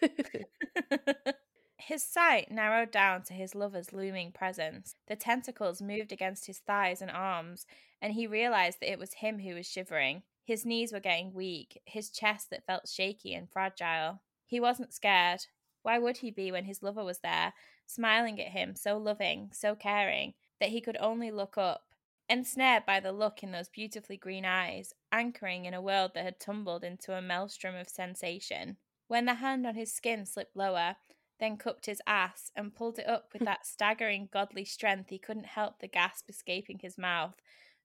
his 1.76 2.04
sight 2.04 2.50
narrowed 2.50 2.90
down 2.90 3.22
to 3.22 3.34
his 3.34 3.54
lover's 3.54 3.92
looming 3.92 4.32
presence. 4.32 4.94
The 5.08 5.16
tentacles 5.16 5.82
moved 5.82 6.12
against 6.12 6.46
his 6.46 6.58
thighs 6.58 7.02
and 7.02 7.10
arms, 7.10 7.66
and 8.00 8.12
he 8.12 8.26
realized 8.26 8.80
that 8.80 8.92
it 8.92 8.98
was 8.98 9.14
him 9.14 9.40
who 9.40 9.54
was 9.54 9.66
shivering. 9.66 10.22
His 10.44 10.66
knees 10.66 10.92
were 10.92 11.00
getting 11.00 11.32
weak, 11.32 11.80
his 11.84 12.10
chest 12.10 12.50
that 12.50 12.66
felt 12.66 12.88
shaky 12.88 13.34
and 13.34 13.50
fragile. 13.50 14.20
He 14.46 14.60
wasn't 14.60 14.92
scared. 14.92 15.46
Why 15.82 15.98
would 15.98 16.18
he 16.18 16.30
be 16.30 16.52
when 16.52 16.64
his 16.64 16.82
lover 16.82 17.04
was 17.04 17.20
there, 17.20 17.54
smiling 17.86 18.40
at 18.40 18.52
him, 18.52 18.74
so 18.76 18.98
loving, 18.98 19.50
so 19.52 19.74
caring, 19.74 20.34
that 20.58 20.70
he 20.70 20.80
could 20.80 20.96
only 20.98 21.30
look 21.30 21.56
up? 21.56 21.84
Ensnared 22.28 22.86
by 22.86 23.00
the 23.00 23.12
look 23.12 23.42
in 23.42 23.50
those 23.50 23.68
beautifully 23.68 24.16
green 24.16 24.44
eyes, 24.44 24.94
anchoring 25.10 25.64
in 25.64 25.74
a 25.74 25.82
world 25.82 26.12
that 26.14 26.24
had 26.24 26.38
tumbled 26.38 26.84
into 26.84 27.12
a 27.12 27.22
maelstrom 27.22 27.74
of 27.74 27.88
sensation. 27.88 28.76
When 29.10 29.24
the 29.24 29.34
hand 29.34 29.66
on 29.66 29.74
his 29.74 29.92
skin 29.92 30.24
slipped 30.24 30.54
lower, 30.54 30.94
then 31.40 31.56
cupped 31.56 31.86
his 31.86 32.00
ass 32.06 32.52
and 32.54 32.72
pulled 32.72 32.96
it 33.00 33.08
up 33.08 33.32
with 33.32 33.42
that 33.44 33.66
staggering 33.66 34.28
godly 34.32 34.64
strength 34.64 35.10
he 35.10 35.18
couldn't 35.18 35.46
help 35.46 35.80
the 35.80 35.88
gasp 35.88 36.30
escaping 36.30 36.78
his 36.78 36.96
mouth, 36.96 37.34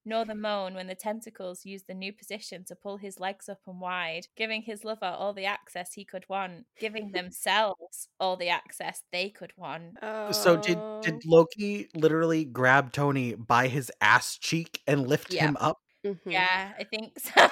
nor 0.04 0.24
the 0.24 0.36
moan 0.36 0.74
when 0.74 0.86
the 0.86 0.94
tentacles 0.94 1.66
used 1.66 1.88
the 1.88 1.94
new 1.94 2.12
position 2.12 2.64
to 2.66 2.76
pull 2.76 2.98
his 2.98 3.18
legs 3.18 3.48
up 3.48 3.58
and 3.66 3.80
wide, 3.80 4.28
giving 4.36 4.62
his 4.62 4.84
lover 4.84 5.06
all 5.06 5.32
the 5.32 5.46
access 5.46 5.94
he 5.94 6.04
could 6.04 6.28
want, 6.28 6.66
giving 6.78 7.10
themselves 7.10 8.06
all 8.20 8.36
the 8.36 8.48
access 8.48 9.02
they 9.10 9.28
could 9.28 9.52
want. 9.56 9.98
So 10.30 10.56
did 10.56 10.84
Oh. 10.84 10.92
did 11.02 11.22
Loki 11.24 11.88
literally 11.92 12.44
grab 12.44 12.92
Tony 12.92 13.34
by 13.34 13.66
his 13.66 13.90
ass 14.00 14.38
cheek 14.38 14.80
and 14.86 15.08
lift 15.08 15.32
Yeah. 15.32 15.42
him 15.42 15.56
up? 15.58 15.78
Mhm. 16.04 16.20
Yeah, 16.30 16.74
I 16.78 16.84
think 16.84 17.18
so. 17.18 17.48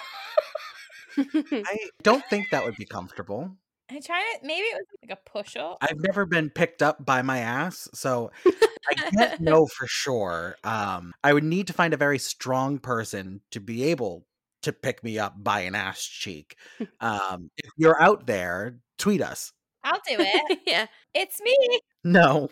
I 1.67 1.91
don't 2.03 2.29
think 2.29 2.51
that 2.51 2.65
would 2.65 2.77
be 2.77 2.87
comfortable. 2.87 3.57
I 3.91 4.01
tried 4.01 4.25
it. 4.35 4.41
Maybe 4.43 4.63
it 4.63 4.77
was 4.77 4.87
like 5.03 5.19
a 5.19 5.31
push 5.31 5.57
up. 5.57 5.79
I've 5.83 6.01
never 6.01 6.25
been 6.25 6.51
picked 6.51 6.83
up 6.83 7.05
by 7.05 7.23
my 7.23 7.39
ass, 7.39 7.89
so 7.93 8.31
I 8.47 8.95
can't 8.95 9.41
know 9.41 9.67
for 9.67 9.87
sure. 9.87 10.57
Um, 10.65 11.13
I 11.23 11.33
would 11.33 11.45
need 11.45 11.67
to 11.67 11.73
find 11.73 11.93
a 11.93 11.99
very 11.99 12.19
strong 12.19 12.79
person 12.79 13.43
to 13.51 13.61
be 13.61 13.85
able 13.85 14.27
to 14.63 14.73
pick 14.73 15.05
me 15.05 15.19
up 15.19 15.35
by 15.37 15.61
an 15.61 15.75
ass 15.75 16.03
cheek. 16.03 16.57
Um, 17.01 17.51
if 17.59 17.71
you're 17.77 18.01
out 18.01 18.27
there, 18.27 18.79
tweet 18.99 19.21
us. 19.21 19.53
I'll 19.85 20.01
do 20.09 20.17
it. 20.19 20.59
yeah. 20.67 20.87
it's 21.13 21.41
me. 21.43 21.57
No, 22.03 22.49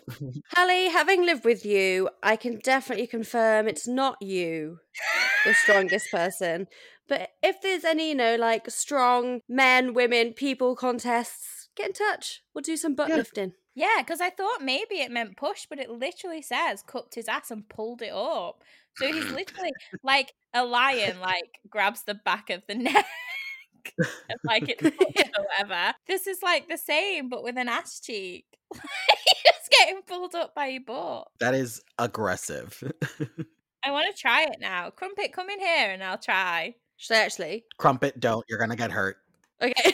Hallie, 0.55 0.89
having 0.89 1.25
lived 1.25 1.45
with 1.45 1.65
you, 1.65 2.09
I 2.21 2.35
can 2.35 2.59
definitely 2.63 3.07
confirm 3.07 3.67
it's 3.67 3.87
not 3.87 4.17
you, 4.21 4.77
the 5.45 5.53
strongest 5.53 6.07
person. 6.11 6.67
But 7.07 7.31
if 7.41 7.61
there's 7.61 7.83
any, 7.83 8.09
you 8.09 8.15
know, 8.15 8.35
like 8.35 8.69
strong 8.69 9.41
men, 9.49 9.93
women, 9.93 10.33
people 10.33 10.75
contests, 10.75 11.69
get 11.75 11.87
in 11.87 11.93
touch. 11.93 12.41
We'll 12.53 12.61
do 12.61 12.77
some 12.77 12.95
butt 12.95 13.09
Yeah. 13.09 13.15
lifting. 13.17 13.53
Yeah, 13.75 13.95
because 13.99 14.21
I 14.21 14.29
thought 14.29 14.61
maybe 14.61 14.95
it 14.95 15.11
meant 15.11 15.35
push, 15.35 15.65
but 15.69 15.79
it 15.79 15.89
literally 15.89 16.41
says 16.43 16.83
cupped 16.85 17.15
his 17.15 17.27
ass 17.27 17.49
and 17.51 17.67
pulled 17.67 18.01
it 18.03 18.13
up. 18.13 18.63
So 18.97 19.07
he's 19.07 19.29
literally 19.31 19.73
like 20.03 20.33
a 20.53 20.63
lion, 20.63 21.19
like 21.19 21.59
grabs 21.69 22.03
the 22.03 22.13
back 22.13 22.49
of 22.51 22.61
the 22.67 22.75
neck. 22.89 23.05
and 23.97 24.39
like 24.45 24.69
it's 24.69 24.83
or 25.37 25.45
whatever. 25.45 25.93
This 26.07 26.27
is 26.27 26.41
like 26.43 26.69
the 26.69 26.77
same, 26.77 27.29
but 27.29 27.43
with 27.43 27.57
an 27.57 27.67
ass 27.67 27.99
cheek. 27.99 28.45
It's 28.73 29.69
getting 29.69 30.01
pulled 30.03 30.35
up 30.35 30.53
by 30.55 30.67
your 30.67 30.81
butt. 30.85 31.27
that 31.39 31.53
is 31.55 31.81
aggressive. 31.99 32.81
I 33.85 33.91
want 33.91 34.13
to 34.15 34.19
try 34.21 34.43
it 34.43 34.57
now. 34.61 34.89
Crumpet, 34.91 35.33
come 35.33 35.49
in 35.49 35.59
here 35.59 35.91
and 35.91 36.03
I'll 36.03 36.17
try. 36.17 36.75
Should 36.97 37.17
I 37.17 37.21
actually? 37.21 37.65
Crumpet, 37.77 38.19
don't. 38.19 38.45
You're 38.49 38.59
gonna 38.59 38.75
get 38.75 38.91
hurt. 38.91 39.17
Okay. 39.61 39.73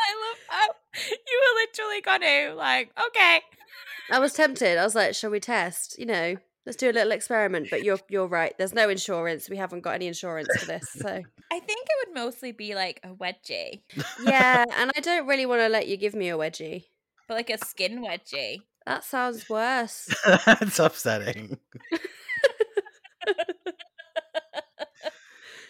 I 0.00 0.14
love 0.14 0.38
how 0.48 0.66
you 0.94 1.42
were 1.42 1.60
literally 1.60 2.00
gonna 2.02 2.54
like, 2.54 2.90
okay. 3.08 3.40
I 4.10 4.18
was 4.18 4.32
tempted. 4.32 4.78
I 4.78 4.84
was 4.84 4.94
like, 4.94 5.14
shall 5.14 5.30
we 5.30 5.40
test? 5.40 5.98
You 5.98 6.06
know, 6.06 6.36
let's 6.66 6.76
do 6.76 6.90
a 6.90 6.92
little 6.92 7.12
experiment. 7.12 7.68
But 7.70 7.84
you're 7.84 7.98
you're 8.08 8.26
right. 8.26 8.54
There's 8.58 8.74
no 8.74 8.88
insurance. 8.88 9.48
We 9.48 9.56
haven't 9.56 9.80
got 9.80 9.94
any 9.94 10.06
insurance 10.06 10.48
for 10.58 10.66
this. 10.66 10.88
So 10.92 11.08
I 11.50 11.60
think 11.60 11.86
it 11.86 12.08
would 12.08 12.14
mostly 12.14 12.52
be 12.52 12.74
like 12.74 13.00
a 13.02 13.08
wedgie, 13.08 13.80
yeah, 14.22 14.64
and 14.76 14.90
I 14.96 15.00
don't 15.00 15.26
really 15.26 15.46
want 15.46 15.62
to 15.62 15.68
let 15.68 15.88
you 15.88 15.96
give 15.96 16.14
me 16.14 16.28
a 16.30 16.36
wedgie. 16.36 16.84
but 17.26 17.34
like 17.34 17.50
a 17.50 17.58
skin 17.58 18.04
wedgie. 18.04 18.58
That 18.86 19.04
sounds 19.04 19.48
worse. 19.50 20.08
That's 20.46 20.78
upsetting. 20.78 21.58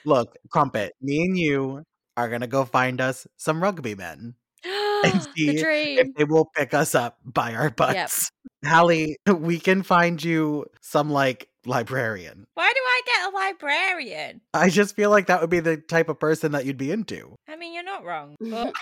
Look, 0.05 0.37
Crumpet, 0.51 0.95
me 1.01 1.23
and 1.23 1.39
you 1.39 1.85
are 2.17 2.29
gonna 2.29 2.47
go 2.47 2.65
find 2.65 3.01
us 3.01 3.27
some 3.37 3.63
rugby 3.63 3.95
men. 3.95 4.35
the 4.65 5.31
see 5.37 5.51
if 5.51 5.63
dream. 5.63 6.13
they 6.17 6.25
will 6.25 6.51
pick 6.57 6.75
us 6.75 6.95
up 6.95 7.19
by 7.25 7.55
our 7.55 7.71
butts. 7.71 8.31
Hallie, 8.67 9.17
we 9.33 9.59
can 9.59 9.83
find 9.83 10.23
you 10.23 10.67
some 10.81 11.11
like 11.11 11.49
librarian. 11.65 12.45
Why 12.55 12.73
do 12.73 12.81
I 12.81 13.03
get 13.07 13.33
a 13.33 13.37
librarian? 13.37 14.41
I 14.55 14.71
just 14.71 14.97
feel 14.97 15.11
like 15.11 15.27
that 15.27 15.41
would 15.41 15.51
be 15.51 15.61
the 15.61 15.77
type 15.77 16.09
of 16.09 16.19
person 16.19 16.53
that 16.53 16.67
you'd 16.67 16.79
be 16.79 16.91
into. 16.91 17.37
I 17.47 17.57
mean, 17.57 17.75
you're 17.75 17.85
not 17.85 18.05
wrong. 18.05 18.37
But 18.41 18.73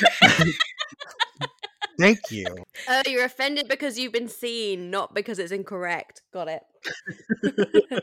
Thank 1.98 2.30
you. 2.30 2.46
Oh, 2.88 3.02
you're 3.06 3.24
offended 3.24 3.68
because 3.68 3.98
you've 3.98 4.12
been 4.12 4.28
seen, 4.28 4.90
not 4.90 5.14
because 5.14 5.38
it's 5.38 5.52
incorrect. 5.52 6.22
Got 6.32 6.48
it. 6.48 6.62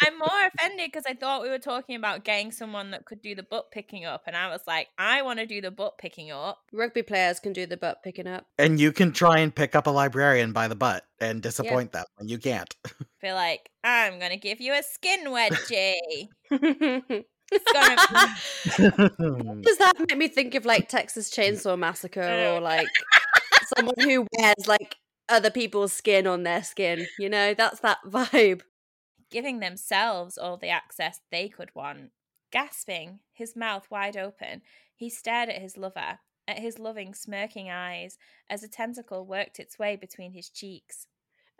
I'm 0.00 0.18
more 0.18 0.28
offended 0.28 0.90
because 0.92 1.04
I 1.06 1.14
thought 1.14 1.42
we 1.42 1.48
were 1.48 1.58
talking 1.58 1.96
about 1.96 2.24
getting 2.24 2.52
someone 2.52 2.90
that 2.90 3.04
could 3.04 3.22
do 3.22 3.34
the 3.34 3.42
butt 3.42 3.70
picking 3.70 4.04
up, 4.04 4.24
and 4.26 4.36
I 4.36 4.48
was 4.48 4.60
like, 4.66 4.88
I 4.98 5.22
want 5.22 5.38
to 5.38 5.46
do 5.46 5.60
the 5.60 5.70
butt 5.70 5.98
picking 5.98 6.30
up. 6.30 6.58
Rugby 6.72 7.02
players 7.02 7.40
can 7.40 7.52
do 7.52 7.66
the 7.66 7.76
butt 7.76 8.02
picking 8.02 8.26
up. 8.26 8.46
And 8.58 8.78
you 8.78 8.92
can 8.92 9.12
try 9.12 9.38
and 9.38 9.54
pick 9.54 9.74
up 9.74 9.86
a 9.86 9.90
librarian 9.90 10.52
by 10.52 10.68
the 10.68 10.76
butt 10.76 11.04
and 11.18 11.42
disappoint 11.42 11.92
them 11.92 12.04
when 12.16 12.28
you 12.28 12.38
can't. 12.38 12.74
Feel 13.20 13.34
like 13.34 13.70
I'm 13.82 14.18
gonna 14.18 14.36
give 14.36 14.60
you 14.60 14.74
a 14.74 14.82
skin 14.82 15.26
wedgie. 15.26 16.28
Does 17.52 17.62
that 19.78 19.92
make 19.98 20.18
me 20.18 20.28
think 20.28 20.54
of 20.54 20.64
like 20.64 20.88
Texas 20.88 21.30
Chainsaw 21.30 21.78
Massacre 21.78 22.22
or 22.22 22.60
like 22.60 22.88
someone 23.76 23.94
who 24.00 24.26
wears 24.36 24.66
like 24.66 24.96
other 25.28 25.50
people's 25.50 25.92
skin 25.92 26.26
on 26.26 26.42
their 26.42 26.64
skin? 26.64 27.06
You 27.18 27.28
know, 27.28 27.54
that's 27.54 27.80
that 27.80 27.98
vibe. 28.06 28.62
giving 29.30 29.60
themselves 29.60 30.36
all 30.38 30.56
the 30.56 30.68
access 30.68 31.20
they 31.30 31.48
could 31.48 31.70
want. 31.74 32.10
Gasping, 32.50 33.20
his 33.32 33.54
mouth 33.56 33.86
wide 33.90 34.16
open, 34.16 34.62
he 34.94 35.10
stared 35.10 35.48
at 35.48 35.60
his 35.60 35.76
lover, 35.76 36.20
at 36.48 36.58
his 36.58 36.78
loving, 36.78 37.12
smirking 37.14 37.70
eyes, 37.70 38.18
as 38.48 38.62
a 38.62 38.68
tentacle 38.68 39.26
worked 39.26 39.58
its 39.58 39.78
way 39.78 39.96
between 39.96 40.32
his 40.32 40.48
cheeks. 40.48 41.06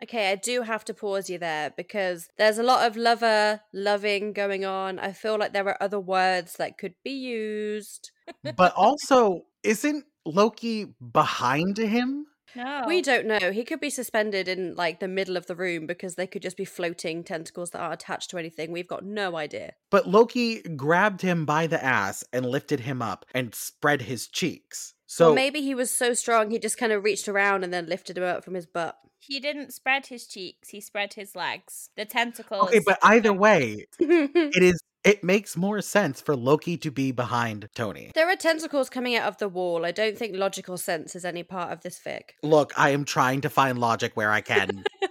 Okay, 0.03 0.31
I 0.31 0.35
do 0.35 0.61
have 0.61 0.85
to 0.85 0.93
pause 0.93 1.29
you 1.29 1.39
there 1.39 1.73
because 1.75 2.29
there's 2.37 2.59
a 2.59 2.63
lot 2.63 2.85
of 2.85 2.95
lover 2.95 3.61
loving 3.73 4.31
going 4.31 4.63
on. 4.63 4.99
I 4.99 5.11
feel 5.11 5.37
like 5.37 5.53
there 5.53 5.67
are 5.67 5.81
other 5.81 5.99
words 5.99 6.53
that 6.53 6.77
could 6.77 6.93
be 7.03 7.11
used. 7.11 8.11
but 8.55 8.73
also, 8.75 9.45
isn't 9.63 10.05
Loki 10.25 10.93
behind 11.11 11.77
him? 11.77 12.27
No. 12.55 12.85
We 12.87 13.01
don't 13.01 13.27
know. 13.27 13.51
He 13.51 13.63
could 13.63 13.79
be 13.79 13.89
suspended 13.89 14.47
in 14.47 14.75
like 14.75 14.99
the 14.99 15.07
middle 15.07 15.37
of 15.37 15.47
the 15.47 15.55
room 15.55 15.85
because 15.85 16.15
they 16.15 16.27
could 16.27 16.41
just 16.41 16.57
be 16.57 16.65
floating 16.65 17.23
tentacles 17.23 17.71
that 17.71 17.79
aren't 17.79 18.01
attached 18.01 18.29
to 18.31 18.37
anything. 18.37 18.71
We've 18.71 18.87
got 18.87 19.03
no 19.03 19.35
idea. 19.35 19.73
But 19.91 20.07
Loki 20.07 20.61
grabbed 20.61 21.21
him 21.21 21.45
by 21.45 21.67
the 21.67 21.83
ass 21.83 22.23
and 22.31 22.45
lifted 22.45 22.81
him 22.81 23.01
up 23.01 23.25
and 23.33 23.53
spread 23.53 24.03
his 24.03 24.27
cheeks. 24.27 24.93
So 25.07 25.29
So 25.29 25.35
maybe 25.35 25.61
he 25.61 25.73
was 25.73 25.89
so 25.89 26.13
strong 26.13 26.51
he 26.51 26.59
just 26.59 26.77
kind 26.77 26.91
of 26.91 27.03
reached 27.03 27.27
around 27.27 27.63
and 27.63 27.73
then 27.73 27.87
lifted 27.87 28.17
him 28.17 28.23
up 28.23 28.43
from 28.43 28.53
his 28.53 28.65
butt. 28.65 28.97
He 29.19 29.39
didn't 29.39 29.73
spread 29.73 30.07
his 30.07 30.27
cheeks, 30.27 30.69
he 30.69 30.79
spread 30.79 31.13
his 31.13 31.35
legs. 31.35 31.89
The 31.97 32.05
tentacles. 32.05 32.69
Okay, 32.69 32.81
but 32.85 32.99
either 33.01 33.33
way, 33.33 33.87
it 33.99 34.63
is 34.63 34.79
it 35.03 35.23
makes 35.23 35.55
more 35.55 35.81
sense 35.81 36.19
for 36.19 36.35
Loki 36.35 36.75
to 36.77 36.91
be 36.91 37.11
behind 37.11 37.69
Tony. 37.73 38.11
there 38.13 38.29
are 38.29 38.35
tentacles 38.35 38.89
coming 38.89 39.15
out 39.15 39.27
of 39.27 39.37
the 39.37 39.47
wall. 39.47 39.85
I 39.85 39.91
don't 39.91 40.17
think 40.17 40.35
logical 40.35 40.77
sense 40.77 41.15
is 41.15 41.23
any 41.23 41.43
part 41.43 41.71
of 41.71 41.81
this 41.81 41.97
fic. 41.97 42.31
Look, 42.43 42.73
I 42.75 42.89
am 42.89 43.05
trying 43.05 43.41
to 43.41 43.49
find 43.49 43.79
logic 43.79 44.11
where 44.15 44.31
I 44.31 44.41
can. 44.41 44.83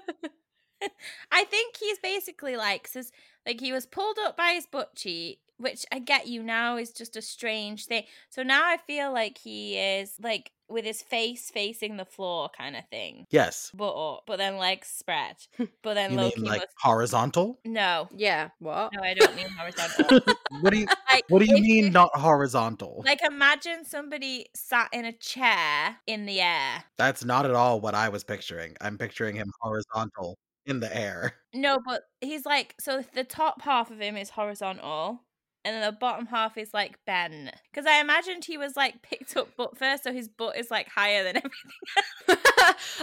I 1.32 1.44
think 1.44 1.76
he's 1.76 1.98
basically 1.98 2.56
like 2.56 2.86
says 2.88 3.12
like 3.46 3.60
he 3.60 3.72
was 3.72 3.86
pulled 3.86 4.18
up 4.18 4.36
by 4.36 4.50
his 4.50 4.66
butt 4.66 4.94
cheek, 4.94 5.40
which 5.58 5.84
I 5.92 5.98
get 5.98 6.26
you 6.26 6.42
now 6.42 6.76
is 6.76 6.92
just 6.92 7.16
a 7.16 7.22
strange 7.22 7.86
thing. 7.86 8.04
So 8.30 8.42
now 8.42 8.62
I 8.66 8.76
feel 8.76 9.12
like 9.12 9.38
he 9.38 9.76
is 9.78 10.14
like 10.20 10.50
with 10.68 10.84
his 10.84 11.00
face 11.00 11.48
facing 11.50 11.96
the 11.96 12.04
floor 12.04 12.50
kind 12.56 12.74
of 12.74 12.82
thing. 12.90 13.24
yes. 13.30 13.70
Butt 13.72 13.94
up, 13.96 14.24
but 14.26 14.36
then 14.38 14.56
legs 14.58 14.88
spread. 14.98 15.36
But 15.82 15.94
then 15.94 16.12
You 16.12 16.16
Loki 16.18 16.40
mean 16.40 16.50
like 16.50 16.60
was 16.62 16.68
horizontal? 16.80 17.60
no. 17.64 18.08
Yeah, 18.14 18.48
what? 18.58 18.92
No, 18.94 19.02
I 19.02 19.14
don't 19.14 19.34
mean 19.36 19.48
horizontal. 19.48 20.20
What 20.60 20.72
do 20.72 20.78
you 20.78 20.86
like 21.12 21.24
what 21.28 21.40
do 21.40 21.46
you 21.46 21.60
mean 21.60 21.92
not 21.92 22.10
horizontal? 22.16 23.02
Like 23.04 23.22
imagine 23.24 23.84
somebody 23.84 24.46
sat 24.54 24.88
in 24.92 25.04
a 25.04 25.12
chair 25.12 25.96
in 26.06 26.26
the 26.26 26.40
air. 26.40 26.84
That's 26.98 27.24
not 27.24 27.44
at 27.46 27.54
all 27.54 27.80
what 27.80 27.94
I 27.94 28.08
was 28.08 28.24
picturing. 28.24 28.74
I'm 28.80 28.96
picturing 28.98 29.36
him 29.36 29.50
horizontal 29.60 30.38
in 30.66 30.80
the 30.80 30.94
air. 30.96 31.34
No, 31.54 31.78
but 31.84 32.02
he's 32.20 32.44
like 32.46 32.74
so 32.80 33.04
the 33.14 33.24
top 33.24 33.62
half 33.62 33.90
of 33.90 34.00
him 34.00 34.16
is 34.16 34.30
horizontal 34.30 35.22
and 35.66 35.74
then 35.74 35.82
the 35.82 35.92
bottom 35.98 36.26
half 36.26 36.56
is 36.56 36.72
like 36.72 36.96
Ben. 37.06 37.50
Because 37.72 37.86
I 37.86 38.00
imagined 38.00 38.44
he 38.44 38.56
was 38.56 38.76
like 38.76 39.02
picked 39.02 39.36
up 39.36 39.48
butt 39.56 39.76
first, 39.76 40.04
so 40.04 40.12
his 40.12 40.28
butt 40.28 40.56
is 40.56 40.70
like 40.70 40.88
higher 40.88 41.24
than 41.24 41.36
everything. 42.28 42.44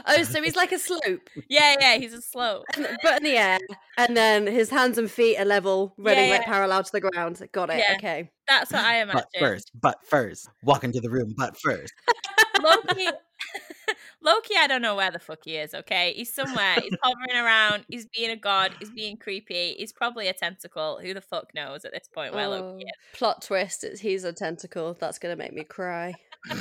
oh, 0.07 0.23
so 0.23 0.41
he's 0.41 0.55
like 0.55 0.71
a 0.71 0.79
slope, 0.79 1.29
yeah, 1.49 1.75
yeah, 1.79 1.97
he's 1.97 2.13
a 2.13 2.21
slope. 2.21 2.63
butt 3.03 3.17
in 3.17 3.23
the 3.23 3.37
air, 3.37 3.59
and 3.97 4.15
then 4.15 4.47
his 4.47 4.69
hands 4.69 4.97
and 4.97 5.11
feet 5.11 5.37
are 5.37 5.45
level, 5.45 5.93
running 5.97 6.29
like 6.29 6.41
yeah. 6.41 6.47
parallel 6.47 6.83
to 6.83 6.91
the 6.91 7.01
ground. 7.01 7.41
Got 7.51 7.69
it. 7.69 7.79
Yeah. 7.79 7.95
Okay. 7.97 8.31
That's 8.47 8.71
what 8.71 8.83
I 8.83 9.03
But 9.05 9.11
imagined. 9.11 9.27
first, 9.39 9.71
but 9.81 9.97
first, 10.05 10.49
walk 10.63 10.83
into 10.85 11.01
the 11.01 11.09
room, 11.09 11.33
but 11.37 11.57
first. 11.59 11.93
Loki 12.61 13.07
Loki, 14.21 14.53
I 14.57 14.67
don't 14.67 14.81
know 14.81 14.95
where 14.95 15.11
the 15.11 15.19
fuck 15.19 15.39
he 15.43 15.57
is, 15.57 15.73
okay? 15.73 16.13
He's 16.15 16.33
somewhere. 16.33 16.75
He's 16.81 16.95
hovering 17.01 17.35
around. 17.45 17.85
He's 17.89 18.05
being 18.15 18.29
a 18.31 18.37
god. 18.37 18.73
He's 18.79 18.89
being 18.89 19.17
creepy. 19.17 19.75
He's 19.77 19.91
probably 19.91 20.27
a 20.29 20.33
tentacle. 20.33 20.99
Who 21.01 21.13
the 21.13 21.21
fuck 21.21 21.53
knows 21.53 21.83
at 21.83 21.91
this 21.91 22.07
point 22.13 22.33
where 22.33 22.47
Loki 22.47 22.83
Oh, 22.85 22.87
is? 22.87 23.17
Plot 23.17 23.41
twist: 23.41 23.83
it's, 23.83 23.99
he's 23.99 24.23
a 24.23 24.31
tentacle. 24.31 24.95
That's 24.99 25.19
gonna 25.19 25.35
make 25.35 25.53
me 25.53 25.63
cry. 25.63 26.13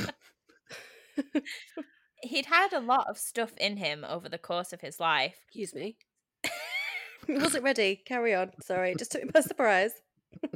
He'd 2.25 2.47
had 2.47 2.73
a 2.73 2.81
lot 2.81 3.09
of 3.09 3.19
stuff 3.19 3.53
in 3.59 3.77
him 3.77 4.05
over 4.09 4.29
the 4.29 4.39
course 4.39 4.73
of 4.73 4.81
his 4.81 5.01
life. 5.01 5.35
Excuse 5.47 5.75
me. 5.75 5.97
Wasn't 7.29 7.65
ready. 7.65 8.01
Carry 8.07 8.33
on. 8.35 8.53
Sorry, 8.63 8.95
just 8.97 9.11
took 9.13 9.25
me 9.25 9.31
by 9.33 9.41
surprise. 9.41 9.93
Like, 10.43 10.53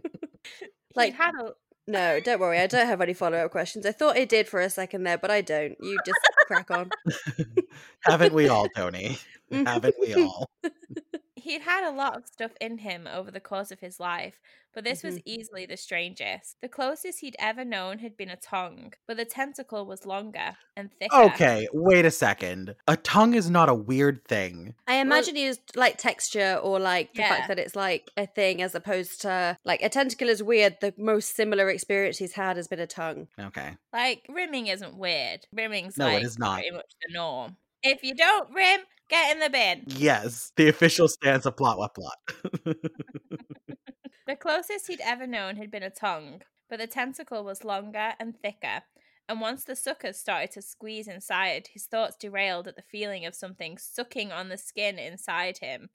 Like- 0.95 1.13
He'd 1.13 1.17
had 1.23 1.35
a, 1.41 1.53
No, 1.89 2.19
don't 2.21 2.41
worry. 2.41 2.59
I 2.59 2.67
don't 2.67 2.87
have 2.87 3.01
any 3.01 3.15
follow 3.15 3.39
up 3.39 3.53
questions. 3.53 3.87
I 3.87 3.93
thought 3.93 4.17
I 4.17 4.25
did 4.25 4.49
for 4.49 4.61
a 4.61 4.69
second 4.69 5.05
there, 5.05 5.19
but 5.19 5.31
I 5.31 5.41
don't. 5.41 5.77
You 5.81 5.99
just 6.05 6.19
crack 6.47 6.71
on. 6.71 6.91
Haven't 8.01 8.35
we 8.35 8.49
all, 8.49 8.69
Tony? 8.69 9.19
Mm-hmm. 9.49 9.65
Haven't 9.65 9.95
we 10.01 10.13
all? 10.13 10.51
he'd 11.47 11.63
had 11.63 11.89
a 11.89 11.95
lot 11.95 12.17
of 12.17 12.27
stuff 12.27 12.53
in 12.61 12.79
him 12.79 13.07
over 13.07 13.31
the 13.31 13.41
course 13.41 13.71
of 13.71 13.81
his 13.81 13.99
life, 13.99 14.41
but 14.75 14.85
this 14.85 15.03
was 15.03 15.17
Mhm. 15.17 15.23
easily 15.25 15.65
the 15.67 15.77
strangest. 15.77 16.57
The 16.61 16.69
closest 16.69 17.21
he'd 17.21 17.37
ever 17.39 17.65
known 17.65 18.01
had 18.01 18.17
been 18.17 18.29
a 18.29 18.37
tongue, 18.37 18.93
but 19.07 19.17
the 19.17 19.25
tentacle 19.25 19.87
was 19.87 20.05
longer 20.05 20.59
and 20.77 20.91
thicker. 20.99 21.17
Okay, 21.17 21.67
wait 21.73 22.05
a 22.05 22.11
second. 22.11 22.75
A 22.87 22.97
tongue 22.97 23.33
is 23.35 23.49
not 23.49 23.69
a 23.71 23.75
weird 23.75 24.25
thing. 24.27 24.75
I 24.87 24.97
imagine 24.97 25.37
he 25.37 25.45
used 25.47 25.75
like 25.77 25.97
texture 25.97 26.61
or 26.63 26.79
like 26.79 27.15
the 27.15 27.23
Yeah. 27.23 27.29
fact 27.37 27.49
that 27.49 27.59
it's 27.59 27.75
like 27.77 28.11
a 28.17 28.27
thing 28.27 28.61
as 28.61 28.75
opposed 28.75 29.23
to 29.23 29.57
like 29.65 29.81
a 29.83 29.89
tentacle 29.89 30.29
is 30.29 30.43
weird. 30.43 30.79
The 30.81 30.93
most 30.99 31.35
similar 31.35 31.71
experience 31.71 32.19
he's 32.19 32.35
had 32.35 32.57
has 32.59 32.69
been 32.69 32.81
a 32.81 32.87
tongue. 32.87 33.29
Okay. 33.41 33.77
Like 33.93 34.27
rimming 34.29 34.67
isn't 34.67 34.99
weird. 34.99 35.47
Rimming's 35.53 35.97
No, 35.97 36.09
it 36.09 36.15
like 36.15 36.25
is 36.25 36.39
not. 36.39 36.57
pretty 36.61 36.73
much 36.73 36.93
the 37.07 37.13
norm. 37.15 37.57
If 37.87 38.03
you 38.03 38.15
don't 38.15 38.53
rim, 38.53 38.81
get 39.09 39.33
in 39.35 39.41
the 39.41 39.51
bin. 39.51 39.85
Yes, 39.87 40.53
the 40.57 40.69
official 40.69 41.09
stance 41.09 41.47
of 41.47 41.57
plot 41.57 41.79
what 41.79 41.95
plot. 41.95 42.19
The 44.27 44.35
closest 44.35 44.89
he'd 44.89 45.01
ever 45.01 45.25
known 45.25 45.55
had 45.57 45.71
been 45.71 45.85
a 45.85 45.91
tongue, 45.91 46.43
but 46.69 46.81
the 46.81 46.89
tentacle 46.89 47.45
was 47.45 47.63
longer 47.63 48.15
and 48.19 48.37
thicker. 48.37 48.83
And 49.29 49.41
once 49.41 49.63
the 49.63 49.77
suckers 49.77 50.19
started 50.19 50.51
to 50.53 50.63
squeeze 50.63 51.07
inside, 51.07 51.69
his 51.73 51.85
thoughts 51.85 52.17
derailed 52.17 52.67
at 52.67 52.75
the 52.75 52.83
feeling 52.83 53.25
of 53.25 53.37
something 53.37 53.79
sucking 53.79 54.33
on 54.33 54.49
the 54.49 54.59
skin 54.59 54.99
inside 54.99 55.59
him. 55.59 55.91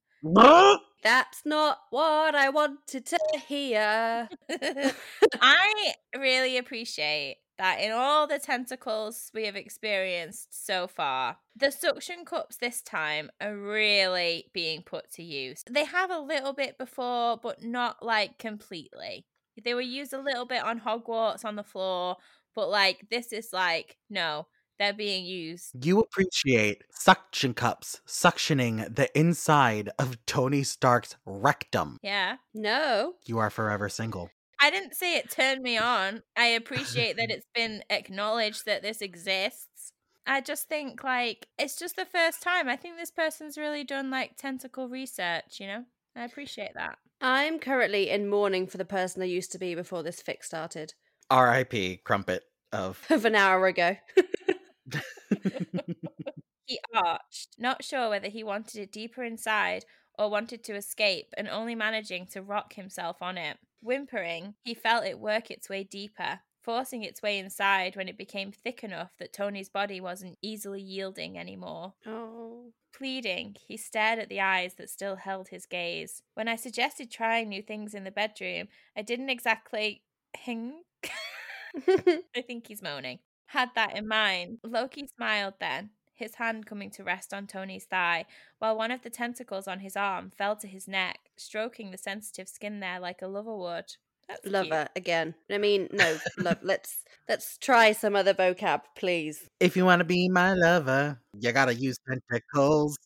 That's 1.04 1.42
not 1.46 1.80
what 1.90 2.36
I 2.36 2.50
wanted 2.50 3.06
to 3.08 3.18
hear. 3.48 4.30
I 5.42 5.94
really 6.16 6.58
appreciate 6.58 7.38
that 7.62 7.80
in 7.80 7.92
all 7.92 8.26
the 8.26 8.40
tentacles 8.40 9.30
we 9.36 9.46
have 9.46 9.56
experienced 9.56 10.48
so 10.66 10.88
far, 10.88 11.38
the 11.56 11.72
suction 11.72 12.26
cups 12.26 12.58
this 12.58 12.82
time 12.82 13.30
are 13.40 13.56
really 13.56 14.46
being 14.52 14.82
put 14.82 15.12
to 15.12 15.22
use. 15.22 15.64
They 15.70 15.86
have 15.86 16.10
a 16.10 16.18
little 16.18 16.54
bit 16.54 16.80
before, 16.80 17.38
but 17.38 17.64
not 17.64 18.04
like 18.04 18.40
completely. 18.40 19.28
They 19.64 19.76
were 19.76 19.82
used 19.82 20.12
a 20.12 20.20
little 20.20 20.46
bit 20.46 20.64
on 20.64 20.80
Hogwarts 20.80 21.46
on 21.46 21.56
the 21.56 21.64
floor, 21.64 22.18
but 22.56 22.68
like 22.68 23.06
this 23.12 23.32
is 23.32 23.54
like, 23.54 23.96
no, 24.10 24.48
they're 24.80 24.92
being 24.92 25.24
used. 25.24 25.86
You 25.86 26.00
appreciate 26.00 26.82
suction 26.92 27.54
cups 27.54 28.02
suctioning 28.08 28.96
the 28.96 29.16
inside 29.16 29.92
of 30.00 30.18
Tony 30.26 30.64
Stark's 30.64 31.16
rectum. 31.28 32.00
Yeah. 32.02 32.38
no. 32.56 33.14
You 33.28 33.38
are 33.38 33.52
forever 33.52 33.88
single. 33.88 34.32
I 34.62 34.70
didn't 34.70 34.96
say 34.96 35.18
it 35.18 35.32
turned 35.32 35.62
me 35.62 35.78
on. 35.78 36.24
I 36.38 36.46
appreciate 36.62 37.18
that 37.18 37.32
it's 37.32 37.48
been 37.54 37.84
acknowledged 37.90 38.66
that 38.66 38.82
this 38.82 39.02
exists. 39.02 39.94
I 40.28 40.40
just 40.42 40.70
think 40.70 41.04
like 41.04 41.48
it's 41.58 41.78
just 41.78 41.96
the 41.96 42.06
first 42.06 42.44
time. 42.44 42.70
I 42.70 42.76
think 42.76 42.98
this 42.98 43.12
person's 43.12 43.58
really 43.58 43.84
done 43.84 44.10
like 44.10 44.38
tentacle 44.38 44.88
research, 44.88 45.60
you 45.60 45.68
know? 45.68 45.84
I 46.16 46.26
appreciate 46.26 46.74
that. 46.76 46.98
I'm 47.22 47.60
currently 47.60 48.10
in 48.10 48.30
mourning 48.30 48.68
for 48.68 48.78
the 48.78 48.86
person 48.86 49.22
I 49.22 49.26
used 49.26 49.52
to 49.54 49.60
be 49.60 49.76
before 49.76 50.04
this 50.04 50.22
fic 50.22 50.44
started. 50.44 50.94
R.I.P. 51.30 52.02
Crumpet 52.04 52.44
of. 52.72 53.06
Of 53.10 53.26
an 53.26 53.36
hour 53.36 53.68
ago. 53.68 53.96
He 56.72 56.80
arched, 56.96 57.56
not 57.60 57.84
sure 57.84 58.08
whether 58.08 58.30
he 58.30 58.46
wanted 58.46 58.80
it 58.80 58.94
deeper 58.94 59.26
inside 59.26 59.84
or 60.18 60.32
wanted 60.32 60.64
to 60.64 60.76
escape 60.76 61.34
and 61.36 61.50
only 61.50 61.76
managing 61.76 62.28
to 62.28 62.42
rock 62.42 62.76
himself 62.76 63.22
on 63.22 63.38
it. 63.38 63.58
Whimpering, 63.82 64.56
he 64.64 64.74
felt 64.74 65.06
it 65.06 65.20
work 65.20 65.50
its 65.52 65.70
way 65.70 65.84
deeper, 65.84 66.40
forcing 66.62 67.04
its 67.04 67.22
way 67.22 67.40
inside 67.40 67.96
when 67.96 68.08
it 68.08 68.18
became 68.18 68.52
thick 68.52 68.84
enough 68.84 69.12
that 69.20 69.34
Tony's 69.34 69.70
body 69.70 70.00
wasn't 70.00 70.38
easily 70.42 70.82
yielding 70.82 71.38
anymore. 71.38 71.94
oh. 72.06 72.72
Pleading, 72.94 73.56
he 73.68 73.78
stared 73.78 74.20
at 74.20 74.28
the 74.28 74.42
eyes 74.42 74.74
that 74.74 74.90
still 74.90 75.16
held 75.16 75.48
his 75.48 75.66
gaze. 75.66 76.22
When 76.34 76.50
I 76.50 76.58
suggested 76.58 77.10
trying 77.10 77.48
new 77.48 77.62
things 77.62 77.94
in 77.94 78.04
the 78.04 78.12
bedroom, 78.12 78.68
I 78.98 79.02
didn't 79.02 79.30
exactly 79.30 80.04
hing. 80.38 80.82
I 82.36 82.42
think 82.46 82.68
he's 82.68 82.82
moaning. 82.82 83.20
Had 83.46 83.70
that 83.76 83.98
in 83.98 84.08
mind. 84.08 84.60
Loki 84.64 85.08
smiled 85.08 85.56
then, 85.60 85.92
his 86.14 86.36
hand 86.36 86.66
coming 86.66 86.90
to 86.92 87.04
rest 87.04 87.34
on 87.34 87.48
Tony's 87.48 87.86
thigh, 87.86 88.26
while 88.60 88.78
one 88.78 88.92
of 88.92 89.02
the 89.02 89.10
tentacles 89.10 89.68
on 89.68 89.80
his 89.80 89.96
arm 89.96 90.32
fell 90.38 90.56
to 90.58 90.68
his 90.68 90.88
neck, 90.88 91.20
stroking 91.38 91.92
the 91.92 91.98
sensitive 91.98 92.48
skin 92.48 92.80
there 92.80 93.00
like 93.00 93.22
a 93.22 93.28
lover 93.28 93.56
would. 93.56 93.96
That's 94.28 94.42
cute. 94.42 94.54
Lover 94.54 94.88
again. 94.96 95.36
I 95.50 95.58
mean, 95.58 95.90
no, 95.92 96.18
love. 96.38 96.60
Let's 96.64 97.04
let's 97.28 97.58
try 97.58 97.92
some 97.92 98.16
other 98.16 98.34
vocab, 98.34 98.82
please. 98.96 99.50
If 99.60 99.76
you 99.76 99.84
want 99.84 100.00
to 100.00 100.06
be 100.06 100.30
my 100.30 100.54
lover, 100.54 101.20
you 101.40 101.52
gotta 101.52 101.74
use 101.74 101.98
tentacles. 102.08 102.98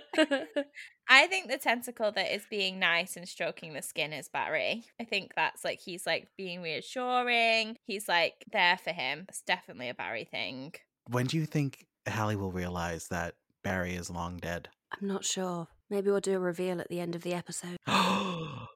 I 1.10 1.26
think 1.26 1.48
the 1.48 1.56
tentacle 1.56 2.12
that 2.12 2.34
is 2.34 2.44
being 2.50 2.78
nice 2.78 3.16
and 3.16 3.26
stroking 3.26 3.72
the 3.72 3.80
skin 3.80 4.12
is 4.12 4.28
Barry. 4.28 4.84
I 5.00 5.04
think 5.04 5.32
that's 5.34 5.64
like 5.64 5.80
he's 5.80 6.06
like 6.06 6.28
being 6.36 6.60
reassuring. 6.60 7.76
He's 7.86 8.08
like 8.08 8.44
there 8.52 8.76
for 8.76 8.92
him. 8.92 9.24
It's 9.28 9.40
definitely 9.40 9.88
a 9.88 9.94
Barry 9.94 10.24
thing. 10.24 10.74
When 11.08 11.26
do 11.26 11.36
you 11.36 11.46
think 11.46 11.86
Hallie 12.08 12.36
will 12.36 12.52
realize 12.52 13.08
that 13.08 13.34
Barry 13.62 13.94
is 13.94 14.10
long 14.10 14.38
dead? 14.38 14.68
I'm 14.92 15.06
not 15.08 15.24
sure. 15.24 15.68
Maybe 15.90 16.10
we'll 16.10 16.20
do 16.20 16.36
a 16.36 16.38
reveal 16.38 16.80
at 16.80 16.88
the 16.88 17.00
end 17.00 17.14
of 17.14 17.22
the 17.22 17.34
episode, 17.34 17.76
I 17.86 18.66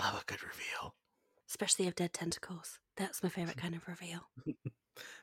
love 0.00 0.20
a 0.22 0.24
good 0.26 0.42
reveal. 0.42 0.94
especially 1.48 1.88
of 1.88 1.94
dead 1.94 2.12
tentacles. 2.12 2.78
That's 2.96 3.22
my 3.22 3.28
favorite 3.28 3.56
kind 3.56 3.74
of 3.74 3.86
reveal. 3.88 4.20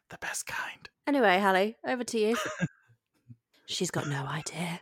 The 0.10 0.18
best 0.20 0.46
kind. 0.46 0.88
Anyway, 1.08 1.40
Hallie, 1.40 1.76
over 1.86 2.04
to 2.04 2.20
you. 2.20 2.38
She's 3.66 3.90
got 3.92 4.08
no 4.08 4.24
idea. 4.26 4.80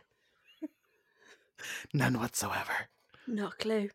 None 1.94 2.18
whatsoever. 2.18 2.88
Not 3.26 3.54
a 3.54 3.56
clue. 3.56 3.88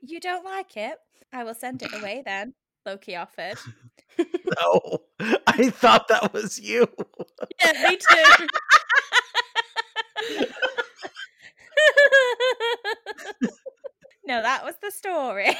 You 0.00 0.18
don't 0.20 0.44
like 0.44 0.76
it? 0.76 0.98
I 1.32 1.44
will 1.44 1.54
send 1.54 1.82
it 1.82 1.94
away 1.94 2.22
then. 2.26 2.54
Loki 2.86 3.16
offered. 3.16 3.58
No, 4.18 5.00
I 5.46 5.68
thought 5.68 6.08
that 6.08 6.32
was 6.32 6.58
you. 6.58 6.88
Yeah, 7.62 7.72
me 7.86 7.98
too. 7.98 8.46
no, 14.24 14.40
that 14.40 14.64
was 14.64 14.76
the 14.80 14.90
story. 14.90 15.54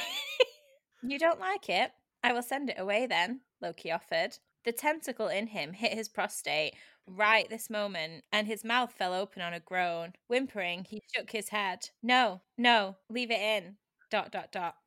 you 1.03 1.19
don't 1.19 1.39
like 1.39 1.69
it? 1.69 1.91
I 2.23 2.33
will 2.33 2.41
send 2.41 2.71
it 2.71 2.79
away 2.79 3.05
then, 3.05 3.41
Loki 3.61 3.91
offered. 3.91 4.39
The 4.65 4.71
tentacle 4.71 5.27
in 5.27 5.47
him 5.47 5.73
hit 5.73 5.93
his 5.93 6.09
prostate 6.09 6.73
right 7.05 7.47
this 7.47 7.69
moment, 7.69 8.23
and 8.31 8.47
his 8.47 8.63
mouth 8.63 8.93
fell 8.93 9.13
open 9.13 9.43
on 9.43 9.53
a 9.53 9.59
groan. 9.59 10.13
Whimpering, 10.27 10.85
he 10.89 11.03
shook 11.13 11.29
his 11.29 11.49
head. 11.49 11.89
No, 12.01 12.41
no, 12.57 12.95
leave 13.07 13.29
it 13.29 13.39
in. 13.39 13.75
Dot, 14.09 14.31
dot, 14.31 14.51
dot. 14.51 14.77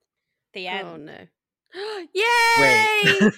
The 0.54 0.66
oh, 0.66 0.72
end. 0.72 0.88
Oh 0.88 0.96
no. 0.96 1.18
Yay! 1.74 2.02
Yay! 2.14 3.30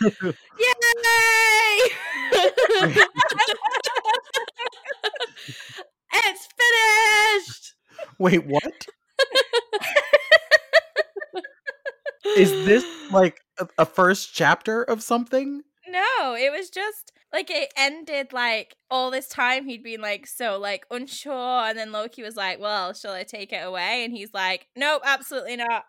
it's 6.14 6.48
finished. 6.58 7.74
Wait, 8.18 8.46
what? 8.46 8.86
Is 12.36 12.50
this 12.64 12.84
like 13.10 13.40
a, 13.58 13.68
a 13.78 13.86
first 13.86 14.34
chapter 14.34 14.82
of 14.82 15.02
something? 15.02 15.62
No, 15.86 16.34
it 16.34 16.50
was 16.50 16.70
just 16.70 17.12
like 17.32 17.50
it 17.50 17.72
ended 17.76 18.32
like 18.32 18.76
all 18.90 19.10
this 19.10 19.28
time 19.28 19.66
he'd 19.66 19.82
been 19.82 20.00
like 20.00 20.26
so 20.26 20.58
like 20.58 20.86
unsure 20.90 21.64
and 21.64 21.76
then 21.76 21.92
Loki 21.92 22.22
was 22.22 22.36
like, 22.36 22.58
"Well, 22.60 22.94
shall 22.94 23.12
I 23.12 23.24
take 23.24 23.52
it 23.52 23.64
away?" 23.64 24.04
and 24.04 24.12
he's 24.12 24.32
like, 24.32 24.68
"Nope, 24.76 25.02
absolutely 25.04 25.56
not." 25.56 25.84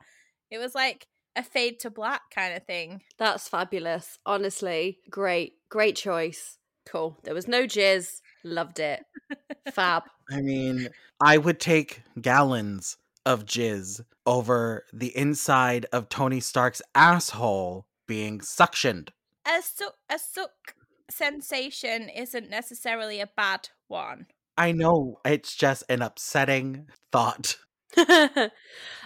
It 0.51 0.57
was 0.57 0.75
like 0.75 1.07
a 1.35 1.43
fade 1.43 1.79
to 1.81 1.89
black 1.89 2.21
kind 2.33 2.55
of 2.55 2.65
thing. 2.65 3.01
That's 3.17 3.47
fabulous. 3.47 4.19
Honestly, 4.25 4.99
great, 5.09 5.53
great 5.69 5.95
choice. 5.95 6.57
Cool. 6.85 7.17
There 7.23 7.33
was 7.33 7.47
no 7.47 7.63
jizz. 7.63 8.21
Loved 8.43 8.79
it. 8.79 9.05
Fab. 9.71 10.03
I 10.29 10.41
mean, 10.41 10.89
I 11.21 11.37
would 11.37 11.59
take 11.59 12.03
gallons 12.21 12.97
of 13.25 13.45
jizz 13.45 14.01
over 14.25 14.85
the 14.93 15.15
inside 15.15 15.85
of 15.93 16.09
Tony 16.09 16.39
Stark's 16.39 16.81
asshole 16.93 17.85
being 18.07 18.39
suctioned. 18.39 19.09
A 19.45 19.61
suck 19.61 19.95
a 20.09 20.19
suck 20.19 20.75
sensation 21.09 22.09
isn't 22.09 22.49
necessarily 22.49 23.19
a 23.19 23.29
bad 23.35 23.69
one. 23.87 24.27
I 24.57 24.71
know 24.71 25.19
it's 25.25 25.55
just 25.55 25.83
an 25.89 26.01
upsetting 26.01 26.87
thought. 27.11 27.57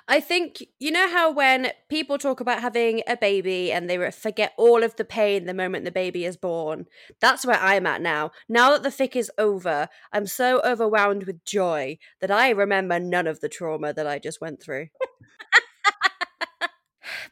I 0.10 0.22
think 0.22 0.64
you 0.80 0.92
know 0.92 1.10
how 1.10 1.32
when 1.32 1.72
people 1.90 2.18
talk 2.18 2.40
about 2.40 2.62
having 2.62 3.02
a 3.08 3.18
baby 3.18 3.74
and 3.74 3.90
they 3.90 4.12
forget 4.12 4.54
all 4.58 4.82
of 4.82 4.96
the 4.96 5.04
pain 5.04 5.46
the 5.46 5.54
moment 5.54 5.84
the 5.84 5.92
baby 5.92 6.24
is 6.24 6.38
born. 6.38 6.86
That's 7.20 7.46
where 7.46 7.60
I'm 7.60 7.86
at 7.86 8.02
now. 8.02 8.32
Now 8.48 8.72
that 8.72 8.84
the 8.84 8.90
fic 8.90 9.18
is 9.18 9.30
over, 9.38 9.90
I'm 10.14 10.26
so 10.26 10.62
overwhelmed 10.64 11.26
with 11.26 11.44
joy 11.44 11.98
that 12.22 12.32
I 12.32 12.52
remember 12.52 13.00
none 13.00 13.28
of 13.28 13.42
the 13.42 13.50
trauma 13.50 13.94
that 13.94 14.08
I 14.08 14.20
just 14.20 14.40
went 14.40 14.62
through. 14.64 14.88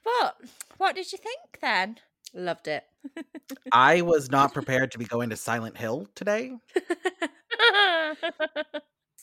But 0.06 0.36
what 0.78 0.96
did 0.96 1.12
you 1.12 1.18
think 1.18 1.60
then? 1.62 1.98
Loved 2.34 2.68
it. 2.68 2.84
I 3.72 4.02
was 4.02 4.30
not 4.30 4.54
prepared 4.54 4.92
to 4.92 5.00
be 5.00 5.06
going 5.06 5.30
to 5.32 5.36
Silent 5.36 5.78
Hill 5.78 6.08
today. 6.16 6.54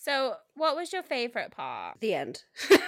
So, 0.02 0.34
what 0.54 0.76
was 0.76 0.92
your 0.92 1.02
favorite 1.02 1.52
part? 1.52 1.98
The 2.00 2.14
end. 2.14 2.42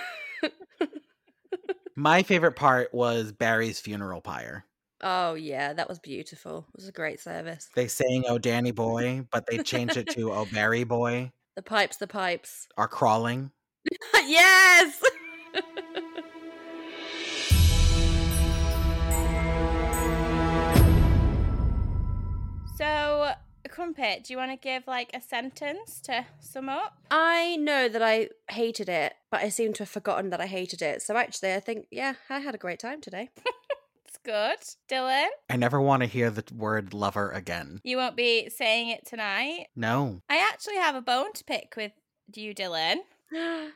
My 1.97 2.25
favorite 2.25 2.57
part 2.57 2.93
was 2.93 3.31
Barry's 3.31 3.79
funeral 3.81 4.21
pyre. 4.21 4.65
oh 5.01 5.35
yeah, 5.35 5.73
that 5.75 5.89
was 5.89 6.01
beautiful. 6.01 6.67
It 6.75 6.77
was 6.77 6.89
a 6.89 6.93
great 6.93 7.21
service. 7.21 7.69
They 7.75 7.87
sang 7.87 8.25
"Oh 8.27 8.39
Danny 8.39 8.73
Boy," 8.73 9.25
but 9.31 9.47
they 9.47 9.59
changed 9.59 9.97
it 9.97 10.09
to 10.11 10.33
"Oh 10.33 10.47
Barry 10.53 10.83
Boy." 10.85 11.31
The 11.55 11.63
pipes, 11.63 11.99
the 11.99 12.09
pipes. 12.09 12.67
Are 12.77 12.89
crawling. 12.89 13.53
yes. 14.15 15.01
Crumpet, 23.75 24.23
do 24.23 24.33
you 24.33 24.37
want 24.37 24.53
to 24.53 24.57
give 24.57 24.87
like 24.87 25.11
a 25.13 25.21
sentence 25.21 26.01
to 26.03 26.25
sum 26.39 26.69
up? 26.69 26.97
I 27.11 27.57
know 27.57 27.89
that 27.89 28.03
I 28.03 28.29
hated 28.49 28.89
it, 28.89 29.15
but 29.33 29.41
I 29.41 29.49
seem 29.49 29.73
to 29.73 29.81
have 29.81 29.89
forgotten 29.89 30.31
that 30.31 30.41
I 30.41 30.47
hated 30.47 30.81
it. 30.81 31.03
So 31.03 31.17
actually, 31.17 31.55
I 31.55 31.59
think 31.59 31.89
yeah, 31.91 32.15
I 32.31 32.39
had 32.39 32.55
a 32.55 32.59
great 32.59 32.79
time 32.79 33.01
today. 33.01 33.31
It's 34.07 34.19
good. 34.23 34.59
Dylan, 34.89 35.27
I 35.51 35.57
never 35.57 35.81
want 35.81 36.05
to 36.05 36.07
hear 36.07 36.31
the 36.31 36.45
word 36.55 36.95
lover 36.95 37.31
again. 37.33 37.81
you 37.83 37.97
won't 37.97 38.15
be 38.15 38.49
saying 38.49 38.91
it 38.91 39.05
tonight. 39.05 39.67
No. 39.75 40.23
I 40.31 40.37
actually 40.37 40.77
have 40.77 40.95
a 40.95 41.03
bone 41.03 41.33
to 41.33 41.43
pick 41.43 41.75
with 41.77 41.91
you, 42.33 42.55
Dylan. 42.55 42.99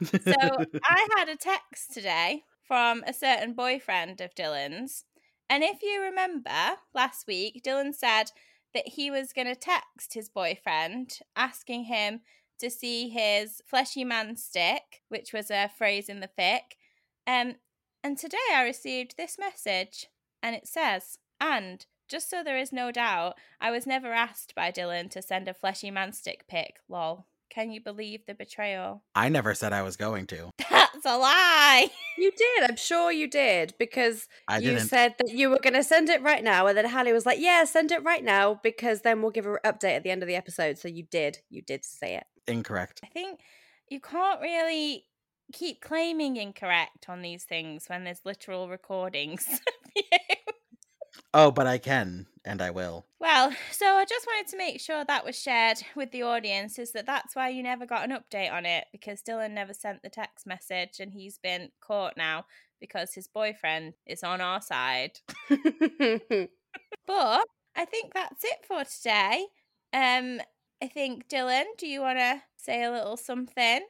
So 0.00 0.32
I 0.84 1.08
had 1.18 1.28
a 1.28 1.36
text 1.36 1.92
today 1.92 2.44
from 2.66 3.02
a 3.06 3.12
certain 3.12 3.52
boyfriend 3.52 4.20
of 4.22 4.34
Dylan's. 4.34 5.04
And 5.50 5.62
if 5.62 5.82
you 5.82 6.00
remember 6.00 6.78
last 6.94 7.26
week, 7.26 7.62
Dylan 7.62 7.92
said 7.92 8.30
that 8.74 8.88
he 8.88 9.10
was 9.10 9.32
going 9.32 9.46
to 9.46 9.54
text 9.54 10.14
his 10.14 10.28
boyfriend 10.28 11.18
asking 11.36 11.84
him 11.84 12.20
to 12.58 12.70
see 12.70 13.08
his 13.08 13.60
fleshy 13.66 14.04
man 14.04 14.36
stick, 14.36 15.02
which 15.08 15.32
was 15.32 15.50
a 15.50 15.70
phrase 15.76 16.08
in 16.08 16.20
the 16.20 16.30
fic. 16.38 16.76
Um, 17.26 17.56
and 18.04 18.16
today 18.16 18.38
I 18.54 18.64
received 18.64 19.16
this 19.16 19.36
message 19.38 20.06
and 20.42 20.54
it 20.54 20.66
says, 20.66 21.18
and 21.40 21.84
just 22.08 22.28
so 22.28 22.42
there 22.44 22.58
is 22.58 22.72
no 22.72 22.92
doubt, 22.92 23.34
I 23.60 23.70
was 23.70 23.86
never 23.86 24.12
asked 24.12 24.54
by 24.54 24.70
Dylan 24.70 25.10
to 25.10 25.22
send 25.22 25.48
a 25.48 25.54
fleshy 25.54 25.90
man 25.90 26.12
stick 26.12 26.46
pic, 26.46 26.76
lol. 26.88 27.26
Can 27.52 27.70
you 27.70 27.82
believe 27.82 28.24
the 28.26 28.34
betrayal? 28.34 29.02
I 29.14 29.28
never 29.28 29.54
said 29.54 29.74
I 29.74 29.82
was 29.82 29.98
going 29.98 30.26
to. 30.28 30.50
That's 30.70 31.04
a 31.04 31.18
lie. 31.18 31.88
you 32.16 32.30
did. 32.30 32.62
I'm 32.62 32.76
sure 32.76 33.12
you 33.12 33.28
did 33.28 33.74
because 33.78 34.26
I 34.48 34.58
you 34.58 34.70
didn't. 34.70 34.88
said 34.88 35.16
that 35.18 35.30
you 35.34 35.50
were 35.50 35.58
going 35.58 35.74
to 35.74 35.82
send 35.84 36.08
it 36.08 36.22
right 36.22 36.42
now, 36.42 36.66
and 36.66 36.78
then 36.78 36.86
Hallie 36.88 37.12
was 37.12 37.26
like, 37.26 37.38
"Yeah, 37.40 37.64
send 37.64 37.92
it 37.92 38.02
right 38.04 38.24
now 38.24 38.58
because 38.62 39.02
then 39.02 39.20
we'll 39.20 39.32
give 39.32 39.44
an 39.46 39.58
update 39.66 39.96
at 39.96 40.02
the 40.02 40.10
end 40.10 40.22
of 40.22 40.28
the 40.28 40.34
episode." 40.34 40.78
So 40.78 40.88
you 40.88 41.02
did. 41.02 41.40
You 41.50 41.60
did 41.60 41.84
say 41.84 42.14
it. 42.16 42.24
Incorrect. 42.46 43.00
I 43.04 43.08
think 43.08 43.40
you 43.88 44.00
can't 44.00 44.40
really 44.40 45.04
keep 45.52 45.82
claiming 45.82 46.36
incorrect 46.36 47.06
on 47.08 47.20
these 47.20 47.44
things 47.44 47.84
when 47.88 48.04
there's 48.04 48.20
literal 48.24 48.68
recordings. 48.70 49.46
of 51.32 51.40
you. 51.40 51.46
Oh, 51.46 51.50
but 51.50 51.66
I 51.66 51.78
can, 51.78 52.26
and 52.44 52.60
I 52.62 52.70
will. 52.70 53.06
well, 53.20 53.52
so 53.70 53.86
I 53.86 54.04
just 54.04 54.26
wanted 54.26 54.50
to 54.50 54.56
make 54.58 54.80
sure 54.80 55.04
that 55.04 55.24
was 55.24 55.38
shared 55.38 55.78
with 55.96 56.10
the 56.10 56.22
audience 56.22 56.78
is 56.78 56.92
that 56.92 57.06
that's 57.06 57.34
why 57.36 57.48
you 57.48 57.62
never 57.62 57.86
got 57.86 58.08
an 58.08 58.16
update 58.16 58.52
on 58.52 58.66
it 58.66 58.84
because 58.92 59.22
Dylan 59.22 59.52
never 59.52 59.74
sent 59.74 60.02
the 60.02 60.10
text 60.10 60.46
message 60.46 61.00
and 61.00 61.12
he's 61.12 61.38
been 61.38 61.70
caught 61.80 62.16
now 62.16 62.44
because 62.80 63.14
his 63.14 63.28
boyfriend 63.28 63.94
is 64.06 64.22
on 64.24 64.40
our 64.40 64.60
side. 64.60 65.12
But 67.06 67.46
I 67.76 67.84
think 67.84 68.14
that's 68.14 68.44
it 68.44 68.64
for 68.66 68.84
today. 68.84 69.46
Um, 69.92 70.40
I 70.82 70.88
think 70.88 71.28
Dylan, 71.28 71.64
do 71.78 71.86
you 71.86 72.00
want 72.00 72.18
to 72.18 72.42
say 72.56 72.82
a 72.82 72.90
little 72.90 73.16
something? 73.16 73.80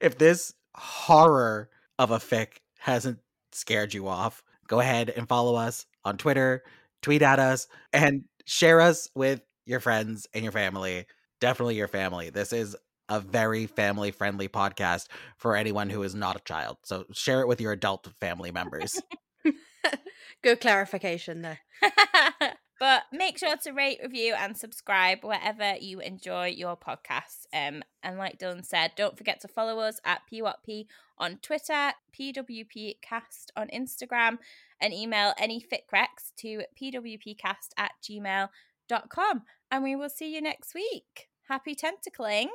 If 0.00 0.18
this 0.18 0.54
horror 0.74 1.70
of 1.98 2.10
a 2.10 2.18
fic 2.18 2.58
hasn't 2.78 3.18
scared 3.52 3.94
you 3.94 4.08
off, 4.08 4.42
go 4.68 4.80
ahead 4.80 5.10
and 5.10 5.28
follow 5.28 5.54
us 5.56 5.86
on 6.04 6.16
Twitter, 6.16 6.62
tweet 7.02 7.22
at 7.22 7.38
us, 7.38 7.66
and 7.92 8.24
share 8.44 8.80
us 8.80 9.08
with 9.14 9.42
your 9.66 9.80
friends 9.80 10.26
and 10.34 10.42
your 10.42 10.52
family. 10.52 11.06
Definitely 11.40 11.76
your 11.76 11.88
family. 11.88 12.30
This 12.30 12.52
is 12.52 12.76
a 13.08 13.20
very 13.20 13.66
family 13.66 14.12
friendly 14.12 14.48
podcast 14.48 15.06
for 15.36 15.56
anyone 15.56 15.90
who 15.90 16.02
is 16.02 16.14
not 16.14 16.36
a 16.36 16.40
child. 16.40 16.76
So 16.84 17.04
share 17.12 17.40
it 17.40 17.48
with 17.48 17.60
your 17.60 17.72
adult 17.72 18.08
family 18.20 18.52
members. 18.52 19.00
Good 20.42 20.60
clarification 20.60 21.42
there. 21.42 21.58
but 22.80 23.02
make 23.12 23.38
sure 23.38 23.56
to 23.56 23.72
rate, 23.72 23.98
review, 24.02 24.34
and 24.38 24.56
subscribe 24.56 25.18
wherever 25.22 25.74
you 25.80 26.00
enjoy 26.00 26.46
your 26.46 26.76
podcasts. 26.76 27.46
Um, 27.52 27.82
and 28.02 28.16
like 28.16 28.38
Dylan 28.38 28.64
said, 28.64 28.92
don't 28.96 29.18
forget 29.18 29.40
to 29.40 29.48
follow 29.48 29.80
us 29.80 30.00
at 30.04 30.22
PWP 30.32 30.86
on 31.18 31.38
Twitter, 31.42 31.92
PWPcast 32.18 33.50
on 33.56 33.68
Instagram, 33.68 34.38
and 34.80 34.92
email 34.92 35.34
any 35.38 35.60
fic 35.60 35.90
recs 35.92 36.32
to 36.38 36.62
pwpcast 36.80 37.70
at 37.76 37.92
gmail.com. 38.02 39.42
And 39.70 39.84
we 39.84 39.96
will 39.96 40.10
see 40.10 40.34
you 40.34 40.40
next 40.40 40.74
week. 40.74 41.28
Happy 41.48 41.74
tentacling. 41.74 42.48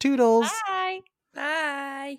Toodles. 0.00 0.50
Bye. 0.66 1.00
Bye. 1.34 2.18